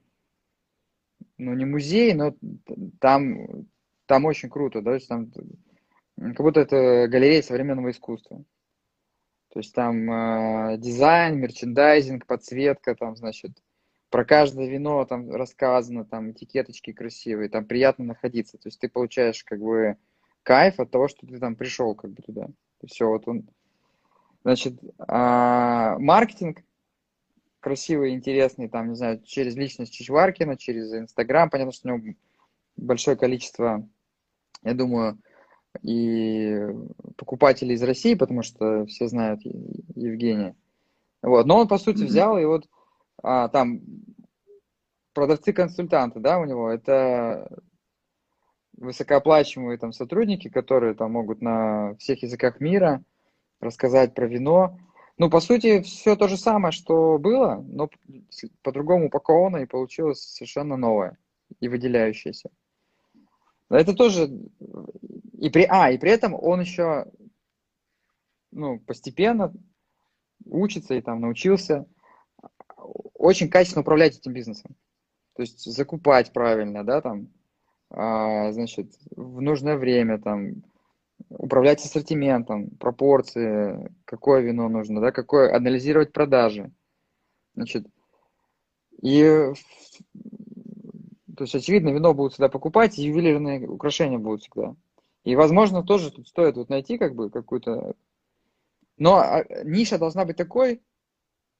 ну, 1.36 1.52
не 1.52 1.66
музей, 1.66 2.14
но 2.14 2.34
там, 2.98 3.66
там 4.06 4.24
очень 4.24 4.48
круто, 4.48 4.80
да, 4.80 4.92
то 4.92 4.94
есть 4.94 5.08
там 5.08 5.30
как 6.16 6.40
будто 6.40 6.60
это 6.60 7.08
галерея 7.08 7.42
современного 7.42 7.90
искусства. 7.90 8.42
То 9.52 9.60
есть 9.60 9.74
там 9.74 10.10
э, 10.10 10.78
дизайн, 10.78 11.38
мерчендайзинг, 11.38 12.26
подсветка, 12.26 12.94
там, 12.94 13.16
значит, 13.16 13.52
про 14.10 14.24
каждое 14.24 14.68
вино 14.68 15.04
там 15.04 15.30
рассказано, 15.30 16.04
там 16.04 16.30
этикеточки 16.30 16.92
красивые, 16.92 17.48
там 17.48 17.64
приятно 17.64 18.04
находиться. 18.04 18.58
То 18.58 18.68
есть 18.68 18.78
ты 18.80 18.88
получаешь 18.88 19.42
как 19.44 19.60
бы 19.60 19.96
кайф 20.42 20.78
от 20.78 20.90
того, 20.90 21.08
что 21.08 21.26
ты 21.26 21.38
там 21.38 21.56
пришел 21.56 21.94
как 21.94 22.12
бы 22.12 22.22
туда. 22.22 22.48
Все, 22.86 23.08
вот 23.08 23.26
он. 23.26 23.48
Значит, 24.44 24.78
а, 24.98 25.98
маркетинг 25.98 26.62
красивый, 27.58 28.14
интересный, 28.14 28.68
там, 28.68 28.90
не 28.90 28.94
знаю, 28.94 29.20
через 29.24 29.56
личность 29.56 29.92
Чичваркина, 29.92 30.56
через 30.56 30.92
Инстаграм. 30.94 31.50
Понятно, 31.50 31.72
что 31.72 31.92
у 31.92 31.98
него 31.98 32.14
большое 32.76 33.16
количество, 33.16 33.88
я 34.62 34.74
думаю, 34.74 35.18
и 35.82 36.58
покупателей 37.16 37.74
из 37.74 37.82
России, 37.82 38.14
потому 38.14 38.42
что 38.42 38.86
все 38.86 39.08
знают 39.08 39.40
Евгения. 39.96 40.54
Вот. 41.22 41.46
Но 41.46 41.58
он, 41.58 41.68
по 41.68 41.78
сути, 41.78 42.04
взял 42.04 42.38
и 42.38 42.44
вот 42.44 42.68
а, 43.26 43.48
там 43.48 43.80
продавцы-консультанты, 45.12 46.20
да, 46.20 46.38
у 46.38 46.44
него, 46.44 46.70
это 46.70 47.48
высокооплачиваемые 48.76 49.78
там 49.78 49.92
сотрудники, 49.92 50.48
которые 50.48 50.94
там 50.94 51.12
могут 51.12 51.42
на 51.42 51.96
всех 51.96 52.22
языках 52.22 52.60
мира 52.60 53.02
рассказать 53.58 54.14
про 54.14 54.28
вино. 54.28 54.78
Ну, 55.18 55.28
по 55.28 55.40
сути, 55.40 55.82
все 55.82 56.14
то 56.14 56.28
же 56.28 56.36
самое, 56.36 56.70
что 56.70 57.18
было, 57.18 57.64
но 57.66 57.90
по-другому 58.62 59.06
упаковано 59.06 59.56
и 59.56 59.66
получилось 59.66 60.20
совершенно 60.20 60.76
новое 60.76 61.18
и 61.58 61.66
выделяющееся. 61.66 62.50
Это 63.70 63.92
тоже 63.92 64.30
и 65.40 65.50
при 65.50 65.66
а 65.68 65.90
и 65.90 65.98
при 65.98 66.12
этом 66.12 66.32
он 66.34 66.60
еще 66.60 67.06
ну 68.52 68.78
постепенно 68.78 69.52
учится 70.44 70.94
и 70.94 71.00
там 71.00 71.20
научился 71.20 71.86
очень 73.26 73.48
качественно 73.48 73.82
управлять 73.82 74.16
этим 74.16 74.32
бизнесом. 74.32 74.76
То 75.34 75.42
есть 75.42 75.64
закупать 75.64 76.32
правильно, 76.32 76.84
да, 76.84 77.00
там, 77.00 77.28
а, 77.90 78.52
значит, 78.52 78.92
в 79.10 79.40
нужное 79.40 79.76
время, 79.76 80.18
там, 80.18 80.62
управлять 81.28 81.84
ассортиментом, 81.84 82.70
пропорции, 82.70 83.92
какое 84.04 84.40
вино 84.40 84.68
нужно, 84.68 85.00
да, 85.00 85.12
какое, 85.12 85.54
анализировать 85.54 86.12
продажи. 86.12 86.70
Значит, 87.54 87.86
и, 89.02 89.52
то 91.36 91.44
есть, 91.44 91.54
очевидно, 91.54 91.90
вино 91.90 92.14
будут 92.14 92.32
всегда 92.32 92.48
покупать, 92.48 92.98
и 92.98 93.04
ювелирные 93.04 93.68
украшения 93.68 94.18
будут 94.18 94.42
всегда. 94.42 94.74
И, 95.24 95.34
возможно, 95.36 95.82
тоже 95.82 96.12
тут 96.12 96.28
стоит 96.28 96.56
вот 96.56 96.68
найти 96.68 96.96
как 96.96 97.14
бы 97.14 97.30
какую-то... 97.30 97.94
Но 98.96 99.16
а, 99.16 99.44
ниша 99.64 99.98
должна 99.98 100.24
быть 100.24 100.36
такой, 100.36 100.80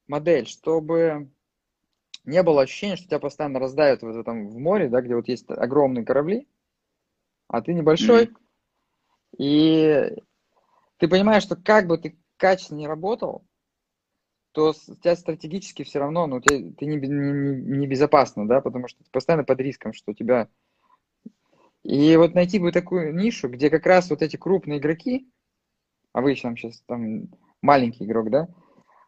модель, 0.07 0.47
чтобы 0.47 1.29
не 2.27 2.43
было 2.43 2.63
ощущения, 2.63 2.97
что 2.97 3.07
тебя 3.07 3.21
постоянно 3.21 3.59
раздают 3.59 4.03
в 4.03 4.09
этом 4.09 4.51
в 4.51 4.59
море, 4.59 4.89
да, 4.89 5.01
где 5.01 5.15
вот 5.15 5.29
есть 5.29 5.49
огромные 5.49 6.05
корабли, 6.05 6.47
а 7.49 7.63
ты 7.63 7.73
небольшой, 7.73 8.27
mm-hmm. 8.27 9.37
и 9.39 10.23
ты 10.99 11.09
понимаешь, 11.09 11.45
что 11.45 11.57
как 11.57 11.87
бы 11.87 11.99
ты 11.99 12.19
качественно 12.37 12.79
не 12.79 12.89
работал, 12.89 13.47
то 14.53 14.71
у 14.71 14.95
тебя 14.97 15.15
стратегически 15.17 15.85
все 15.85 16.01
равно, 16.01 16.27
ну, 16.27 16.41
ты, 16.41 16.73
ты 16.73 16.87
не, 16.87 16.97
не, 16.97 17.79
не 17.79 17.87
безопасно, 17.87 18.49
да, 18.49 18.61
потому 18.61 18.89
что 18.89 19.05
ты 19.05 19.11
постоянно 19.11 19.45
под 19.45 19.61
риском, 19.61 19.93
что 19.93 20.13
тебя... 20.13 20.49
И 21.83 22.17
вот 22.17 22.35
найти 22.35 22.59
бы 22.59 22.73
такую 22.73 23.15
нишу, 23.15 23.49
где 23.49 23.71
как 23.71 23.87
раз 23.87 24.11
вот 24.11 24.23
эти 24.23 24.37
крупные 24.37 24.79
игроки, 24.79 25.31
а 26.13 26.21
вы 26.21 26.35
там 26.35 26.57
сейчас 26.57 26.83
там 26.87 27.29
маленький 27.63 28.05
игрок, 28.05 28.31
да, 28.31 28.49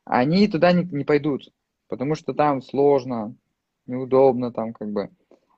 они 0.04 0.46
туда 0.46 0.72
не, 0.72 0.84
не 0.84 1.04
пойдут 1.04 1.50
потому 1.88 2.14
что 2.14 2.34
там 2.34 2.62
сложно, 2.62 3.34
неудобно 3.86 4.52
там 4.52 4.72
как 4.72 4.90
бы. 4.90 5.10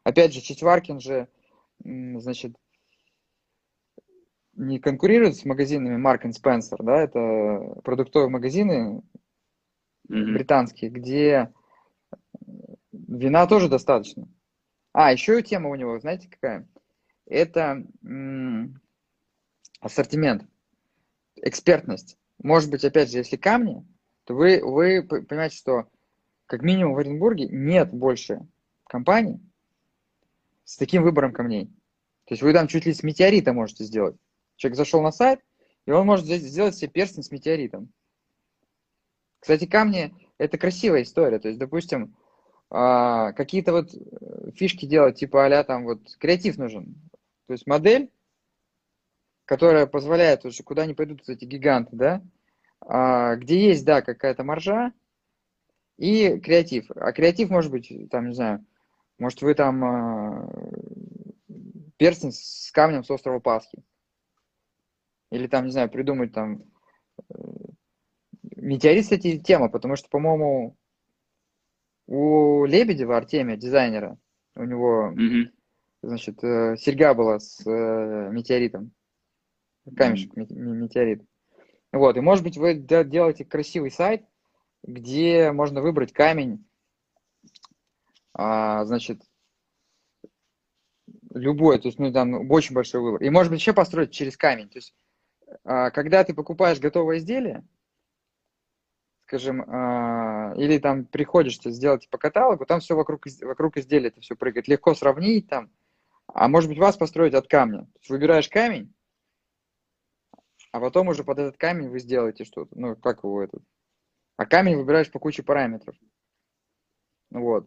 Опять 0.04 0.32
же, 0.32 0.40
Чичваркин 0.40 1.00
же, 1.00 1.28
значит, 1.84 2.56
не 4.54 4.78
конкурирует 4.78 5.36
с 5.36 5.44
магазинами 5.44 6.00
Mark 6.00 6.22
Spencer, 6.30 6.76
да, 6.82 7.02
это 7.02 7.80
продуктовые 7.82 8.30
магазины 8.30 9.02
mm-hmm. 10.08 10.32
британские, 10.32 10.90
где 10.90 11.52
вина 12.92 13.46
тоже 13.46 13.68
достаточно. 13.68 14.28
А, 14.92 15.12
еще 15.12 15.40
тема 15.42 15.70
у 15.70 15.74
него, 15.74 15.98
знаете, 16.00 16.28
какая? 16.28 16.68
Это 17.26 17.84
м- 18.02 18.80
ассортимент, 19.80 20.44
экспертность. 21.36 22.18
Может 22.42 22.70
быть, 22.70 22.84
опять 22.84 23.10
же, 23.10 23.18
если 23.18 23.36
камни, 23.36 23.86
то 24.24 24.34
вы, 24.34 24.60
вы 24.62 25.02
понимаете, 25.02 25.56
что 25.56 25.88
как 26.50 26.62
минимум 26.62 26.94
в 26.94 26.98
Оренбурге 26.98 27.46
нет 27.48 27.92
больше 27.92 28.44
компаний 28.88 29.38
с 30.64 30.76
таким 30.76 31.04
выбором 31.04 31.32
камней. 31.32 31.66
То 32.24 32.34
есть 32.34 32.42
вы 32.42 32.52
там 32.52 32.66
чуть 32.66 32.86
ли 32.86 32.92
с 32.92 33.04
метеорита 33.04 33.52
можете 33.52 33.84
сделать. 33.84 34.16
Человек 34.56 34.76
зашел 34.76 35.00
на 35.00 35.12
сайт, 35.12 35.38
и 35.86 35.92
он 35.92 36.06
может 36.06 36.26
сделать 36.26 36.74
себе 36.74 36.90
перстень 36.90 37.22
с 37.22 37.30
метеоритом. 37.30 37.92
Кстати, 39.38 39.66
камни– 39.66 40.12
это 40.38 40.58
красивая 40.58 41.02
история. 41.02 41.38
То 41.38 41.46
есть, 41.46 41.60
допустим, 41.60 42.16
а, 42.68 43.30
какие-то 43.32 43.70
вот 43.70 43.94
э, 43.94 44.50
фишки 44.56 44.86
делать, 44.86 45.20
типа 45.20 45.46
а 45.46 45.62
там 45.62 45.84
вот 45.84 46.00
креатив 46.18 46.58
нужен. 46.58 46.96
То 47.46 47.52
есть 47.52 47.68
модель, 47.68 48.10
которая 49.44 49.86
позволяет, 49.86 50.44
уже 50.44 50.64
куда 50.64 50.84
не 50.84 50.94
пойдут 50.94 51.28
эти 51.28 51.44
гиганты, 51.44 51.94
да, 51.94 52.22
а, 52.80 53.36
где 53.36 53.68
есть, 53.68 53.84
да, 53.84 54.02
какая-то 54.02 54.42
маржа, 54.42 54.92
и 56.00 56.40
креатив. 56.40 56.90
А 56.96 57.12
креатив 57.12 57.50
может 57.50 57.70
быть, 57.70 57.92
там, 58.10 58.28
не 58.28 58.34
знаю, 58.34 58.64
может 59.18 59.42
вы 59.42 59.54
там 59.54 59.84
э, 59.84 60.48
перстень 61.98 62.32
с 62.32 62.70
камнем 62.72 63.04
с 63.04 63.10
острова 63.10 63.38
Пасхи. 63.38 63.84
Или 65.30 65.46
там, 65.46 65.66
не 65.66 65.72
знаю, 65.72 65.90
придумать 65.90 66.32
там... 66.32 66.64
Э, 67.28 67.34
метеорит, 68.56 69.04
кстати, 69.04 69.38
тема, 69.38 69.68
потому 69.68 69.96
что, 69.96 70.08
по-моему, 70.08 70.74
у 72.06 72.64
Лебедева, 72.64 73.18
Артемия, 73.18 73.58
дизайнера, 73.58 74.16
у 74.56 74.64
него, 74.64 75.12
mm-hmm. 75.14 75.50
значит, 76.02 76.42
э, 76.42 76.76
серьга 76.78 77.12
была 77.12 77.40
с 77.40 77.60
э, 77.66 78.30
метеоритом. 78.32 78.92
Камешек, 79.94 80.32
mm-hmm. 80.32 80.54
метеорит. 80.54 81.22
Вот, 81.92 82.16
и 82.16 82.20
может 82.20 82.42
быть 82.42 82.56
вы 82.56 82.74
делаете 82.74 83.44
красивый 83.44 83.90
сайт, 83.90 84.24
где 84.82 85.52
можно 85.52 85.80
выбрать 85.80 86.12
камень, 86.12 86.66
а, 88.32 88.84
значит, 88.84 89.22
любой, 91.34 91.78
то 91.78 91.88
есть, 91.88 91.98
ну, 91.98 92.12
там 92.12 92.50
очень 92.50 92.74
большой 92.74 93.00
выбор. 93.00 93.22
И, 93.22 93.30
может 93.30 93.52
быть, 93.52 93.60
еще 93.60 93.72
построить 93.72 94.12
через 94.12 94.36
камень. 94.36 94.68
То 94.68 94.78
есть, 94.78 94.94
а, 95.64 95.90
когда 95.90 96.24
ты 96.24 96.34
покупаешь 96.34 96.80
готовое 96.80 97.18
изделие, 97.18 97.66
скажем, 99.22 99.62
а, 99.68 100.54
или 100.56 100.78
там 100.78 101.04
приходишь 101.04 101.60
сделать 101.60 102.08
по 102.10 102.18
каталогу, 102.18 102.66
там 102.66 102.80
все 102.80 102.96
вокруг, 102.96 103.26
вокруг 103.42 103.76
изделия 103.76 104.08
это 104.08 104.20
все 104.20 104.34
прыгает. 104.34 104.68
Легко 104.68 104.94
сравнить 104.94 105.48
там, 105.48 105.70
а 106.26 106.48
может 106.48 106.68
быть, 106.68 106.78
вас 106.78 106.96
построить 106.96 107.34
от 107.34 107.48
камня. 107.48 107.82
То 107.82 107.98
есть, 108.00 108.10
выбираешь 108.10 108.48
камень, 108.48 108.92
а 110.72 110.80
потом 110.80 111.08
уже 111.08 111.24
под 111.24 111.38
этот 111.38 111.56
камень 111.56 111.88
вы 111.88 112.00
сделаете 112.00 112.44
что-то. 112.44 112.78
Ну, 112.78 112.96
как 112.96 113.24
его 113.24 113.42
этот, 113.42 113.62
а 114.40 114.46
камень 114.46 114.78
выбираешь 114.78 115.10
по 115.10 115.18
куче 115.18 115.42
параметров. 115.42 115.94
Вот. 117.30 117.66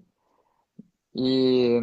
И, 1.14 1.80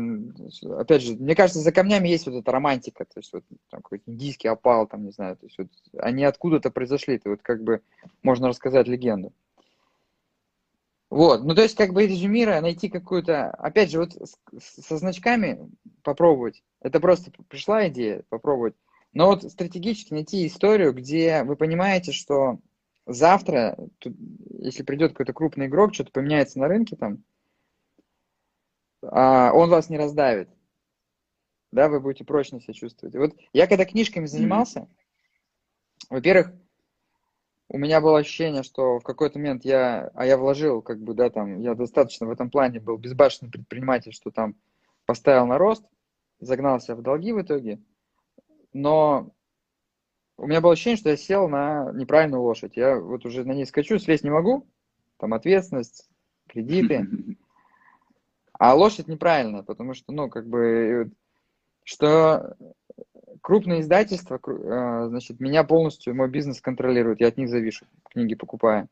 опять 0.77 1.03
же, 1.03 1.15
мне 1.15 1.37
кажется, 1.37 1.61
за 1.61 1.71
камнями 1.71 2.09
есть 2.09 2.27
вот 2.27 2.35
эта 2.35 2.51
романтика, 2.51 3.05
то 3.05 3.21
есть 3.21 3.33
вот 3.33 3.45
там 3.71 3.83
какой-то 3.83 4.11
индийский 4.11 4.49
опал, 4.49 4.89
там, 4.89 5.05
не 5.05 5.13
знаю, 5.13 5.37
то 5.37 5.47
есть 5.47 5.57
вот 5.59 5.69
они 5.99 6.25
откуда-то 6.25 6.73
произошли, 6.73 7.15
это 7.15 7.31
вот 7.31 7.41
как 7.41 7.63
бы 7.63 7.83
можно 8.25 8.49
рассказать 8.49 8.89
легенду. 8.89 9.33
Вот, 11.09 11.45
ну 11.45 11.55
то 11.55 11.63
есть 11.63 11.77
как 11.77 11.93
бы 11.93 12.09
резюмируя, 12.09 12.61
найти 12.61 12.89
какую-то, 12.89 13.51
опять 13.51 13.93
же, 13.93 14.01
вот 14.01 14.15
со 14.59 14.99
значками 14.99 15.71
попробовать, 16.03 16.65
это 16.81 16.99
просто 16.99 17.31
пришла 17.47 17.87
идея 17.87 18.25
попробовать, 18.29 18.75
но 19.13 19.27
вот 19.27 19.45
стратегически 19.45 20.15
найти 20.15 20.49
историю, 20.49 20.93
где 20.93 21.45
вы 21.45 21.55
понимаете, 21.55 22.11
что 22.11 22.59
завтра, 23.13 23.77
тут, 23.99 24.15
если 24.59 24.83
придет 24.83 25.13
какой-то 25.13 25.33
крупный 25.33 25.67
игрок, 25.67 25.95
что-то 25.95 26.13
поменяется 26.13 26.59
на 26.59 26.69
рынке 26.69 26.97
там, 26.97 27.25
а, 29.03 29.53
он 29.53 29.71
вас 29.71 29.89
не 29.89 29.99
раздавит. 29.99 30.49
Да, 31.73 31.89
вы 31.89 32.01
будете 32.01 32.25
прочно 32.25 32.61
себя 32.61 32.75
чувствовать. 32.75 33.15
И 33.15 33.19
вот 33.19 33.35
я 33.53 33.67
когда 33.67 33.85
книжками 33.85 34.27
занимался, 34.27 34.81
mm-hmm. 34.81 36.07
во-первых, 36.11 36.53
у 37.69 37.79
меня 37.79 38.01
было 38.01 38.19
ощущение, 38.19 38.65
что 38.65 38.99
в 38.99 39.05
какой-то 39.05 39.39
момент 39.39 39.65
я, 39.65 40.11
а 40.15 40.27
я 40.27 40.37
вложил, 40.37 40.83
как 40.83 41.01
бы, 41.01 41.15
да, 41.15 41.31
там, 41.31 41.61
я 41.61 41.75
достаточно 41.75 42.27
в 42.27 42.31
этом 42.31 42.51
плане 42.51 42.81
был 42.81 42.97
безбашенный 42.97 43.51
предприниматель, 43.51 44.13
что 44.13 44.33
там 44.33 44.57
поставил 45.07 45.47
на 45.47 45.57
рост, 45.57 45.85
загнался 46.41 46.97
в 46.97 47.03
долги 47.03 47.33
в 47.33 47.41
итоге, 47.41 47.81
но 48.73 49.31
у 50.41 50.47
меня 50.47 50.63
было 50.63 50.73
ощущение, 50.73 50.97
что 50.97 51.11
я 51.11 51.19
сел 51.19 51.49
на 51.49 51.93
неправильную 51.93 52.43
лошадь. 52.43 52.77
Я 52.77 52.99
вот 52.99 53.27
уже 53.27 53.45
на 53.45 53.53
ней 53.53 53.67
скачу, 53.67 53.99
слезть 53.99 54.25
не 54.25 54.31
могу. 54.31 54.67
Там 55.19 55.35
ответственность, 55.35 56.09
кредиты. 56.49 57.07
А 58.55 58.75
лошадь 58.75 59.07
неправильная, 59.07 59.63
потому 59.63 59.93
что, 59.93 60.13
ну, 60.13 60.31
как 60.31 60.47
бы, 60.47 61.11
что 61.85 62.57
крупные 63.43 63.81
издательства, 63.83 64.41
э, 64.47 65.09
значит, 65.09 65.41
меня 65.41 65.63
полностью, 65.65 66.15
мой 66.15 66.29
бизнес 66.29 66.61
контролирует, 66.61 67.21
я 67.21 67.29
от 67.29 67.37
них 67.37 67.49
завишу, 67.49 67.87
книги 68.11 68.35
покупаю. 68.35 68.89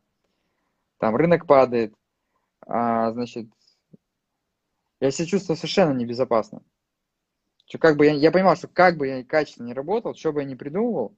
Там 0.99 1.17
рынок 1.17 1.47
падает, 1.47 1.95
а, 2.67 3.11
значит, 3.13 3.47
я 5.01 5.11
себя 5.11 5.27
чувствую 5.27 5.57
совершенно 5.57 5.93
небезопасно. 5.93 6.63
Что 7.67 7.79
как 7.79 7.97
бы 7.97 8.07
я, 8.07 8.13
я 8.13 8.33
понимал, 8.33 8.57
что 8.57 8.69
как 8.69 8.97
бы 8.97 9.07
я 9.07 9.25
качественно 9.25 9.67
не 9.67 9.75
работал, 9.75 10.15
что 10.15 10.33
бы 10.33 10.41
я 10.41 10.47
ни 10.47 10.55
придумывал, 10.55 11.15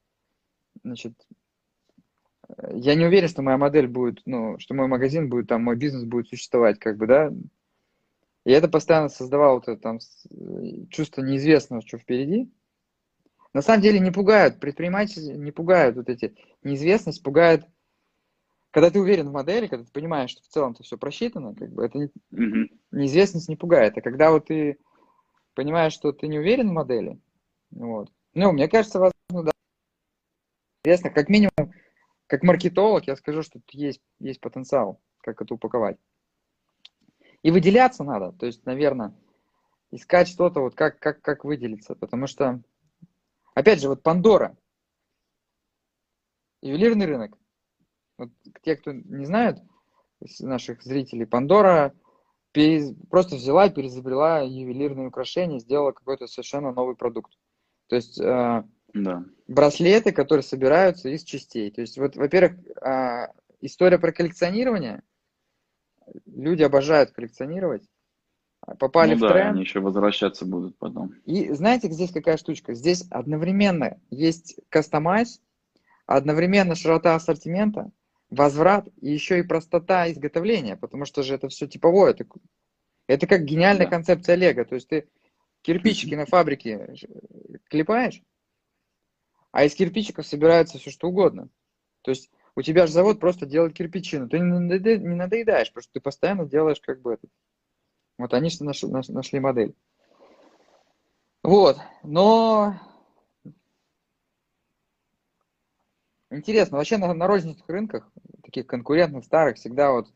значит, 0.82 1.14
я 2.72 2.94
не 2.94 3.04
уверен, 3.04 3.28
что 3.28 3.42
моя 3.42 3.58
модель 3.58 3.86
будет, 3.86 4.20
ну, 4.26 4.58
что 4.58 4.74
мой 4.74 4.86
магазин 4.86 5.28
будет, 5.28 5.48
там, 5.48 5.64
мой 5.64 5.76
бизнес 5.76 6.04
будет 6.04 6.28
существовать, 6.28 6.78
как 6.78 6.96
бы, 6.96 7.06
да. 7.06 7.32
И 8.44 8.52
это 8.52 8.68
постоянно 8.68 9.08
создавало 9.08 9.54
вот 9.54 9.68
это 9.68 9.80
там 9.80 9.98
чувство 10.90 11.22
неизвестного, 11.22 11.82
что 11.82 11.98
впереди. 11.98 12.50
На 13.52 13.62
самом 13.62 13.82
деле 13.82 13.98
не 13.98 14.10
пугают, 14.10 14.60
предприниматели 14.60 15.36
не 15.36 15.50
пугают 15.50 15.96
вот 15.96 16.08
эти, 16.08 16.36
неизвестность 16.62 17.22
пугает, 17.22 17.66
когда 18.70 18.90
ты 18.90 19.00
уверен 19.00 19.28
в 19.28 19.32
модели, 19.32 19.66
когда 19.66 19.84
ты 19.84 19.90
понимаешь, 19.90 20.30
что 20.30 20.42
в 20.42 20.46
целом-то 20.46 20.84
все 20.84 20.96
просчитано, 20.96 21.54
как 21.54 21.70
бы 21.72 21.84
это 21.84 21.98
не, 21.98 22.10
mm-hmm. 22.32 22.78
неизвестность 22.92 23.48
не 23.48 23.56
пугает. 23.56 23.98
А 23.98 24.00
когда 24.00 24.30
вот 24.30 24.46
ты 24.46 24.78
понимаешь, 25.54 25.92
что 25.92 26.12
ты 26.12 26.28
не 26.28 26.38
уверен 26.38 26.68
в 26.70 26.72
модели, 26.72 27.18
вот, 27.72 28.10
ну, 28.34 28.52
мне 28.52 28.68
кажется, 28.68 29.00
да, 29.00 29.10
интересно, 30.82 31.10
как 31.10 31.28
минимум, 31.28 31.72
как 32.26 32.42
маркетолог, 32.42 33.06
я 33.06 33.16
скажу, 33.16 33.42
что 33.42 33.60
есть, 33.72 34.00
есть 34.18 34.40
потенциал, 34.40 35.00
как 35.20 35.40
это 35.42 35.54
упаковать. 35.54 35.98
И 37.42 37.50
выделяться 37.50 38.04
надо, 38.04 38.32
то 38.32 38.46
есть, 38.46 38.64
наверное, 38.66 39.14
искать 39.90 40.28
что-то, 40.28 40.60
вот 40.60 40.74
как, 40.74 40.98
как, 40.98 41.20
как 41.22 41.44
выделиться, 41.44 41.94
потому 41.94 42.26
что, 42.26 42.62
опять 43.54 43.80
же, 43.80 43.88
вот 43.88 44.02
Пандора, 44.02 44.56
ювелирный 46.60 47.06
рынок, 47.06 47.36
вот 48.18 48.30
те, 48.62 48.76
кто 48.76 48.92
не 48.92 49.24
знают, 49.24 49.58
наших 50.40 50.82
зрителей, 50.82 51.24
Пандора 51.24 51.94
перез... 52.52 52.94
просто 53.08 53.36
взяла 53.36 53.66
и 53.66 53.72
перезабрела 53.72 54.44
ювелирные 54.44 55.08
украшения, 55.08 55.58
сделала 55.58 55.92
какой-то 55.92 56.26
совершенно 56.26 56.72
новый 56.72 56.94
продукт. 56.94 57.32
То 57.88 57.96
есть 57.96 58.20
э, 58.20 58.64
да. 58.94 59.24
браслеты, 59.48 60.12
которые 60.12 60.42
собираются 60.42 61.08
из 61.08 61.22
частей. 61.24 61.70
То 61.70 61.80
есть, 61.80 61.98
вот, 61.98 62.16
во-первых, 62.16 62.58
э, 62.82 63.28
история 63.60 63.98
про 63.98 64.12
коллекционирование. 64.12 65.02
Люди 66.26 66.62
обожают 66.62 67.12
коллекционировать. 67.12 67.84
Попали 68.78 69.12
ну, 69.12 69.16
в 69.16 69.20
да, 69.20 69.32
тренд. 69.32 69.50
они 69.52 69.60
еще 69.62 69.80
возвращаться 69.80 70.44
будут 70.44 70.76
потом. 70.76 71.14
И 71.24 71.50
знаете, 71.52 71.90
здесь 71.90 72.12
какая 72.12 72.36
штучка? 72.36 72.74
Здесь 72.74 73.06
одновременно 73.10 73.98
есть 74.10 74.60
кастомайз, 74.68 75.40
одновременно 76.06 76.74
широта 76.74 77.14
ассортимента, 77.14 77.90
возврат 78.28 78.86
и 79.00 79.10
еще 79.10 79.38
и 79.38 79.44
простота 79.44 80.10
изготовления, 80.10 80.76
потому 80.76 81.04
что 81.06 81.22
же 81.22 81.34
это 81.34 81.48
все 81.48 81.66
типовое. 81.66 82.10
Это, 82.10 82.26
это 83.06 83.26
как 83.26 83.44
гениальная 83.44 83.86
да. 83.86 83.90
концепция 83.90 84.36
Лего. 84.36 84.64
То 84.64 84.74
есть 84.74 84.88
ты 84.88 85.08
кирпичики 85.62 86.14
на 86.16 86.26
фабрике 86.26 86.94
клепаешь, 87.68 88.22
а 89.52 89.64
из 89.64 89.74
кирпичиков 89.74 90.26
собирается 90.26 90.78
все 90.78 90.90
что 90.90 91.08
угодно. 91.08 91.48
То 92.02 92.10
есть 92.10 92.30
у 92.54 92.62
тебя 92.62 92.86
же 92.86 92.92
завод 92.92 93.20
просто 93.20 93.46
делает 93.46 93.74
кирпичину. 93.74 94.28
Ты 94.28 94.38
не 94.38 95.14
надоедаешь, 95.14 95.68
потому 95.68 95.82
что 95.82 95.92
ты 95.92 96.00
постоянно 96.00 96.46
делаешь 96.46 96.80
как 96.80 97.00
бы 97.00 97.14
этот. 97.14 97.30
Вот 98.18 98.34
они 98.34 98.50
что 98.50 98.64
нашли, 98.64 98.88
нашли 98.88 99.40
модель. 99.40 99.74
Вот, 101.42 101.78
но 102.02 102.78
интересно, 106.30 106.76
вообще 106.76 106.98
на, 106.98 107.14
на 107.14 107.26
розничных 107.26 107.66
рынках, 107.66 108.10
таких 108.42 108.66
конкурентных, 108.66 109.24
старых, 109.24 109.56
всегда 109.56 109.92
вот 109.92 110.12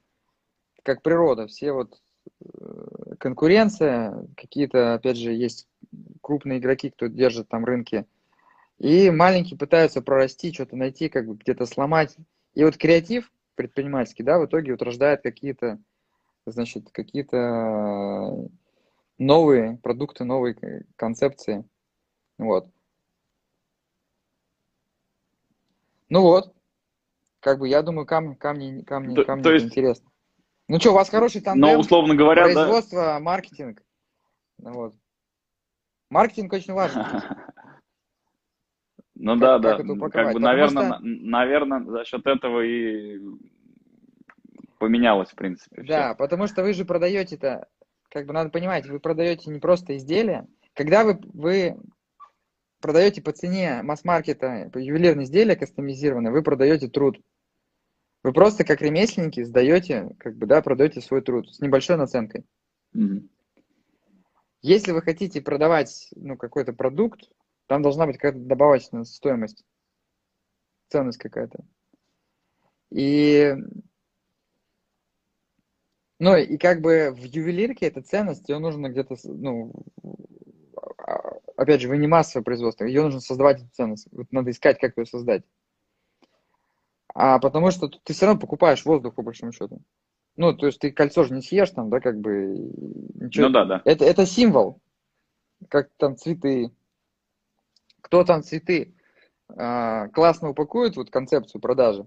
как 0.82 1.00
природа, 1.00 1.46
все 1.46 1.72
вот 1.72 1.98
Э, 2.40 3.14
конкуренция, 3.18 4.26
какие-то, 4.36 4.94
опять 4.94 5.16
же, 5.16 5.32
есть 5.32 5.68
крупные 6.20 6.58
игроки, 6.58 6.90
кто 6.90 7.06
держит 7.06 7.48
там 7.48 7.64
рынки, 7.64 8.06
и 8.78 9.10
маленькие 9.10 9.58
пытаются 9.58 10.02
прорасти, 10.02 10.52
что-то 10.52 10.76
найти, 10.76 11.08
как 11.08 11.26
бы 11.26 11.34
где-то 11.36 11.66
сломать. 11.66 12.16
И 12.54 12.64
вот 12.64 12.76
креатив 12.76 13.30
предпринимательский, 13.54 14.24
да, 14.24 14.38
в 14.38 14.46
итоге 14.46 14.72
вот 14.72 14.82
рождает 14.82 15.22
какие-то, 15.22 15.78
значит, 16.46 16.90
какие-то 16.90 18.48
новые 19.18 19.78
продукты, 19.78 20.24
новые 20.24 20.84
концепции. 20.96 21.64
Вот. 22.38 22.68
Ну 26.08 26.22
вот, 26.22 26.54
как 27.40 27.58
бы 27.58 27.68
я 27.68 27.82
думаю, 27.82 28.06
камни, 28.06 28.34
камни, 28.34 28.82
камни, 28.82 29.22
камни 29.22 29.42
то 29.42 29.52
есть, 29.52 29.66
интересно. 29.66 30.10
Ну 30.68 30.80
что, 30.80 30.92
у 30.92 30.94
вас 30.94 31.10
хороший 31.10 31.40
тандем. 31.40 31.60
Но, 31.60 31.78
условно 31.78 32.14
говоря, 32.14 32.44
производство, 32.44 33.02
да. 33.02 33.20
маркетинг. 33.20 33.82
Ну, 34.58 34.72
вот. 34.72 34.94
Маркетинг 36.10 36.52
очень 36.52 36.72
важен. 36.72 37.04
Ну 39.16 39.36
да, 39.36 39.58
да. 39.58 39.76
Как 39.76 40.32
бы, 40.32 40.40
наверное, 40.40 40.98
наверное, 41.00 41.84
за 41.84 42.04
счет 42.04 42.26
этого 42.26 42.60
и 42.60 43.20
поменялось, 44.78 45.30
в 45.30 45.34
принципе. 45.34 45.82
Да, 45.82 46.14
потому 46.14 46.46
что 46.46 46.62
вы 46.62 46.72
же 46.72 46.84
продаете-то, 46.84 47.68
как 48.10 48.26
бы 48.26 48.32
надо 48.32 48.50
понимать, 48.50 48.86
вы 48.86 49.00
продаете 49.00 49.50
не 49.50 49.60
просто 49.60 49.96
изделия. 49.96 50.46
Когда 50.74 51.04
вы, 51.04 51.20
вы 51.32 51.76
продаете 52.80 53.22
по 53.22 53.32
цене 53.32 53.82
масс-маркета 53.82 54.70
ювелирные 54.74 55.24
изделия 55.24 55.56
кастомизированные, 55.56 56.32
вы 56.32 56.42
продаете 56.42 56.88
труд. 56.88 57.20
Вы 58.24 58.32
просто 58.32 58.64
как 58.64 58.82
ремесленники 58.82 59.42
сдаете, 59.42 60.10
как 60.18 60.36
бы, 60.36 60.46
да, 60.46 60.60
продаете 60.60 61.00
свой 61.00 61.22
труд 61.22 61.52
с 61.54 61.60
небольшой 61.60 61.96
наценкой. 61.96 62.44
Mm-hmm. 62.96 63.28
Если 64.62 64.92
вы 64.92 65.02
хотите 65.02 65.42
продавать, 65.42 66.08
ну, 66.16 66.36
какой-то 66.36 66.72
продукт, 66.72 67.28
там 67.66 67.82
должна 67.82 68.06
быть 68.06 68.16
какая-то 68.16 68.38
добавочная 68.38 69.04
стоимость, 69.04 69.64
ценность 70.88 71.18
какая-то. 71.18 71.64
И, 72.90 73.54
ну, 76.18 76.36
и 76.36 76.56
как 76.58 76.80
бы 76.80 77.10
в 77.12 77.24
ювелирке 77.24 77.86
эта 77.86 78.02
ценность, 78.02 78.48
ее 78.48 78.58
нужно 78.58 78.88
где-то, 78.88 79.16
ну, 79.24 79.72
а, 80.98 81.38
опять 81.56 81.80
же, 81.80 81.88
вы 81.88 81.98
не 81.98 82.06
массовое 82.06 82.44
производство, 82.44 82.84
ее 82.84 83.02
нужно 83.02 83.20
создавать 83.20 83.60
эту 83.60 83.70
ценность. 83.72 84.08
Вот 84.12 84.30
надо 84.30 84.50
искать, 84.50 84.78
как 84.78 84.96
ее 84.96 85.06
создать. 85.06 85.44
А 87.14 87.38
потому 87.38 87.70
что 87.70 87.88
ты 87.88 88.12
все 88.12 88.26
равно 88.26 88.40
покупаешь 88.40 88.84
воздух, 88.84 89.14
по 89.14 89.22
большому 89.22 89.52
счету. 89.52 89.80
Ну, 90.36 90.52
то 90.52 90.66
есть 90.66 90.80
ты 90.80 90.90
кольцо 90.90 91.22
же 91.22 91.32
не 91.32 91.42
съешь 91.42 91.70
там, 91.70 91.90
да, 91.90 92.00
как 92.00 92.18
бы. 92.18 92.56
Ничего. 93.14 93.46
Ну 93.46 93.52
да, 93.52 93.64
да. 93.64 93.82
Это, 93.84 94.04
это 94.04 94.26
символ. 94.26 94.80
Как 95.68 95.90
там 95.96 96.16
цветы. 96.16 96.72
Кто 98.04 98.22
там 98.22 98.42
цветы 98.42 98.94
а, 99.48 100.08
классно 100.08 100.50
упакует 100.50 100.94
вот 100.96 101.10
концепцию 101.10 101.62
продажи. 101.62 102.06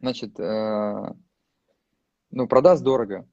Значит, 0.00 0.38
а, 0.40 1.14
ну, 2.32 2.48
продаст 2.48 2.82
дорого. 2.82 3.28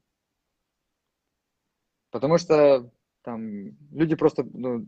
Потому 2.11 2.37
что 2.37 2.91
там 3.23 3.69
люди 3.91 4.15
просто... 4.15 4.43
Ну, 4.43 4.85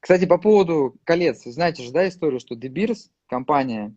кстати, 0.00 0.26
по 0.26 0.38
поводу 0.38 0.96
колец. 1.04 1.44
Знаете 1.44 1.84
же, 1.84 1.92
да, 1.92 2.08
историю, 2.08 2.40
что 2.40 2.56
De 2.56 2.68
Beers, 2.68 3.08
компания, 3.28 3.94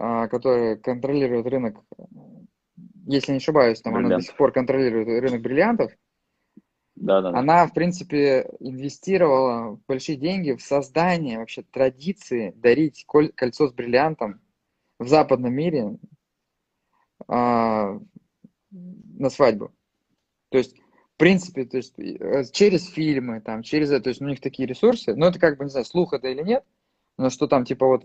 а, 0.00 0.26
которая 0.26 0.76
контролирует 0.76 1.46
рынок, 1.46 1.78
если 3.06 3.30
не 3.30 3.38
ошибаюсь, 3.38 3.80
там 3.80 3.94
она 3.94 4.16
до 4.16 4.20
сих 4.20 4.36
пор 4.36 4.50
контролирует 4.50 5.22
рынок 5.22 5.42
бриллиантов. 5.42 5.92
Да, 7.00 7.22
да. 7.22 7.30
Она, 7.30 7.66
в 7.66 7.72
принципе, 7.72 8.46
инвестировала 8.60 9.80
большие 9.88 10.16
деньги 10.16 10.52
в 10.52 10.60
создание 10.60 11.38
вообще 11.38 11.62
традиции 11.62 12.52
дарить 12.56 13.06
кольцо 13.06 13.68
с 13.68 13.72
бриллиантом 13.72 14.42
в 14.98 15.08
западном 15.08 15.54
мире 15.54 15.96
а, 17.26 17.98
на 18.70 19.30
свадьбу. 19.30 19.72
То 20.50 20.58
есть, 20.58 20.76
в 20.76 21.16
принципе, 21.16 21.64
то 21.64 21.78
есть, 21.78 21.98
э, 21.98 22.44
через 22.52 22.86
фильмы, 22.90 23.40
там, 23.40 23.62
через 23.62 23.90
это, 23.90 24.04
то 24.04 24.08
есть 24.10 24.20
у 24.20 24.26
них 24.26 24.40
такие 24.42 24.68
ресурсы, 24.68 25.14
но 25.14 25.28
это 25.28 25.38
как 25.38 25.56
бы, 25.56 25.64
не 25.64 25.70
знаю, 25.70 25.86
слух 25.86 26.12
это 26.12 26.28
или 26.28 26.42
нет, 26.42 26.64
но 27.16 27.30
что 27.30 27.46
там, 27.46 27.64
типа, 27.64 27.86
вот 27.86 28.04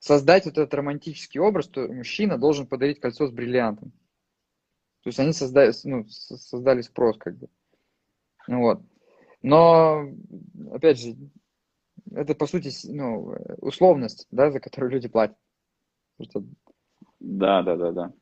создать 0.00 0.46
вот 0.46 0.58
этот 0.58 0.74
романтический 0.74 1.38
образ, 1.38 1.66
что 1.66 1.86
мужчина 1.86 2.38
должен 2.38 2.66
подарить 2.66 2.98
кольцо 2.98 3.28
с 3.28 3.30
бриллиантом. 3.30 3.92
То 5.04 5.08
есть 5.08 5.20
они 5.20 5.32
создали, 5.32 5.72
ну, 5.84 6.08
создали 6.08 6.80
спрос 6.82 7.18
как 7.18 7.36
бы. 7.36 7.48
Вот. 8.48 8.80
Но, 9.42 10.04
опять 10.72 11.00
же, 11.00 11.14
это 12.14 12.34
по 12.34 12.46
сути 12.46 12.70
ну, 12.88 13.34
условность, 13.58 14.26
да, 14.30 14.50
за 14.50 14.60
которую 14.60 14.92
люди 14.92 15.08
платят. 15.08 15.36
Да, 17.20 17.62
да, 17.62 17.76
да, 17.76 17.92
да. 17.92 18.12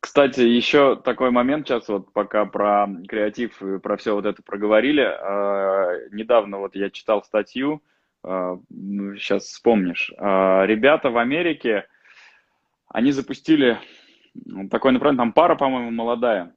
Кстати, 0.00 0.40
еще 0.40 0.96
такой 0.96 1.30
момент 1.30 1.66
сейчас, 1.66 1.88
вот 1.88 2.12
пока 2.12 2.44
про 2.44 2.86
креатив 3.08 3.62
и 3.62 3.78
про 3.78 3.96
все 3.96 4.14
вот 4.14 4.26
это 4.26 4.42
проговорили. 4.42 5.02
Э, 5.02 6.08
недавно 6.12 6.58
вот 6.58 6.76
я 6.76 6.90
читал 6.90 7.24
статью, 7.24 7.82
сейчас 8.22 9.44
а, 9.44 9.46
вспомнишь. 9.46 10.12
А, 10.18 10.64
ребята 10.66 11.10
в 11.10 11.16
Америке, 11.16 11.86
они 12.88 13.12
запустили 13.12 13.78
такой 14.70 14.92
направление, 14.92 15.24
там 15.24 15.32
пара, 15.32 15.56
по-моему, 15.56 15.90
молодая, 15.90 16.54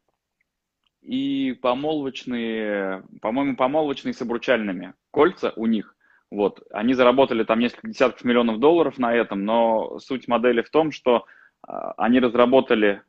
и 1.07 1.53
помолвочные, 1.53 3.03
по-моему, 3.21 3.55
помолвочные 3.55 4.13
с 4.13 4.21
обручальными 4.21 4.93
кольца 5.11 5.53
у 5.55 5.65
них 5.65 5.95
Вот. 6.29 6.61
Они 6.71 6.93
заработали 6.93 7.45
там 7.45 7.59
несколько 7.59 7.87
десятков 7.87 8.25
миллионов 8.25 8.59
долларов 8.59 8.97
на 8.97 9.15
этом, 9.15 9.45
но 9.45 9.99
суть 9.99 10.27
модели 10.27 10.61
в 10.61 10.69
том, 10.69 10.91
что 10.91 11.25
а, 11.65 11.93
они 11.97 12.19
разработали, 12.19 13.03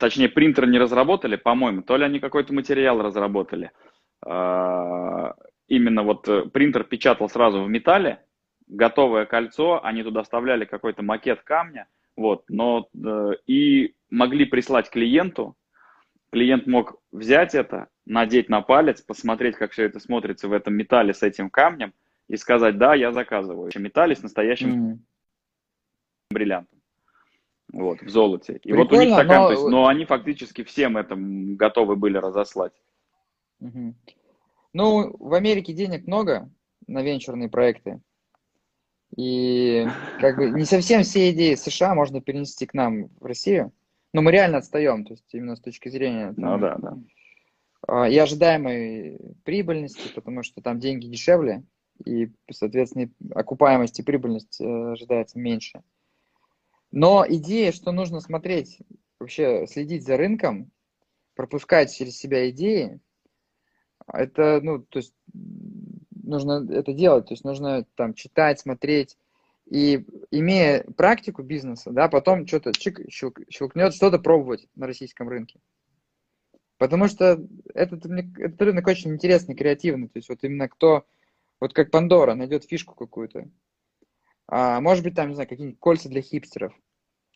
точнее, 0.00 0.28
принтер 0.28 0.66
не 0.66 0.80
разработали, 0.80 1.36
по-моему, 1.36 1.82
то 1.82 1.96
ли 1.96 2.04
они 2.04 2.18
какой-то 2.18 2.52
материал 2.52 3.00
разработали. 3.00 3.70
А, 4.26 5.34
именно 5.68 6.02
вот 6.02 6.28
э, 6.28 6.46
принтер 6.52 6.82
печатал 6.82 7.28
сразу 7.28 7.62
в 7.62 7.68
металле, 7.68 8.24
готовое 8.66 9.26
кольцо, 9.26 9.80
они 9.84 10.02
туда 10.02 10.22
оставляли 10.22 10.64
какой-то 10.64 11.04
макет 11.04 11.42
камня, 11.42 11.86
вот, 12.16 12.42
но 12.48 12.88
э, 12.92 13.32
и 13.46 13.94
могли 14.10 14.46
прислать 14.46 14.90
клиенту, 14.90 15.56
клиент 16.34 16.66
мог 16.66 17.00
взять 17.12 17.54
это, 17.54 17.86
надеть 18.06 18.48
на 18.48 18.60
палец, 18.60 19.00
посмотреть, 19.00 19.54
как 19.54 19.70
все 19.70 19.84
это 19.84 20.00
смотрится 20.00 20.48
в 20.48 20.52
этом 20.52 20.74
металле 20.74 21.14
с 21.14 21.22
этим 21.22 21.48
камнем, 21.48 21.94
и 22.26 22.36
сказать, 22.36 22.76
да, 22.76 22.96
я 22.96 23.12
заказываю. 23.12 23.70
Металле 23.76 24.16
с 24.16 24.22
настоящим 24.22 24.94
mm. 24.94 24.98
бриллиантом. 26.32 26.80
Вот, 27.72 28.02
в 28.02 28.08
золоте. 28.08 28.54
И 28.54 28.72
Прикольно, 28.72 28.82
вот 28.82 28.92
у 28.92 29.00
них 29.00 29.16
такая, 29.16 29.38
но... 29.38 29.46
то 29.46 29.52
есть, 29.52 29.64
но 29.64 29.86
они 29.86 30.04
фактически 30.06 30.64
всем 30.64 30.96
этом 30.96 31.54
готовы 31.54 31.94
были 31.94 32.16
разослать. 32.16 32.72
Угу. 33.60 33.94
Ну, 34.72 35.16
в 35.18 35.34
Америке 35.34 35.72
денег 35.72 36.08
много 36.08 36.50
на 36.88 37.02
венчурные 37.02 37.48
проекты. 37.48 38.00
И 39.16 39.86
как 40.20 40.36
бы 40.36 40.50
не 40.50 40.64
совсем 40.64 41.02
все 41.02 41.30
идеи 41.30 41.54
США 41.54 41.94
можно 41.94 42.20
перенести 42.20 42.66
к 42.66 42.74
нам 42.74 43.08
в 43.20 43.24
Россию. 43.24 43.72
Но 44.14 44.22
мы 44.22 44.30
реально 44.30 44.58
отстаем, 44.58 45.04
то 45.04 45.14
есть 45.14 45.34
именно 45.34 45.56
с 45.56 45.60
точки 45.60 45.88
зрения 45.88 46.32
там, 46.34 46.52
ну, 46.52 46.58
да, 46.58 46.76
да. 46.78 46.96
А, 47.88 48.08
и 48.08 48.16
ожидаемой 48.16 49.18
прибыльности, 49.42 50.08
потому 50.14 50.44
что 50.44 50.62
там 50.62 50.78
деньги 50.78 51.08
дешевле, 51.08 51.64
и, 52.06 52.30
соответственно, 52.48 53.10
окупаемость 53.34 53.98
и 53.98 54.04
прибыльность 54.04 54.60
э, 54.60 54.92
ожидается 54.92 55.40
меньше. 55.40 55.82
Но 56.92 57.26
идея, 57.28 57.72
что 57.72 57.90
нужно 57.90 58.20
смотреть, 58.20 58.78
вообще 59.18 59.66
следить 59.66 60.04
за 60.04 60.16
рынком, 60.16 60.70
пропускать 61.34 61.92
через 61.92 62.16
себя 62.16 62.48
идеи, 62.50 63.00
это, 64.06 64.60
ну, 64.62 64.78
то 64.78 65.00
есть 65.00 65.12
нужно 66.22 66.64
это 66.72 66.92
делать, 66.92 67.26
то 67.26 67.34
есть 67.34 67.42
нужно 67.42 67.84
там 67.96 68.14
читать, 68.14 68.60
смотреть, 68.60 69.18
и 69.66 70.04
имея 70.30 70.84
практику 70.96 71.42
бизнеса, 71.42 71.90
да, 71.90 72.08
потом 72.08 72.46
что-то 72.46 72.72
чик, 72.72 73.00
щелк, 73.10 73.40
щелкнет, 73.50 73.94
что-то 73.94 74.18
пробовать 74.18 74.68
на 74.74 74.86
российском 74.86 75.28
рынке. 75.28 75.60
Потому 76.78 77.08
что 77.08 77.40
этот, 77.72 78.04
этот 78.04 78.60
рынок 78.60 78.86
очень 78.86 79.12
интересный, 79.12 79.54
креативный. 79.54 80.08
То 80.08 80.18
есть 80.18 80.28
вот 80.28 80.42
именно 80.42 80.68
кто 80.68 81.06
вот 81.60 81.72
как 81.72 81.90
Пандора 81.90 82.34
найдет 82.34 82.64
фишку 82.64 82.94
какую-то. 82.94 83.48
А, 84.46 84.80
может 84.80 85.02
быть, 85.04 85.14
там, 85.14 85.28
не 85.28 85.34
знаю, 85.34 85.48
какие-нибудь 85.48 85.80
кольца 85.80 86.08
для 86.08 86.20
хипстеров. 86.20 86.74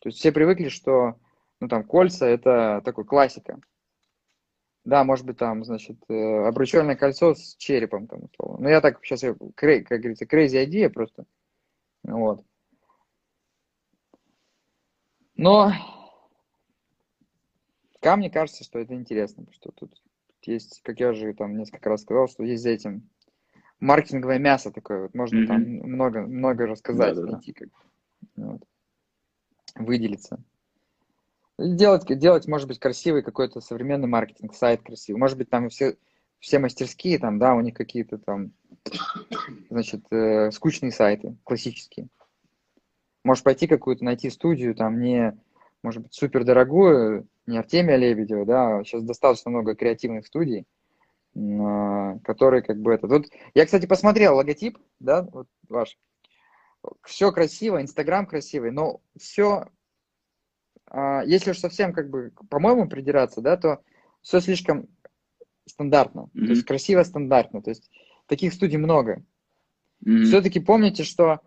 То 0.01 0.09
есть 0.09 0.19
все 0.19 0.31
привыкли, 0.31 0.69
что, 0.69 1.15
ну, 1.59 1.67
там, 1.67 1.83
кольца– 1.83 2.25
это 2.27 2.81
такой 2.85 3.05
классика. 3.05 3.59
Да, 4.85 5.03
может 5.03 5.25
быть, 5.25 5.37
там, 5.37 5.65
значит, 5.65 5.97
э, 6.09 6.47
обручальное 6.47 6.95
кольцо 6.95 7.35
с 7.35 7.55
черепом, 7.55 8.07
там, 8.07 8.25
условно. 8.25 8.63
Ну, 8.63 8.69
я 8.69 8.81
так 8.81 9.03
сейчас, 9.03 9.21
как 9.21 9.55
говорится, 9.55 10.25
crazy 10.25 10.63
idea 10.63 10.89
просто. 10.89 11.25
Вот. 12.09 12.43
Но 15.35 15.71
камни 18.01 18.29
кажется, 18.29 18.63
что 18.63 18.79
это 18.79 18.93
интересно, 18.93 19.45
что 19.51 19.71
тут 19.71 20.01
есть, 20.43 20.81
как 20.83 20.99
я 20.99 21.09
уже 21.09 21.33
там 21.33 21.55
несколько 21.57 21.89
раз 21.89 22.01
сказал, 22.01 22.27
что 22.27 22.43
есть 22.43 22.63
за 22.63 22.71
этим 22.71 23.09
маркетинговое 23.79 24.39
мясо 24.39 24.71
такое, 24.71 25.03
вот 25.03 25.13
можно 25.13 25.43
mm-hmm. 25.43 25.47
там 25.47 25.61
много, 25.61 26.21
много 26.21 26.65
рассказать, 26.65 27.15
да, 27.15 27.21
найти, 27.23 27.53
как 27.53 27.69
вот, 28.35 28.63
выделиться. 29.75 30.43
Делать, 31.57 32.05
делать, 32.17 32.47
может 32.47 32.67
быть, 32.67 32.79
красивый 32.79 33.21
какой-то 33.21 33.61
современный 33.61 34.07
маркетинг, 34.07 34.55
сайт 34.55 34.81
красивый. 34.81 35.19
Может 35.19 35.37
быть, 35.37 35.49
там 35.49 35.69
все, 35.69 35.97
все 36.39 36.57
мастерские, 36.57 37.19
там, 37.19 37.37
да, 37.37 37.53
у 37.53 37.61
них 37.61 37.75
какие-то 37.75 38.17
там, 38.17 38.53
значит, 39.69 40.01
э, 40.11 40.51
скучные 40.51 40.91
сайты, 40.91 41.35
классические. 41.43 42.07
Может 43.23 43.43
пойти 43.43 43.67
какую-то, 43.67 44.03
найти 44.05 44.29
студию, 44.29 44.75
там, 44.75 44.99
не, 44.99 45.37
может 45.83 46.03
быть, 46.03 46.13
супер 46.13 46.43
дорогую, 46.43 47.27
не 47.45 47.57
Артемия 47.57 47.97
Лебедева, 47.97 48.45
да, 48.45 48.83
сейчас 48.83 49.03
достаточно 49.03 49.51
много 49.51 49.75
креативных 49.75 50.25
студий, 50.25 50.65
а, 51.35 52.17
который 52.19 52.61
как 52.61 52.79
бы 52.79 52.93
это. 52.93 53.07
Тут 53.07 53.27
я, 53.53 53.65
кстати, 53.65 53.85
посмотрел 53.85 54.37
логотип, 54.37 54.77
да, 54.99 55.23
вот 55.23 55.47
ваш. 55.67 55.97
Все 57.03 57.31
красиво, 57.31 57.81
Инстаграм 57.81 58.25
красивый, 58.25 58.71
но 58.71 59.01
все, 59.17 59.65
а, 60.85 61.23
если 61.23 61.51
уж 61.51 61.59
совсем 61.59 61.91
как 61.91 62.09
бы, 62.09 62.31
по-моему, 62.49 62.87
придираться, 62.87 63.41
да, 63.41 63.57
то 63.57 63.81
все 64.21 64.39
слишком 64.39 64.87
стандартно, 65.65 66.29
mm-hmm. 66.33 66.45
то 66.45 66.49
есть 66.51 66.65
красиво 66.65 67.03
стандартно, 67.03 67.61
то 67.61 67.69
есть 67.69 67.91
таких 68.29 68.53
студий 68.53 68.77
много. 68.77 69.23
Mm-hmm. 70.05 70.23
Все-таки 70.23 70.59
помните, 70.61 71.03
что 71.03 71.41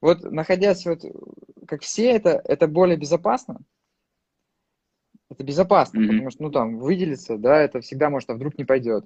вот 0.00 0.22
находясь 0.22 0.86
вот 0.86 1.04
как 1.66 1.82
все, 1.82 2.12
это, 2.12 2.40
это 2.44 2.68
более 2.68 2.96
безопасно, 2.96 3.60
это 5.28 5.42
безопасно, 5.42 5.98
mm-hmm. 5.98 6.06
потому 6.06 6.30
что, 6.30 6.42
ну, 6.44 6.50
там, 6.50 6.78
выделиться, 6.78 7.36
да, 7.36 7.60
это 7.60 7.80
всегда 7.80 8.08
может, 8.08 8.30
а 8.30 8.34
вдруг 8.34 8.56
не 8.56 8.64
пойдет. 8.64 9.04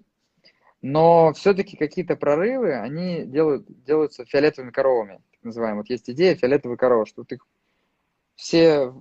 Но 0.83 1.33
все-таки 1.33 1.77
какие-то 1.77 2.17
прорывы, 2.17 2.75
они 2.75 3.25
делают, 3.25 3.67
делаются 3.85 4.25
фиолетовыми 4.25 4.71
коровами, 4.71 5.21
так 5.33 5.43
называемые. 5.43 5.83
Вот 5.83 5.91
есть 5.91 6.09
идея 6.09 6.37
фиолетовой 6.37 6.77
коровы, 6.77 7.07
что 7.07 7.25
ты 7.25 7.39
все 8.35 8.93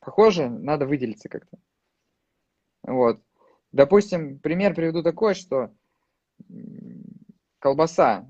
похожи, 0.00 0.48
надо 0.48 0.86
выделиться 0.86 1.28
как-то. 1.28 1.58
Вот. 2.84 3.20
Допустим, 3.72 4.38
пример 4.38 4.74
приведу 4.74 5.02
такой, 5.02 5.34
что 5.34 5.72
колбаса, 7.58 8.28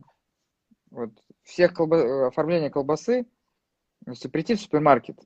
вот 0.91 1.11
всех 1.43 1.75
колба... 1.75 2.29
оформление 2.29 2.71
колбасы, 2.71 3.27
если 4.07 4.29
прийти 4.29 4.55
в 4.55 4.61
супермаркет, 4.61 5.19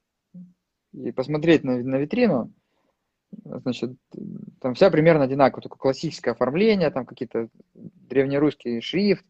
и 0.93 1.12
посмотреть 1.12 1.64
на, 1.64 1.78
на 1.78 1.97
витрину, 1.97 2.53
значит, 3.45 3.93
там 4.61 4.74
вся 4.74 4.91
примерно 4.91 5.24
одинаковая, 5.24 5.62
только 5.62 5.78
классическое 5.78 6.35
оформление, 6.35 6.91
там 6.91 7.07
какие-то 7.07 7.49
древнерусский 7.74 8.81
шрифт, 8.81 9.24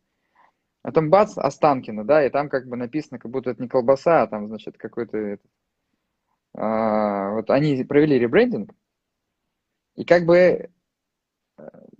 а 0.82 0.92
там 0.92 1.10
бац, 1.10 1.36
Останкино, 1.36 2.04
да, 2.04 2.24
и 2.24 2.30
там 2.30 2.48
как 2.48 2.66
бы 2.66 2.76
написано, 2.76 3.18
как 3.18 3.30
будто 3.30 3.50
это 3.50 3.62
не 3.62 3.68
колбаса, 3.68 4.22
а 4.22 4.26
там, 4.26 4.48
значит, 4.48 4.78
какой-то... 4.78 5.38
А, 6.54 7.30
вот 7.32 7.50
они 7.50 7.84
провели 7.84 8.18
ребрендинг, 8.18 8.72
и 9.94 10.04
как 10.04 10.24
бы 10.24 10.70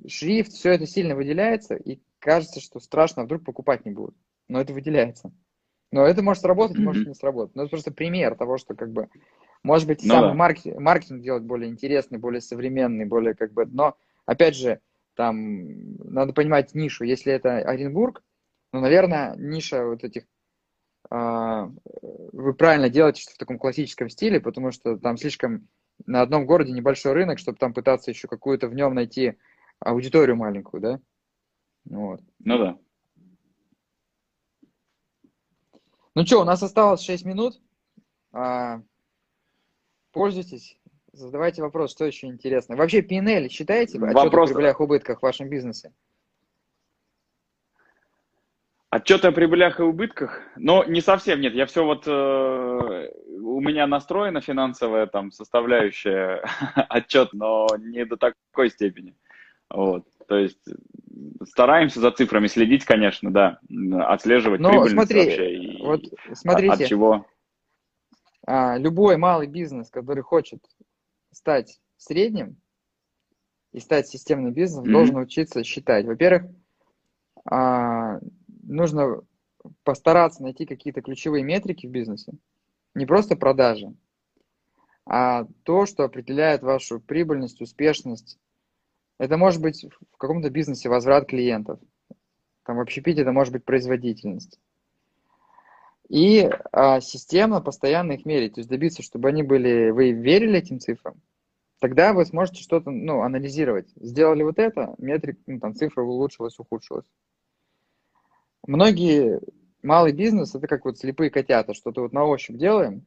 шрифт, 0.07 0.53
все 0.53 0.73
это 0.73 0.87
сильно 0.87 1.15
выделяется, 1.15 1.75
и 1.75 2.01
кажется, 2.19 2.61
что 2.61 2.81
страшно, 2.81 3.23
а 3.23 3.25
вдруг 3.25 3.45
покупать 3.45 3.85
не 3.85 3.93
будут. 3.93 4.17
Но 4.49 4.61
это 4.61 4.73
выделяется. 4.73 5.33
Но 5.93 6.05
это 6.07 6.23
может 6.23 6.43
сработать, 6.43 6.77
mm-hmm. 6.77 6.83
может 6.83 7.07
не 7.07 7.15
сработать. 7.15 7.55
Но 7.57 7.63
это 7.63 7.71
просто 7.71 7.93
пример 7.93 8.37
того, 8.37 8.59
что 8.59 8.75
как 8.75 8.93
бы 8.93 9.09
может 9.63 9.87
быть, 9.87 10.03
ну, 10.03 10.15
сам 10.15 10.23
да. 10.23 10.35
маркетинг, 10.35 10.81
маркетинг 10.81 11.23
делать 11.23 11.43
более 11.43 11.71
интересный, 11.71 12.19
более 12.19 12.41
современный, 12.41 13.05
более 13.05 13.35
как 13.35 13.53
бы... 13.53 13.67
Но, 13.67 13.97
опять 14.25 14.57
же, 14.57 14.81
там 15.15 15.97
надо 15.99 16.33
понимать 16.33 16.75
нишу. 16.75 17.05
Если 17.05 17.33
это 17.33 17.59
Оренбург, 17.59 18.23
ну, 18.73 18.81
наверное, 18.81 19.37
ниша 19.37 19.85
вот 19.85 20.03
этих... 20.03 20.25
Э, 21.11 21.69
вы 22.33 22.55
правильно 22.55 22.89
делаете, 22.89 23.23
что 23.23 23.35
в 23.35 23.39
таком 23.39 23.59
классическом 23.59 24.09
стиле, 24.09 24.41
потому 24.41 24.71
что 24.71 24.97
там 24.97 25.19
слишком 25.19 25.69
на 26.07 26.23
одном 26.23 26.47
городе 26.47 26.73
небольшой 26.73 27.13
рынок, 27.13 27.39
чтобы 27.39 27.59
там 27.59 27.75
пытаться 27.75 28.11
еще 28.11 28.29
какую-то 28.29 28.69
в 28.69 28.75
нем 28.75 28.95
найти 28.95 29.37
аудиторию 29.81 30.37
маленькую, 30.37 30.81
да? 30.81 31.01
Вот. 31.85 32.21
Ну 32.39 32.59
да. 32.59 32.79
Ну 36.15 36.27
что, 36.27 36.41
у 36.41 36.45
нас 36.45 36.63
осталось 36.63 37.03
6 37.03 37.25
минут. 37.25 37.61
А, 38.33 38.83
Пользуйтесь, 40.13 40.77
задавайте 41.13 41.63
вопрос, 41.63 41.93
что 41.93 42.05
еще 42.05 42.27
интересно. 42.27 42.77
Вообще 42.77 43.01
PNL 43.01 43.49
считаете 43.49 43.99
вопрос... 43.99 44.51
о 44.51 44.55
прибылях 44.55 44.81
и 44.81 44.83
убытках 44.83 45.21
в 45.21 45.23
вашем 45.23 45.49
бизнесе? 45.49 45.93
Отчеты 48.91 49.29
о 49.29 49.33
прибылях 49.33 49.79
и 49.79 49.85
убытках? 49.85 50.41
Но 50.57 50.83
не 50.85 51.01
совсем, 51.01 51.41
нет. 51.41 51.55
Я 51.55 51.67
все 51.67 51.85
вот... 51.85 52.09
Э, 52.09 53.09
у 53.41 53.61
меня 53.61 53.87
настроена 53.87 54.41
финансовая 54.41 55.07
там 55.07 55.31
составляющая 55.31 56.43
отчет, 56.89 57.33
но 57.33 57.69
не 57.79 58.05
до 58.05 58.17
такой 58.17 58.69
степени. 58.71 59.15
Вот. 59.71 60.05
То 60.29 60.37
есть 60.37 60.63
стараемся 61.49 62.01
за 62.01 62.11
цифрами 62.13 62.47
следить, 62.47 62.85
конечно, 62.85 63.33
да. 63.33 63.59
Отслеживать 64.07 64.61
но 64.61 64.71
прибыльность 64.71 64.95
смотри, 64.95 65.25
вообще. 65.25 65.55
И 65.55 65.83
вот 65.83 66.03
смотрите, 66.35 66.73
от, 66.73 66.81
от 66.81 66.89
чего 66.89 67.27
а, 68.47 68.79
любой 68.79 69.17
малый 69.17 69.47
бизнес, 69.47 69.91
который 69.91 70.23
хочет 70.23 70.65
стать 71.33 71.81
средним 71.97 72.57
и 73.73 73.81
стать 73.81 74.09
системным 74.09 74.53
бизнесом, 74.53 74.85
mm-hmm. 74.85 74.93
должен 74.93 75.17
учиться 75.17 75.63
считать. 75.63 76.07
Во-первых, 76.07 76.51
а, 77.45 78.19
нужно 78.63 79.23
постараться 79.85 80.43
найти 80.43 80.67
какие-то 80.67 81.03
ключевые 81.03 81.45
метрики 81.45 81.87
в 81.87 81.91
бизнесе. 81.91 82.33
Не 82.95 83.07
просто 83.07 83.37
продажи, 83.37 83.95
а 85.07 85.47
то, 85.63 85.87
что 85.87 86.05
определяет 86.05 86.63
вашу 86.63 87.01
прибыльность, 87.01 87.61
успешность. 87.61 88.39
Это 89.21 89.37
может 89.37 89.61
быть 89.61 89.85
в 89.85 90.17
каком-то 90.17 90.49
бизнесе 90.49 90.89
возврат 90.89 91.29
клиентов. 91.29 91.79
Там 92.65 92.79
в 92.79 92.81
общепите 92.81 93.21
это 93.21 93.33
может 93.33 93.53
быть 93.53 93.67
производительность. 93.67 94.59
И 96.09 96.49
а, 96.73 97.03
системно 97.03 97.61
постоянно 97.61 98.13
их 98.13 98.25
мерить, 98.25 98.55
то 98.55 98.61
есть 98.61 98.71
добиться, 98.71 99.03
чтобы 99.03 99.29
они 99.29 99.43
были, 99.43 99.91
вы 99.91 100.13
верили 100.13 100.59
этим 100.61 100.81
цифрам, 100.81 101.21
тогда 101.81 102.15
вы 102.15 102.25
сможете 102.25 102.63
что-то 102.63 102.91
ну, 102.91 103.21
анализировать. 103.21 103.91
Сделали 103.97 104.43
вот 104.43 104.59
это, 104.59 104.95
метрик, 104.97 105.39
ну, 105.47 105.61
там, 105.61 105.75
цифра 105.75 106.03
улучшилась, 106.03 106.59
ухудшилась. 106.59 107.07
Многие 108.67 109.43
малый 109.83 110.13
бизнес 110.13 110.55
это 110.55 110.67
как 110.67 110.87
вот 110.87 110.97
слепые 110.97 111.29
котята, 111.29 111.75
что-то 111.75 112.01
вот 112.01 112.15
на 112.15 112.25
ощупь 112.25 112.57
делаем. 112.57 113.05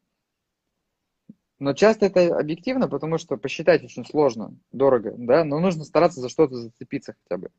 Но 1.64 1.74
часто 1.74 2.08
это 2.08 2.38
объективно, 2.38 2.90
потому 2.90 3.18
что 3.18 3.38
посчитать 3.38 3.86
очень 3.86 4.06
сложно, 4.06 4.54
дорого, 4.74 5.14
да, 5.18 5.46
но 5.46 5.62
нужно 5.62 5.86
стараться 5.86 6.20
за 6.20 6.28
что-то 6.28 6.56
зацепиться 6.56 7.16
хотя 7.24 7.38
бы. 7.38 7.52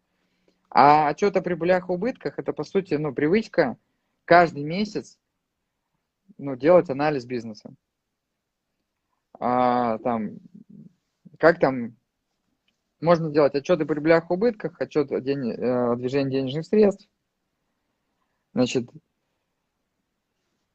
А 0.69 1.09
отчет 1.09 1.35
о 1.39 1.41
прибылях 1.41 1.89
и 1.89 1.93
убытках 1.93 2.39
это 2.39 2.53
по 2.53 2.65
сути, 2.65 2.93
ну, 2.97 3.15
привычка 3.15 3.79
каждый 4.27 4.63
месяц 4.63 5.19
ну, 6.37 6.55
делать 6.55 6.91
анализ 6.91 7.25
бизнеса. 7.25 7.73
А, 9.41 9.97
там, 10.01 10.33
как 11.39 11.59
там, 11.59 11.97
можно 13.01 13.31
делать 13.31 13.55
отчет 13.55 13.81
о 13.81 13.87
прибылях 13.87 14.31
и 14.31 14.35
убытках, 14.35 14.79
отчет 14.83 15.11
о, 15.13 15.21
день, 15.23 15.51
э, 15.51 15.93
о 15.93 15.97
движении 15.97 16.41
денежных 16.41 16.67
средств, 16.67 17.09
Значит, 18.53 18.89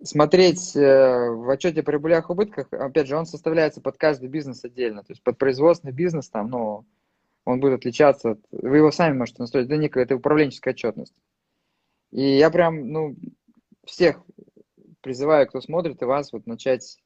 смотреть 0.03 0.75
э, 0.75 1.29
в 1.29 1.49
отчете 1.49 1.81
о 1.81 1.83
прибылях 1.83 2.29
и 2.29 2.33
убытках, 2.33 2.71
опять 2.71 3.07
же, 3.07 3.17
он 3.17 3.25
составляется 3.25 3.81
под 3.81 3.97
каждый 3.97 4.29
бизнес 4.29 4.63
отдельно. 4.63 5.03
То 5.03 5.11
есть 5.11 5.23
под 5.23 5.37
производственный 5.37 5.93
бизнес 5.93 6.29
там, 6.29 6.49
ну, 6.49 6.85
он 7.45 7.59
будет 7.59 7.79
отличаться 7.79 8.31
от... 8.31 8.39
Вы 8.51 8.77
его 8.77 8.91
сами 8.91 9.17
можете 9.17 9.41
настроить. 9.41 9.67
Это 9.67 9.77
некая 9.77 10.03
это 10.03 10.15
управленческая 10.15 10.73
отчетность. 10.73 11.15
И 12.11 12.37
я 12.37 12.49
прям, 12.49 12.89
ну, 12.89 13.15
всех 13.85 14.21
призываю, 15.01 15.47
кто 15.47 15.61
смотрит, 15.61 16.01
и 16.01 16.05
вас 16.05 16.31
вот 16.31 16.47
начать 16.47 16.97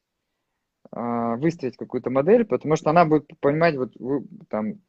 э, 0.92 1.36
выстроить 1.36 1.76
какую-то 1.76 2.10
модель, 2.10 2.44
потому 2.44 2.76
что 2.76 2.90
она 2.90 3.04
будет 3.04 3.28
понимать, 3.40 3.76
вот 3.76 3.94
вы, 3.98 4.26
там, 4.48 4.80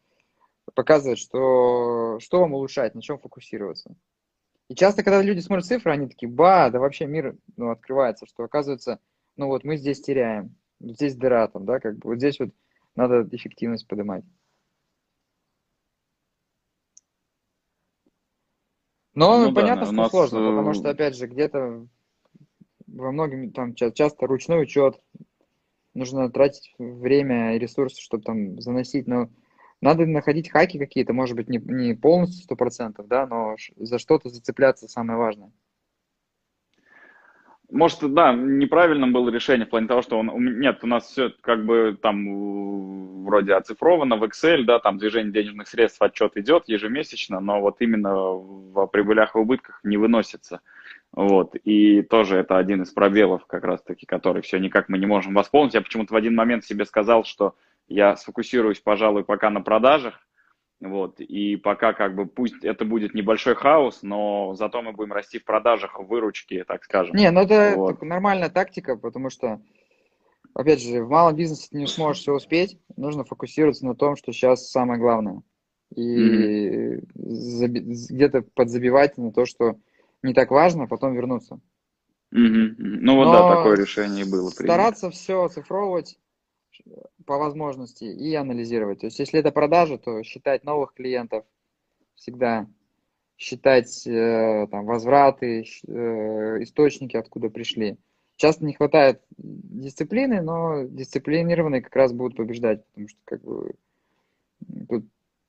показывать, 0.73 1.19
что, 1.19 2.19
что 2.19 2.41
вам 2.41 2.53
улучшать, 2.53 2.95
на 2.95 3.01
чем 3.01 3.19
фокусироваться. 3.19 3.95
И 4.67 4.75
часто, 4.75 5.03
когда 5.03 5.21
люди 5.21 5.39
смотрят 5.39 5.65
цифры, 5.65 5.91
они 5.91 6.07
такие, 6.07 6.29
ба, 6.29 6.69
да 6.71 6.79
вообще 6.79 7.05
мир 7.05 7.37
ну, 7.55 7.69
открывается, 7.69 8.25
что 8.25 8.43
оказывается, 8.43 8.99
ну 9.37 9.47
вот 9.47 9.63
мы 9.63 9.77
здесь 9.77 10.01
теряем, 10.01 10.55
здесь 10.79 11.15
дыра 11.15 11.47
там, 11.47 11.65
да, 11.65 11.79
как 11.79 11.97
бы 11.97 12.09
вот 12.09 12.17
здесь 12.17 12.39
вот 12.39 12.49
надо 12.95 13.27
эффективность 13.31 13.87
поднимать. 13.87 14.23
Но 19.13 19.45
ну, 19.45 19.53
понятно, 19.53 19.81
да, 19.81 19.85
что 19.85 19.95
нас... 19.95 20.09
сложно, 20.11 20.39
потому 20.39 20.73
что, 20.73 20.89
э, 20.89 20.91
опять 20.91 21.15
же, 21.15 21.27
где-то 21.27 21.87
во 22.87 23.11
многом 23.11 23.51
там 23.51 23.75
часто 23.75 24.27
ручной 24.27 24.63
учет, 24.63 24.99
нужно 25.93 26.29
тратить 26.29 26.73
время 26.77 27.55
и 27.55 27.59
ресурсы, 27.59 28.01
чтобы 28.01 28.23
там 28.23 28.59
заносить, 28.59 29.07
но 29.07 29.29
надо 29.85 30.05
находить 30.05 30.49
хаки 30.49 30.79
какие-то, 30.79 31.13
может 31.13 31.35
быть, 31.35 31.47
не, 31.47 31.59
не 31.59 31.93
полностью 31.93 32.43
сто 32.43 32.55
процентов, 32.55 33.07
да, 33.07 33.27
но 33.27 33.55
за 33.77 33.99
что-то 33.99 34.29
зацепляться 34.29 34.87
самое 34.87 35.17
важное. 35.17 35.51
Может, 37.71 38.13
да, 38.13 38.33
неправильным 38.33 39.11
было 39.11 39.29
решение 39.29 39.65
в 39.65 39.69
плане 39.69 39.87
того, 39.87 40.01
что 40.01 40.19
он, 40.19 40.59
нет, 40.59 40.83
у 40.83 40.87
нас 40.87 41.05
все 41.05 41.31
как 41.41 41.65
бы 41.65 41.97
там 42.01 43.25
вроде 43.25 43.53
оцифровано 43.53 44.17
в 44.17 44.23
Excel, 44.23 44.63
да, 44.63 44.79
там 44.79 44.97
движение 44.97 45.33
денежных 45.33 45.67
средств, 45.67 46.01
отчет 46.01 46.37
идет 46.37 46.63
ежемесячно, 46.67 47.39
но 47.39 47.59
вот 47.61 47.77
именно 47.79 48.13
в 48.13 48.87
прибылях 48.87 49.35
и 49.35 49.39
убытках 49.39 49.79
не 49.83 49.97
выносится. 49.97 50.61
Вот, 51.11 51.55
и 51.55 52.01
тоже 52.03 52.37
это 52.37 52.57
один 52.57 52.83
из 52.83 52.91
пробелов, 52.91 53.45
как 53.47 53.63
раз-таки, 53.63 54.05
который 54.05 54.41
все 54.41 54.59
никак 54.59 54.89
мы 54.89 54.97
не 54.97 55.05
можем 55.05 55.33
восполнить. 55.33 55.73
Я 55.73 55.81
почему-то 55.81 56.13
в 56.13 56.17
один 56.17 56.35
момент 56.35 56.65
себе 56.65 56.85
сказал, 56.85 57.23
что 57.23 57.55
я 57.87 58.15
сфокусируюсь, 58.15 58.79
пожалуй, 58.79 59.23
пока 59.23 59.49
на 59.49 59.61
продажах, 59.61 60.19
вот, 60.81 61.19
и 61.19 61.55
пока 61.55 61.93
как 61.93 62.15
бы 62.15 62.25
пусть 62.25 62.63
это 62.63 62.85
будет 62.85 63.13
небольшой 63.13 63.55
хаос, 63.55 63.99
но 64.01 64.53
зато 64.55 64.81
мы 64.81 64.91
будем 64.91 65.13
расти 65.13 65.39
в 65.39 65.45
продажах, 65.45 65.99
в 65.99 66.05
выручке, 66.05 66.63
так 66.63 66.83
скажем. 66.83 67.15
Не, 67.15 67.31
ну 67.31 67.41
это 67.41 67.73
вот. 67.75 68.01
нормальная 68.01 68.49
тактика, 68.49 68.97
потому 68.97 69.29
что, 69.29 69.61
опять 70.53 70.81
же, 70.81 71.03
в 71.03 71.09
малом 71.09 71.35
бизнесе 71.35 71.69
ты 71.71 71.77
не 71.77 71.87
сможешь 71.87 72.21
все 72.21 72.33
успеть, 72.33 72.77
нужно 72.97 73.23
фокусироваться 73.23 73.85
на 73.85 73.95
том, 73.95 74.15
что 74.15 74.31
сейчас 74.33 74.69
самое 74.69 74.99
главное. 74.99 75.41
И 75.95 76.97
mm-hmm. 76.97 77.05
где-то 77.13 78.41
подзабивать 78.53 79.17
на 79.17 79.31
то, 79.31 79.45
что 79.45 79.75
не 80.23 80.33
так 80.33 80.51
важно, 80.51 80.83
а 80.83 80.87
потом 80.87 81.13
вернуться. 81.13 81.61
Mm-hmm. 82.33 82.75
Ну 82.77 83.15
вот 83.15 83.25
Но 83.25 83.31
да, 83.31 83.55
такое 83.55 83.77
решение 83.77 84.25
было. 84.25 84.49
Принято. 84.49 84.63
Стараться 84.63 85.09
все 85.09 85.43
оцифровывать, 85.43 86.19
по 87.25 87.37
возможности 87.37 88.05
и 88.05 88.33
анализировать. 88.35 88.99
То 88.99 89.07
есть, 89.07 89.19
если 89.19 89.39
это 89.39 89.51
продажа, 89.51 89.97
то 89.97 90.23
считать 90.23 90.63
новых 90.63 90.93
клиентов 90.93 91.45
всегда, 92.15 92.67
считать 93.37 94.05
э, 94.07 94.67
там, 94.71 94.85
возвраты, 94.85 95.61
э, 95.87 96.63
источники, 96.63 97.17
откуда 97.17 97.49
пришли. 97.49 97.97
Часто 98.37 98.65
не 98.65 98.73
хватает 98.73 99.21
дисциплины, 99.37 100.41
но 100.41 100.83
дисциплинированные 100.83 101.81
как 101.81 101.95
раз 101.95 102.11
будут 102.11 102.37
побеждать, 102.37 102.85
потому 102.87 103.07
что 103.07 103.19
как 103.23 103.41
бы 103.43 103.75
тут 104.89 105.05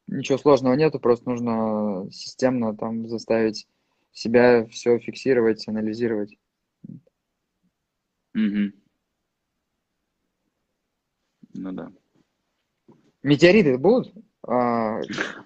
ничего 0.07 0.39
сложного 0.39 0.75
нету, 0.75 1.01
просто 1.01 1.29
нужно 1.29 2.09
системно 2.13 2.77
там 2.77 3.09
заставить 3.09 3.67
себя 4.13 4.67
все 4.67 4.99
фиксировать, 4.99 5.67
анализировать. 5.69 6.37
Mm-hmm. 8.37 8.73
Ну 11.57 11.73
да. 11.73 11.91
Метеориты 13.23 13.79
будут? 13.79 14.13
А... 14.47 15.01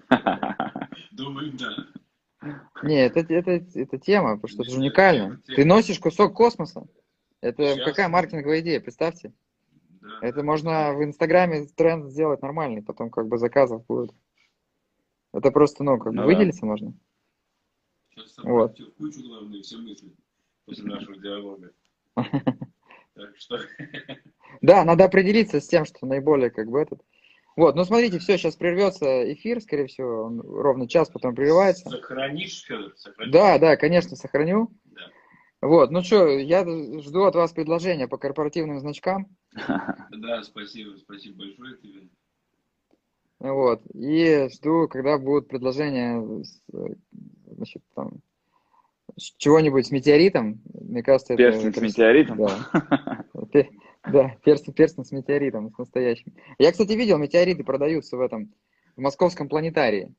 Думаю, 1.11 1.51
да. 1.53 2.51
Не, 2.83 3.05
это, 3.05 3.19
это, 3.19 3.63
это 3.73 3.97
тема, 3.97 4.35
потому 4.35 4.47
что 4.47 4.63
это 4.63 4.71
же 4.71 4.77
уникально. 4.77 5.41
Ты 5.47 5.65
носишь 5.65 5.99
кусок 5.99 6.35
космоса. 6.35 6.87
Это 7.41 7.73
Сейчас. 7.73 7.85
какая 7.85 8.09
маркетинговая 8.09 8.61
идея, 8.61 8.79
представьте. 8.79 9.33
Да. 10.01 10.19
Это 10.21 10.43
можно 10.43 10.93
в 10.93 11.03
Инстаграме 11.03 11.65
тренд 11.75 12.09
сделать 12.11 12.41
нормальный, 12.41 12.81
потом 12.83 13.09
как 13.09 13.27
бы 13.27 13.37
заказов 13.37 13.85
будет. 13.85 14.11
Это 15.33 15.51
просто, 15.51 15.83
ну, 15.83 15.97
как 15.97 16.13
ну, 16.13 16.21
бы 16.21 16.27
выделиться 16.27 16.61
да. 16.61 16.67
можно. 16.67 16.93
Сейчас 18.09 18.37
вот. 18.43 18.77
кучу 18.97 19.23
главные 19.23 19.61
все 19.61 19.77
мысли 19.77 20.11
после 20.65 20.85
нашего 20.85 21.17
диалога. 21.17 21.71
Так 23.15 23.35
что... 23.37 23.59
Да, 24.61 24.83
надо 24.83 25.05
определиться 25.05 25.61
с 25.61 25.67
тем, 25.67 25.85
что 25.85 26.05
наиболее 26.05 26.49
как 26.49 26.69
бы 26.69 26.79
этот. 26.81 27.01
Вот, 27.55 27.75
ну 27.75 27.83
смотрите, 27.83 28.19
все, 28.19 28.37
сейчас 28.37 28.55
прервется 28.55 29.31
эфир, 29.33 29.61
скорее 29.61 29.87
всего, 29.87 30.25
он 30.25 30.41
ровно 30.41 30.87
час 30.87 31.09
потом 31.09 31.35
прерывается. 31.35 31.89
Сохранишь, 31.89 32.63
Федор? 32.65 32.93
Сохранишь? 32.95 33.33
Да, 33.33 33.57
да, 33.59 33.75
конечно, 33.77 34.15
сохраню. 34.15 34.69
Да. 34.85 35.01
Вот, 35.61 35.91
ну 35.91 36.01
что, 36.01 36.27
я 36.27 36.65
жду 37.01 37.23
от 37.23 37.35
вас 37.35 37.51
предложения 37.51 38.07
по 38.07 38.17
корпоративным 38.17 38.79
значкам. 38.79 39.27
Да, 40.11 40.43
спасибо, 40.43 40.95
спасибо 40.97 41.39
большое 41.39 41.77
тебе. 41.77 42.09
Вот, 43.39 43.81
и 43.93 44.49
жду, 44.53 44.87
когда 44.87 45.17
будут 45.17 45.47
предложения, 45.47 46.43
значит, 47.47 47.81
там, 47.95 48.21
чего-нибудь 49.37 49.87
с 49.87 49.91
метеоритом. 49.91 50.61
Мне 50.73 51.03
кажется, 51.03 51.35
Перстень 51.35 51.69
это... 51.69 51.79
с 51.79 51.83
метеоритом? 51.83 52.37
Да. 52.37 53.67
Да, 54.11 54.35
перстень, 54.43 54.73
перстень 54.73 55.05
с 55.05 55.11
метеоритом, 55.11 55.71
с 55.71 55.77
настоящим. 55.77 56.33
Я, 56.57 56.71
кстати, 56.71 56.93
видел, 56.93 57.19
метеориты 57.19 57.63
продаются 57.63 58.17
в 58.17 58.21
этом, 58.21 58.51
в 58.95 59.01
московском 59.01 59.47
планетарии. 59.47 60.13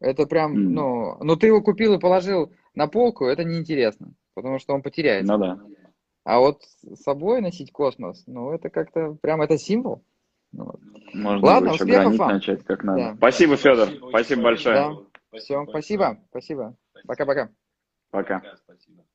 Это 0.00 0.26
прям, 0.26 0.52
mm. 0.52 0.68
ну, 0.70 1.16
ну 1.20 1.36
ты 1.36 1.48
его 1.48 1.62
купил 1.62 1.94
и 1.94 2.00
положил 2.00 2.52
на 2.74 2.86
полку, 2.86 3.24
это 3.26 3.44
неинтересно, 3.44 4.14
потому 4.34 4.58
что 4.58 4.74
он 4.74 4.82
потеряется. 4.82 5.32
Ну 5.32 5.38
да. 5.38 5.58
А 6.24 6.38
вот 6.38 6.62
с 6.62 7.02
собой 7.02 7.40
носить 7.40 7.72
космос, 7.72 8.24
ну 8.26 8.52
это 8.52 8.68
как-то 8.68 9.16
прям, 9.20 9.42
это 9.42 9.58
символ. 9.58 10.04
Ну, 10.52 10.74
Можно 11.14 11.46
Ладно, 11.46 11.72
успехов 11.72 12.16
вам. 12.16 12.32
начать 12.32 12.64
как 12.64 12.84
надо. 12.84 13.00
Да. 13.00 13.14
Спасибо, 13.16 13.56
Федор, 13.56 13.88
спасибо, 13.88 14.08
спасибо 14.10 14.42
большое. 14.42 14.76
Да. 14.76 15.38
Все, 15.38 15.66
спасибо, 15.66 16.18
спасибо. 16.30 16.76
Пока-пока. 17.06 17.50
Пока. 18.16 18.40
Пока. 18.40 18.56
Спасибо. 18.56 19.05